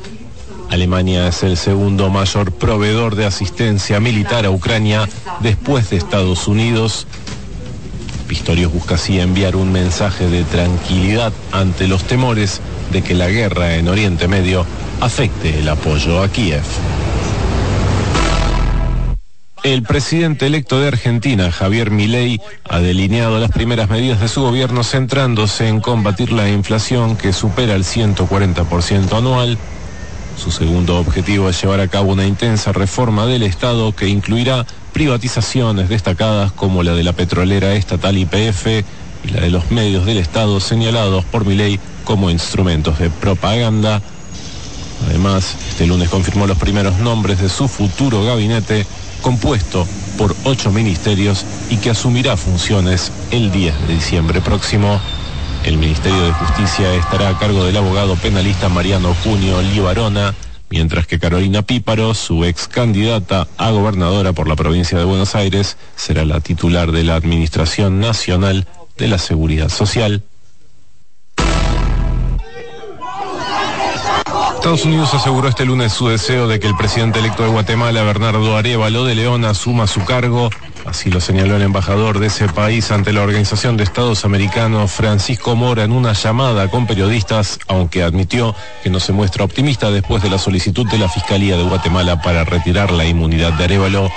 Alemania 0.70 1.26
es 1.26 1.42
el 1.42 1.56
segundo 1.56 2.08
mayor 2.08 2.52
proveedor 2.52 3.16
de 3.16 3.26
asistencia 3.26 3.98
militar 3.98 4.46
a 4.46 4.52
Ucrania 4.52 5.08
después 5.40 5.90
de 5.90 5.96
Estados 5.96 6.46
Unidos. 6.46 7.08
Pistorius 8.28 8.72
busca 8.72 8.94
así 8.94 9.18
enviar 9.18 9.56
un 9.56 9.72
mensaje 9.72 10.28
de 10.28 10.44
tranquilidad 10.44 11.32
ante 11.50 11.88
los 11.88 12.04
temores 12.04 12.60
de 12.92 13.02
que 13.02 13.16
la 13.16 13.28
guerra 13.28 13.74
en 13.74 13.88
Oriente 13.88 14.28
Medio 14.28 14.64
afecte 15.00 15.58
el 15.58 15.68
apoyo 15.68 16.22
a 16.22 16.28
Kiev. 16.28 16.62
El 19.62 19.82
presidente 19.82 20.46
electo 20.46 20.80
de 20.80 20.88
Argentina, 20.88 21.52
Javier 21.52 21.90
Milei, 21.90 22.40
ha 22.66 22.78
delineado 22.78 23.38
las 23.38 23.50
primeras 23.50 23.90
medidas 23.90 24.18
de 24.18 24.28
su 24.28 24.40
gobierno 24.40 24.82
centrándose 24.82 25.68
en 25.68 25.80
combatir 25.80 26.32
la 26.32 26.48
inflación 26.48 27.14
que 27.14 27.34
supera 27.34 27.74
el 27.74 27.84
140% 27.84 29.12
anual. 29.12 29.58
Su 30.42 30.50
segundo 30.50 30.98
objetivo 30.98 31.50
es 31.50 31.60
llevar 31.60 31.80
a 31.80 31.88
cabo 31.88 32.12
una 32.12 32.26
intensa 32.26 32.72
reforma 32.72 33.26
del 33.26 33.42
Estado 33.42 33.94
que 33.94 34.08
incluirá 34.08 34.64
privatizaciones 34.94 35.90
destacadas 35.90 36.52
como 36.52 36.82
la 36.82 36.94
de 36.94 37.04
la 37.04 37.12
petrolera 37.12 37.74
estatal 37.74 38.16
YPF 38.16 38.66
y 39.24 39.28
la 39.28 39.42
de 39.42 39.50
los 39.50 39.70
medios 39.70 40.06
del 40.06 40.16
Estado 40.16 40.58
señalados 40.60 41.26
por 41.26 41.44
Milei 41.44 41.78
como 42.04 42.30
instrumentos 42.30 42.98
de 42.98 43.10
propaganda. 43.10 44.00
Además, 45.06 45.54
este 45.68 45.86
lunes 45.86 46.08
confirmó 46.08 46.46
los 46.46 46.56
primeros 46.56 46.98
nombres 46.98 47.40
de 47.42 47.50
su 47.50 47.68
futuro 47.68 48.24
gabinete 48.24 48.86
compuesto 49.20 49.86
por 50.18 50.34
ocho 50.44 50.70
ministerios 50.70 51.44
y 51.70 51.78
que 51.78 51.90
asumirá 51.90 52.36
funciones 52.36 53.12
el 53.30 53.50
10 53.50 53.88
de 53.88 53.94
diciembre 53.94 54.40
próximo. 54.40 55.00
El 55.64 55.78
Ministerio 55.78 56.22
de 56.22 56.32
Justicia 56.32 56.94
estará 56.94 57.28
a 57.28 57.38
cargo 57.38 57.64
del 57.64 57.76
abogado 57.76 58.16
penalista 58.16 58.68
Mariano 58.68 59.14
Junio 59.22 59.60
Libarona, 59.62 60.34
mientras 60.70 61.06
que 61.06 61.18
Carolina 61.18 61.62
Píparo, 61.62 62.14
su 62.14 62.44
ex 62.44 62.66
candidata 62.66 63.46
a 63.58 63.70
gobernadora 63.70 64.32
por 64.32 64.48
la 64.48 64.56
provincia 64.56 64.98
de 64.98 65.04
Buenos 65.04 65.34
Aires, 65.34 65.76
será 65.96 66.24
la 66.24 66.40
titular 66.40 66.92
de 66.92 67.04
la 67.04 67.14
Administración 67.16 68.00
Nacional 68.00 68.66
de 68.96 69.08
la 69.08 69.18
Seguridad 69.18 69.68
Social. 69.68 70.22
Estados 74.60 74.84
Unidos 74.84 75.14
aseguró 75.14 75.48
este 75.48 75.64
lunes 75.64 75.90
su 75.90 76.08
deseo 76.08 76.46
de 76.46 76.60
que 76.60 76.66
el 76.66 76.76
presidente 76.76 77.18
electo 77.18 77.42
de 77.42 77.48
Guatemala, 77.48 78.02
Bernardo 78.02 78.58
Arevalo 78.58 79.06
de 79.06 79.14
León, 79.14 79.46
asuma 79.46 79.86
su 79.86 80.04
cargo. 80.04 80.50
Así 80.84 81.10
lo 81.10 81.18
señaló 81.22 81.56
el 81.56 81.62
embajador 81.62 82.18
de 82.18 82.26
ese 82.26 82.46
país 82.46 82.90
ante 82.90 83.14
la 83.14 83.22
Organización 83.22 83.78
de 83.78 83.84
Estados 83.84 84.26
Americanos, 84.26 84.92
Francisco 84.92 85.56
Mora, 85.56 85.84
en 85.84 85.92
una 85.92 86.12
llamada 86.12 86.68
con 86.68 86.86
periodistas, 86.86 87.58
aunque 87.68 88.02
admitió 88.02 88.54
que 88.82 88.90
no 88.90 89.00
se 89.00 89.14
muestra 89.14 89.44
optimista 89.44 89.90
después 89.90 90.22
de 90.22 90.28
la 90.28 90.36
solicitud 90.36 90.86
de 90.90 90.98
la 90.98 91.08
Fiscalía 91.08 91.56
de 91.56 91.64
Guatemala 91.64 92.20
para 92.20 92.44
retirar 92.44 92.90
la 92.90 93.06
inmunidad 93.06 93.54
de 93.54 93.64
Arevalo. 93.64 94.10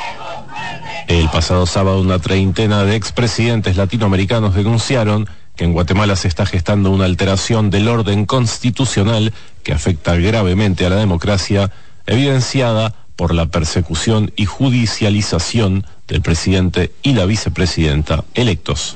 El 1.08 1.30
pasado 1.30 1.66
sábado 1.66 2.02
una 2.02 2.20
treintena 2.20 2.84
de 2.84 2.98
expresidentes 2.98 3.78
latinoamericanos 3.78 4.56
denunciaron 4.56 5.26
que 5.56 5.64
en 5.64 5.74
Guatemala 5.74 6.16
se 6.16 6.28
está 6.28 6.46
gestando 6.46 6.92
una 6.92 7.06
alteración 7.06 7.70
del 7.70 7.88
orden 7.88 8.26
constitucional 8.26 9.34
que 9.64 9.74
afecta 9.74 10.16
gravemente 10.16 10.86
a 10.86 10.90
la 10.90 10.96
democracia, 10.96 11.72
evidenciada 12.06 12.96
por 13.16 13.34
la 13.34 13.46
persecución 13.46 14.32
y 14.36 14.46
judicialización 14.46 15.86
del 16.08 16.22
presidente 16.22 16.92
y 17.04 17.14
la 17.14 17.26
vicepresidenta 17.26 18.24
electos. 18.34 18.96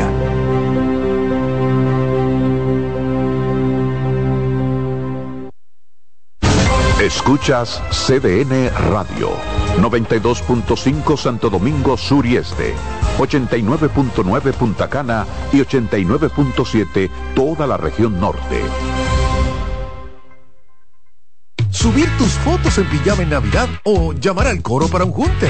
Escuchas 7.13 7.81
CDN 7.91 8.71
Radio, 8.89 9.31
92.5 9.79 11.17
Santo 11.17 11.49
Domingo 11.49 11.97
Sur 11.97 12.25
y 12.25 12.37
Este, 12.37 12.73
89.9 13.19 14.53
Punta 14.53 14.89
Cana 14.89 15.27
y 15.51 15.57
89.7 15.57 17.09
toda 17.35 17.67
la 17.67 17.75
región 17.75 18.17
norte. 18.19 18.61
Subir 21.69 22.07
tus 22.17 22.29
fotos 22.29 22.77
en 22.77 22.85
pijama 22.85 23.23
en 23.23 23.31
Navidad 23.31 23.67
o 23.83 24.13
llamar 24.13 24.47
al 24.47 24.61
coro 24.61 24.87
para 24.87 25.03
un 25.03 25.11
junte. 25.11 25.49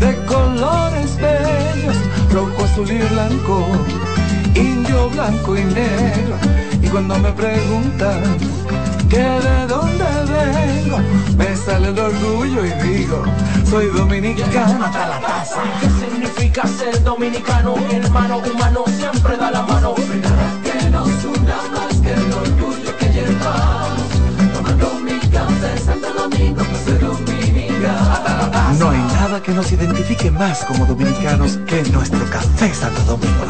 de 0.00 0.16
colores 0.26 1.16
bellos, 1.16 1.96
rojo, 2.32 2.64
azul 2.64 2.90
y 2.90 2.98
blanco, 2.98 3.66
indio, 4.54 5.10
blanco 5.10 5.56
y 5.56 5.64
negro. 5.64 6.36
Y 6.82 6.88
cuando 6.88 7.18
me 7.18 7.32
preguntan 7.32 8.22
que 9.08 9.18
de 9.18 9.66
dónde 9.66 10.04
vengo, 10.04 10.98
me 11.36 11.56
sale 11.56 11.88
el 11.88 11.98
orgullo 11.98 12.64
y 12.64 12.70
digo, 12.82 13.22
soy 13.68 13.86
dominicano 13.86 14.84
hasta 14.84 15.08
la 15.08 15.20
taza. 15.20 15.62
¿Qué 15.80 15.88
significa 16.04 16.66
ser 16.66 17.02
dominicano? 17.02 17.74
Hermano 17.90 18.38
humano 18.38 18.84
siempre 18.86 19.36
da 19.36 19.50
la 19.50 19.62
mano. 19.62 19.94
Que 19.94 20.90
nos 20.90 21.08
una 21.24 21.56
más 21.72 22.00
que 22.02 22.12
el 22.12 22.32
orgullo 22.32 22.96
que 22.98 23.06
llevamos. 23.06 24.08
Tomando 24.52 24.94
mi 25.04 25.18
café 25.30 25.78
Santo 25.78 26.12
Domingo, 26.12 26.62
pues 26.64 26.82
soy 26.84 26.98
dominicano. 26.98 28.74
No 28.78 28.90
hay 28.90 29.13
que 29.42 29.52
nos 29.52 29.72
identifique 29.72 30.30
más 30.30 30.64
como 30.64 30.86
dominicanos 30.86 31.58
que 31.66 31.82
nuestro 31.84 32.24
café 32.30 32.72
Santo 32.72 33.02
Domingo. 33.02 33.44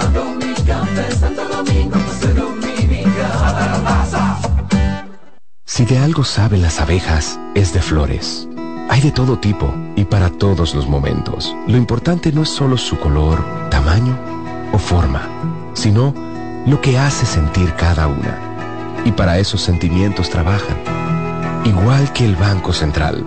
Si 5.66 5.85
de 5.85 5.99
algo 5.99 6.24
saben 6.24 6.62
las 6.62 6.80
abejas, 6.80 7.39
es 7.55 7.72
de 7.74 7.82
flores. 7.82 8.49
Hay 8.89 9.01
de 9.01 9.11
todo 9.11 9.39
tipo 9.39 9.74
y 9.97 10.05
para 10.05 10.30
todos 10.30 10.74
los 10.74 10.89
momentos. 10.89 11.55
Lo 11.66 11.76
importante 11.76 12.32
no 12.32 12.43
es 12.43 12.49
solo 12.49 12.78
su 12.78 12.99
color, 12.99 13.45
tamaño 13.70 14.16
o 14.72 14.78
forma, 14.78 15.28
sino 15.74 16.14
lo 16.66 16.80
que 16.80 16.99
hace 16.99 17.26
sentir 17.26 17.74
cada 17.74 18.07
una. 18.07 19.03
Y 19.05 19.12
para 19.12 19.39
esos 19.39 19.61
sentimientos 19.61 20.30
trabajan. 20.30 20.76
Igual 21.64 22.12
que 22.12 22.24
el 22.24 22.37
Banco 22.37 22.72
Central, 22.72 23.26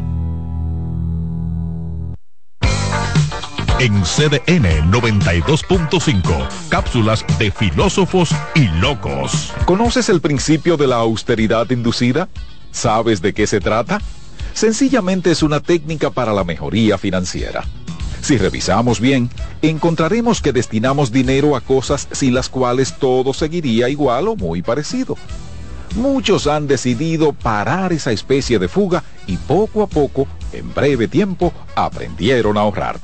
En 3.81 4.03
CDN 4.03 4.91
92.5, 4.91 6.47
cápsulas 6.69 7.25
de 7.39 7.49
filósofos 7.49 8.29
y 8.53 8.67
locos. 8.79 9.51
¿Conoces 9.65 10.07
el 10.09 10.21
principio 10.21 10.77
de 10.77 10.85
la 10.85 10.97
austeridad 10.97 11.67
inducida? 11.71 12.29
¿Sabes 12.69 13.23
de 13.23 13.33
qué 13.33 13.47
se 13.47 13.59
trata? 13.59 13.99
Sencillamente 14.53 15.31
es 15.31 15.41
una 15.41 15.61
técnica 15.61 16.11
para 16.11 16.31
la 16.31 16.43
mejoría 16.43 16.99
financiera. 16.99 17.63
Si 18.21 18.37
revisamos 18.37 18.99
bien, 18.99 19.31
encontraremos 19.63 20.43
que 20.43 20.53
destinamos 20.53 21.11
dinero 21.11 21.55
a 21.55 21.61
cosas 21.61 22.07
sin 22.11 22.35
las 22.35 22.49
cuales 22.49 22.99
todo 22.99 23.33
seguiría 23.33 23.89
igual 23.89 24.27
o 24.27 24.35
muy 24.35 24.61
parecido. 24.61 25.17
Muchos 25.95 26.45
han 26.45 26.67
decidido 26.67 27.33
parar 27.33 27.93
esa 27.93 28.11
especie 28.11 28.59
de 28.59 28.67
fuga 28.67 29.03
y 29.25 29.37
poco 29.37 29.81
a 29.81 29.87
poco, 29.87 30.27
en 30.53 30.71
breve 30.71 31.07
tiempo, 31.07 31.51
aprendieron 31.75 32.59
a 32.59 32.61
ahorrar. 32.61 32.99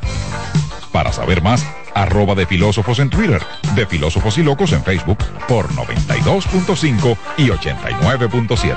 Para 0.98 1.14
saber 1.14 1.44
más, 1.44 1.64
arroba 1.94 2.34
de 2.34 2.48
filósofos 2.48 2.98
en 2.98 3.12
Twitter, 3.12 3.40
de 3.76 3.86
filósofos 3.86 4.36
y 4.40 4.42
locos 4.42 4.72
en 4.72 4.84
Facebook 4.84 5.20
por 5.48 5.70
92.5 5.70 7.16
y 7.38 7.50
89.7. 7.50 8.76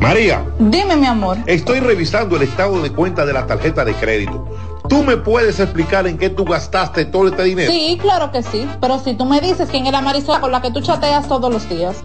María. 0.00 0.44
Dime, 0.60 0.94
mi 0.94 1.06
amor. 1.06 1.36
Estoy 1.46 1.80
revisando 1.80 2.36
el 2.36 2.42
estado 2.42 2.80
de 2.80 2.92
cuenta 2.92 3.26
de 3.26 3.32
la 3.32 3.44
tarjeta 3.44 3.84
de 3.84 3.92
crédito. 3.94 4.46
¿Tú 4.88 5.02
me 5.02 5.16
puedes 5.16 5.58
explicar 5.58 6.06
en 6.06 6.16
qué 6.16 6.30
tú 6.30 6.44
gastaste 6.44 7.04
todo 7.04 7.26
este 7.26 7.42
dinero? 7.42 7.72
Sí, 7.72 7.98
claro 8.00 8.30
que 8.30 8.44
sí. 8.44 8.68
Pero 8.80 9.00
si 9.00 9.14
tú 9.14 9.24
me 9.24 9.40
dices 9.40 9.68
quién 9.68 9.84
es 9.86 9.90
la 9.92 10.00
Marisol 10.00 10.40
con 10.40 10.52
la 10.52 10.62
que 10.62 10.70
tú 10.70 10.80
chateas 10.80 11.26
todos 11.26 11.52
los 11.52 11.68
días. 11.68 12.04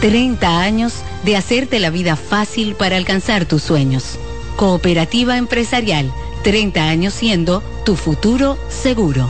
30 0.00 0.60
años 0.60 1.02
de 1.24 1.36
hacerte 1.36 1.80
la 1.80 1.90
vida 1.90 2.14
fácil 2.14 2.74
para 2.76 2.96
alcanzar 2.96 3.46
tus 3.46 3.62
sueños. 3.62 4.18
Cooperativa 4.56 5.36
empresarial, 5.36 6.12
30 6.44 6.88
años 6.88 7.14
siendo 7.14 7.62
tu 7.84 7.96
futuro 7.96 8.58
seguro. 8.68 9.28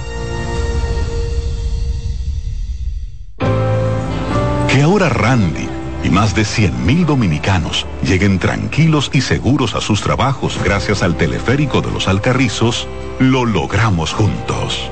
Que 4.69 4.83
ahora 4.83 5.09
Randy 5.09 5.67
y 6.05 6.11
más 6.11 6.35
de 6.35 6.43
100.000 6.43 7.07
dominicanos 7.07 7.87
lleguen 8.03 8.39
tranquilos 8.39 9.11
y 9.13 9.23
seguros 9.23 9.75
a 9.75 9.81
sus 9.81 10.03
trabajos 10.03 10.59
gracias 10.63 11.03
al 11.03 11.17
teleférico 11.17 11.81
de 11.81 11.91
los 11.91 12.09
Alcarrizos, 12.09 12.87
lo 13.19 13.47
logramos 13.47 14.13
juntos. 14.13 14.91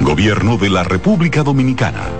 Gobierno 0.00 0.58
de 0.58 0.68
la 0.68 0.84
República 0.84 1.42
Dominicana. 1.42 2.19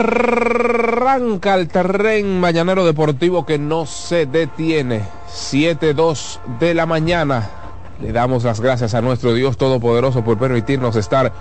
Arranca 0.00 1.56
el 1.56 1.68
tren 1.68 2.40
mañanero 2.40 2.86
deportivo 2.86 3.44
que 3.44 3.58
no 3.58 3.84
se 3.84 4.24
detiene. 4.24 5.02
7-2 5.28 6.38
de 6.58 6.72
la 6.72 6.86
mañana. 6.86 7.50
Le 8.00 8.10
damos 8.10 8.44
las 8.44 8.62
gracias 8.62 8.94
a 8.94 9.02
nuestro 9.02 9.34
Dios 9.34 9.58
Todopoderoso 9.58 10.24
por 10.24 10.38
permitirnos 10.38 10.96
estar 10.96 11.34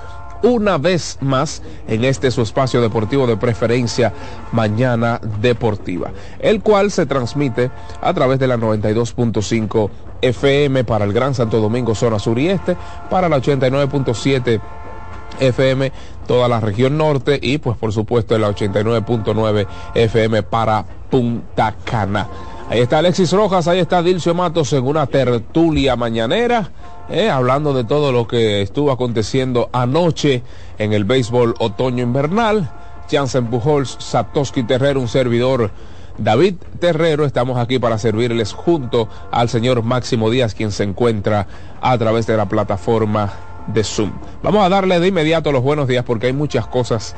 una 0.44 0.78
vez 0.78 1.20
más 1.22 1.62
en 1.88 2.04
este 2.04 2.32
su 2.32 2.42
espacio 2.42 2.82
deportivo 2.82 3.28
de 3.28 3.38
preferencia 3.38 4.12
Mañana 4.52 5.22
Deportiva, 5.40 6.12
el 6.40 6.62
cual 6.62 6.92
se 6.92 7.06
transmite 7.06 7.72
a 8.02 8.14
través 8.14 8.40
de 8.40 8.48
la 8.48 8.58
92.5 8.58 9.90
FM 10.22 10.84
para 10.84 11.06
el 11.06 11.14
Gran 11.14 11.34
Santo 11.34 11.62
Domingo, 11.62 11.96
zona 11.96 12.20
sur 12.20 12.38
y 12.40 12.50
este, 12.50 12.76
para 13.10 13.30
la 13.30 13.38
89.7 13.38 14.60
FM 15.40 15.92
toda 16.28 16.48
la 16.48 16.60
región 16.60 16.98
norte 16.98 17.40
y 17.42 17.58
pues 17.58 17.78
por 17.78 17.92
supuesto 17.92 18.36
en 18.36 18.42
la 18.42 18.50
89.9 18.50 19.68
FM 19.96 20.44
para 20.44 20.86
Punta 21.10 21.76
Cana. 21.84 22.28
Ahí 22.70 22.82
está 22.82 23.00
Alexis 23.00 23.32
Rojas, 23.32 23.68
ahí 23.68 23.80
está 23.80 24.04
Dilcio 24.04 24.36
Matos 24.36 24.74
en 24.74 24.86
una 24.86 25.08
tertulia 25.08 25.96
mañanera, 25.96 26.70
eh, 27.10 27.28
hablando 27.28 27.74
de 27.74 27.84
todo 27.84 28.12
lo 28.12 28.28
que 28.28 28.62
estuvo 28.62 28.92
aconteciendo 28.92 29.70
anoche 29.74 30.44
en 30.78 30.94
el 30.94 31.04
béisbol 31.04 31.56
otoño 31.58 32.04
invernal. 32.04 32.70
Jansen 33.10 33.48
Pujols, 33.48 33.98
Satoshi 34.00 34.62
Terrero, 34.62 35.00
un 35.00 35.08
servidor 35.08 35.72
David 36.20 36.56
Terrero, 36.80 37.26
estamos 37.26 37.58
aquí 37.58 37.80
para 37.80 37.98
servirles 37.98 38.54
junto 38.54 39.10
al 39.32 39.50
señor 39.50 39.82
Máximo 39.82 40.30
Díaz, 40.30 40.54
quien 40.54 40.72
se 40.72 40.84
encuentra 40.84 41.48
a 41.82 41.98
través 41.98 42.28
de 42.28 42.38
la 42.38 42.48
plataforma 42.48 43.34
de 43.74 43.84
Zoom. 43.84 44.12
Vamos 44.44 44.66
a 44.66 44.70
darle 44.70 45.00
de 45.00 45.08
inmediato 45.08 45.52
los 45.52 45.64
buenos 45.64 45.88
días 45.88 46.04
porque 46.04 46.28
hay 46.28 46.34
muchas 46.34 46.68
cosas 46.68 47.16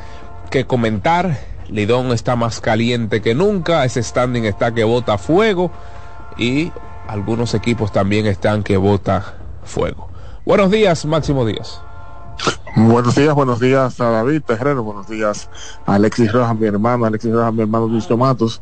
que 0.49 0.65
comentar. 0.65 1.39
Lidón 1.69 2.11
está 2.11 2.35
más 2.35 2.59
caliente 2.59 3.21
que 3.21 3.33
nunca, 3.33 3.85
ese 3.85 4.03
standing 4.03 4.43
está 4.43 4.73
que 4.73 4.83
bota 4.83 5.17
fuego 5.17 5.71
y 6.37 6.71
algunos 7.07 7.53
equipos 7.53 7.91
también 7.91 8.25
están 8.25 8.63
que 8.63 8.77
bota 8.77 9.35
fuego. 9.63 10.09
Buenos 10.45 10.69
días, 10.71 11.05
Máximo 11.05 11.45
Díaz. 11.45 11.81
Buenos 12.75 13.15
días, 13.15 13.35
buenos 13.35 13.59
días 13.59 13.99
a 14.01 14.09
David 14.09 14.41
Terrero, 14.43 14.83
buenos 14.83 15.07
días 15.07 15.49
a 15.85 15.95
Alexis 15.95 16.31
Rojas, 16.31 16.57
mi 16.57 16.67
hermano, 16.67 17.05
Alexis 17.05 17.31
Rojas, 17.31 17.53
mi 17.53 17.61
hermano 17.61 17.87
Luis 17.87 18.09
Matos. 18.09 18.61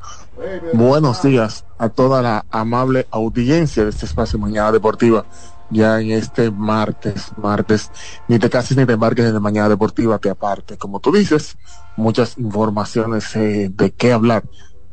Buenos 0.73 1.21
días 1.21 1.65
a 1.77 1.89
toda 1.89 2.21
la 2.21 2.45
amable 2.51 3.07
audiencia 3.11 3.83
de 3.83 3.91
este 3.91 4.05
espacio 4.05 4.39
Mañana 4.39 4.71
Deportiva 4.71 5.25
ya 5.69 5.99
en 5.99 6.11
este 6.11 6.51
martes, 6.51 7.31
martes, 7.37 7.91
ni 8.27 8.39
te 8.39 8.49
cases 8.49 8.77
ni 8.77 8.85
te 8.85 8.93
embarques 8.93 9.25
en 9.25 9.33
la 9.33 9.39
mañana 9.39 9.69
deportiva, 9.69 10.17
te 10.17 10.29
aparte, 10.29 10.77
como 10.77 10.99
tú 10.99 11.11
dices, 11.11 11.57
muchas 11.95 12.37
informaciones 12.37 13.35
eh, 13.35 13.71
de 13.73 13.91
qué 13.91 14.11
hablar 14.11 14.43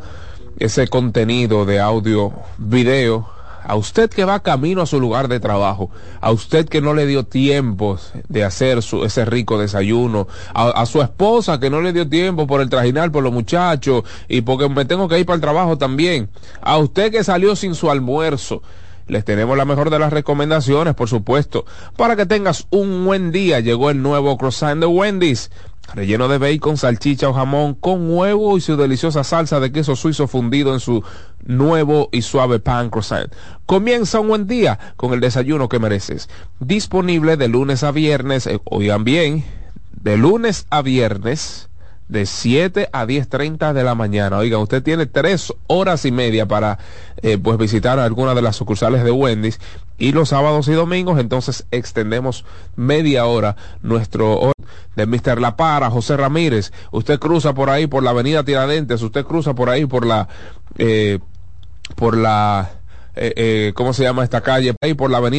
ese 0.58 0.88
contenido 0.88 1.64
de 1.66 1.80
audio, 1.80 2.32
video, 2.56 3.28
a 3.66 3.74
usted 3.74 4.08
que 4.08 4.24
va 4.24 4.40
camino 4.40 4.80
a 4.80 4.86
su 4.86 5.00
lugar 5.00 5.28
de 5.28 5.40
trabajo, 5.40 5.90
a 6.20 6.30
usted 6.30 6.68
que 6.68 6.80
no 6.80 6.94
le 6.94 7.06
dio 7.06 7.24
tiempo 7.24 7.98
de 8.28 8.44
hacer 8.44 8.82
su, 8.82 9.04
ese 9.04 9.24
rico 9.24 9.58
desayuno, 9.58 10.28
a, 10.54 10.68
a, 10.68 10.86
su 10.86 11.02
esposa 11.02 11.58
que 11.58 11.68
no 11.68 11.80
le 11.80 11.92
dio 11.92 12.08
tiempo 12.08 12.46
por 12.46 12.60
el 12.60 12.70
trajinar, 12.70 13.10
por 13.10 13.24
los 13.24 13.32
muchachos 13.32 14.04
y 14.28 14.42
porque 14.42 14.68
me 14.68 14.84
tengo 14.84 15.08
que 15.08 15.18
ir 15.18 15.26
para 15.26 15.34
el 15.34 15.40
trabajo 15.40 15.76
también, 15.76 16.28
a 16.60 16.78
usted 16.78 17.10
que 17.10 17.24
salió 17.24 17.56
sin 17.56 17.74
su 17.74 17.90
almuerzo, 17.90 18.62
les 19.08 19.24
tenemos 19.24 19.56
la 19.56 19.64
mejor 19.64 19.90
de 19.90 19.98
las 19.98 20.12
recomendaciones, 20.12 20.94
por 20.94 21.08
supuesto. 21.08 21.64
Para 21.96 22.16
que 22.16 22.26
tengas 22.26 22.66
un 22.70 23.04
buen 23.04 23.32
día, 23.32 23.60
llegó 23.60 23.90
el 23.90 24.02
nuevo 24.02 24.36
croissant 24.36 24.80
de 24.80 24.86
Wendy's 24.86 25.50
relleno 25.94 26.28
de 26.28 26.38
bacon, 26.38 26.76
salchicha 26.76 27.28
o 27.28 27.32
jamón 27.32 27.74
con 27.74 28.10
huevo 28.10 28.56
y 28.56 28.60
su 28.60 28.76
deliciosa 28.76 29.24
salsa 29.24 29.60
de 29.60 29.72
queso 29.72 29.96
suizo 29.96 30.26
fundido 30.26 30.74
en 30.74 30.80
su 30.80 31.02
nuevo 31.44 32.08
y 32.12 32.22
suave 32.22 32.58
pan 32.58 32.90
croissant. 32.90 33.32
Comienza 33.66 34.20
un 34.20 34.28
buen 34.28 34.46
día 34.46 34.78
con 34.96 35.12
el 35.12 35.20
desayuno 35.20 35.68
que 35.68 35.78
mereces. 35.78 36.28
Disponible 36.60 37.36
de 37.36 37.48
lunes 37.48 37.84
a 37.84 37.92
viernes, 37.92 38.46
eh, 38.46 38.60
oigan 38.64 39.04
bien, 39.04 39.44
de 39.92 40.16
lunes 40.16 40.66
a 40.70 40.82
viernes 40.82 41.68
de 42.08 42.24
7 42.26 42.88
a 42.92 43.04
10.30 43.04 43.72
de 43.72 43.82
la 43.84 43.94
mañana. 43.94 44.38
Oiga, 44.38 44.58
usted 44.58 44.82
tiene 44.82 45.06
tres 45.06 45.52
horas 45.66 46.04
y 46.04 46.12
media 46.12 46.46
para 46.46 46.78
eh, 47.22 47.38
pues 47.38 47.58
visitar 47.58 47.98
alguna 47.98 48.34
de 48.34 48.42
las 48.42 48.56
sucursales 48.56 49.02
de 49.04 49.10
Wendy's 49.10 49.58
y 49.98 50.12
los 50.12 50.28
sábados 50.28 50.68
y 50.68 50.72
domingos 50.72 51.18
entonces 51.18 51.66
extendemos 51.70 52.44
media 52.76 53.26
hora 53.26 53.56
nuestro 53.82 54.52
de 54.94 55.06
Mr. 55.06 55.40
La 55.40 55.56
Para, 55.56 55.90
José 55.90 56.16
Ramírez. 56.16 56.72
Usted 56.92 57.18
cruza 57.18 57.54
por 57.54 57.70
ahí 57.70 57.86
por 57.86 58.02
la 58.02 58.10
avenida 58.10 58.44
Tiradentes, 58.44 59.02
usted 59.02 59.24
cruza 59.24 59.54
por 59.54 59.70
ahí 59.70 59.86
por 59.86 60.06
la 60.06 60.28
eh, 60.78 61.18
por 61.96 62.16
la 62.16 62.70
eh, 63.16 63.72
¿cómo 63.74 63.94
se 63.94 64.02
llama 64.02 64.24
esta 64.24 64.42
calle? 64.42 64.74
Ahí 64.82 64.94
por 64.94 65.10
la 65.10 65.18
avenida 65.18 65.34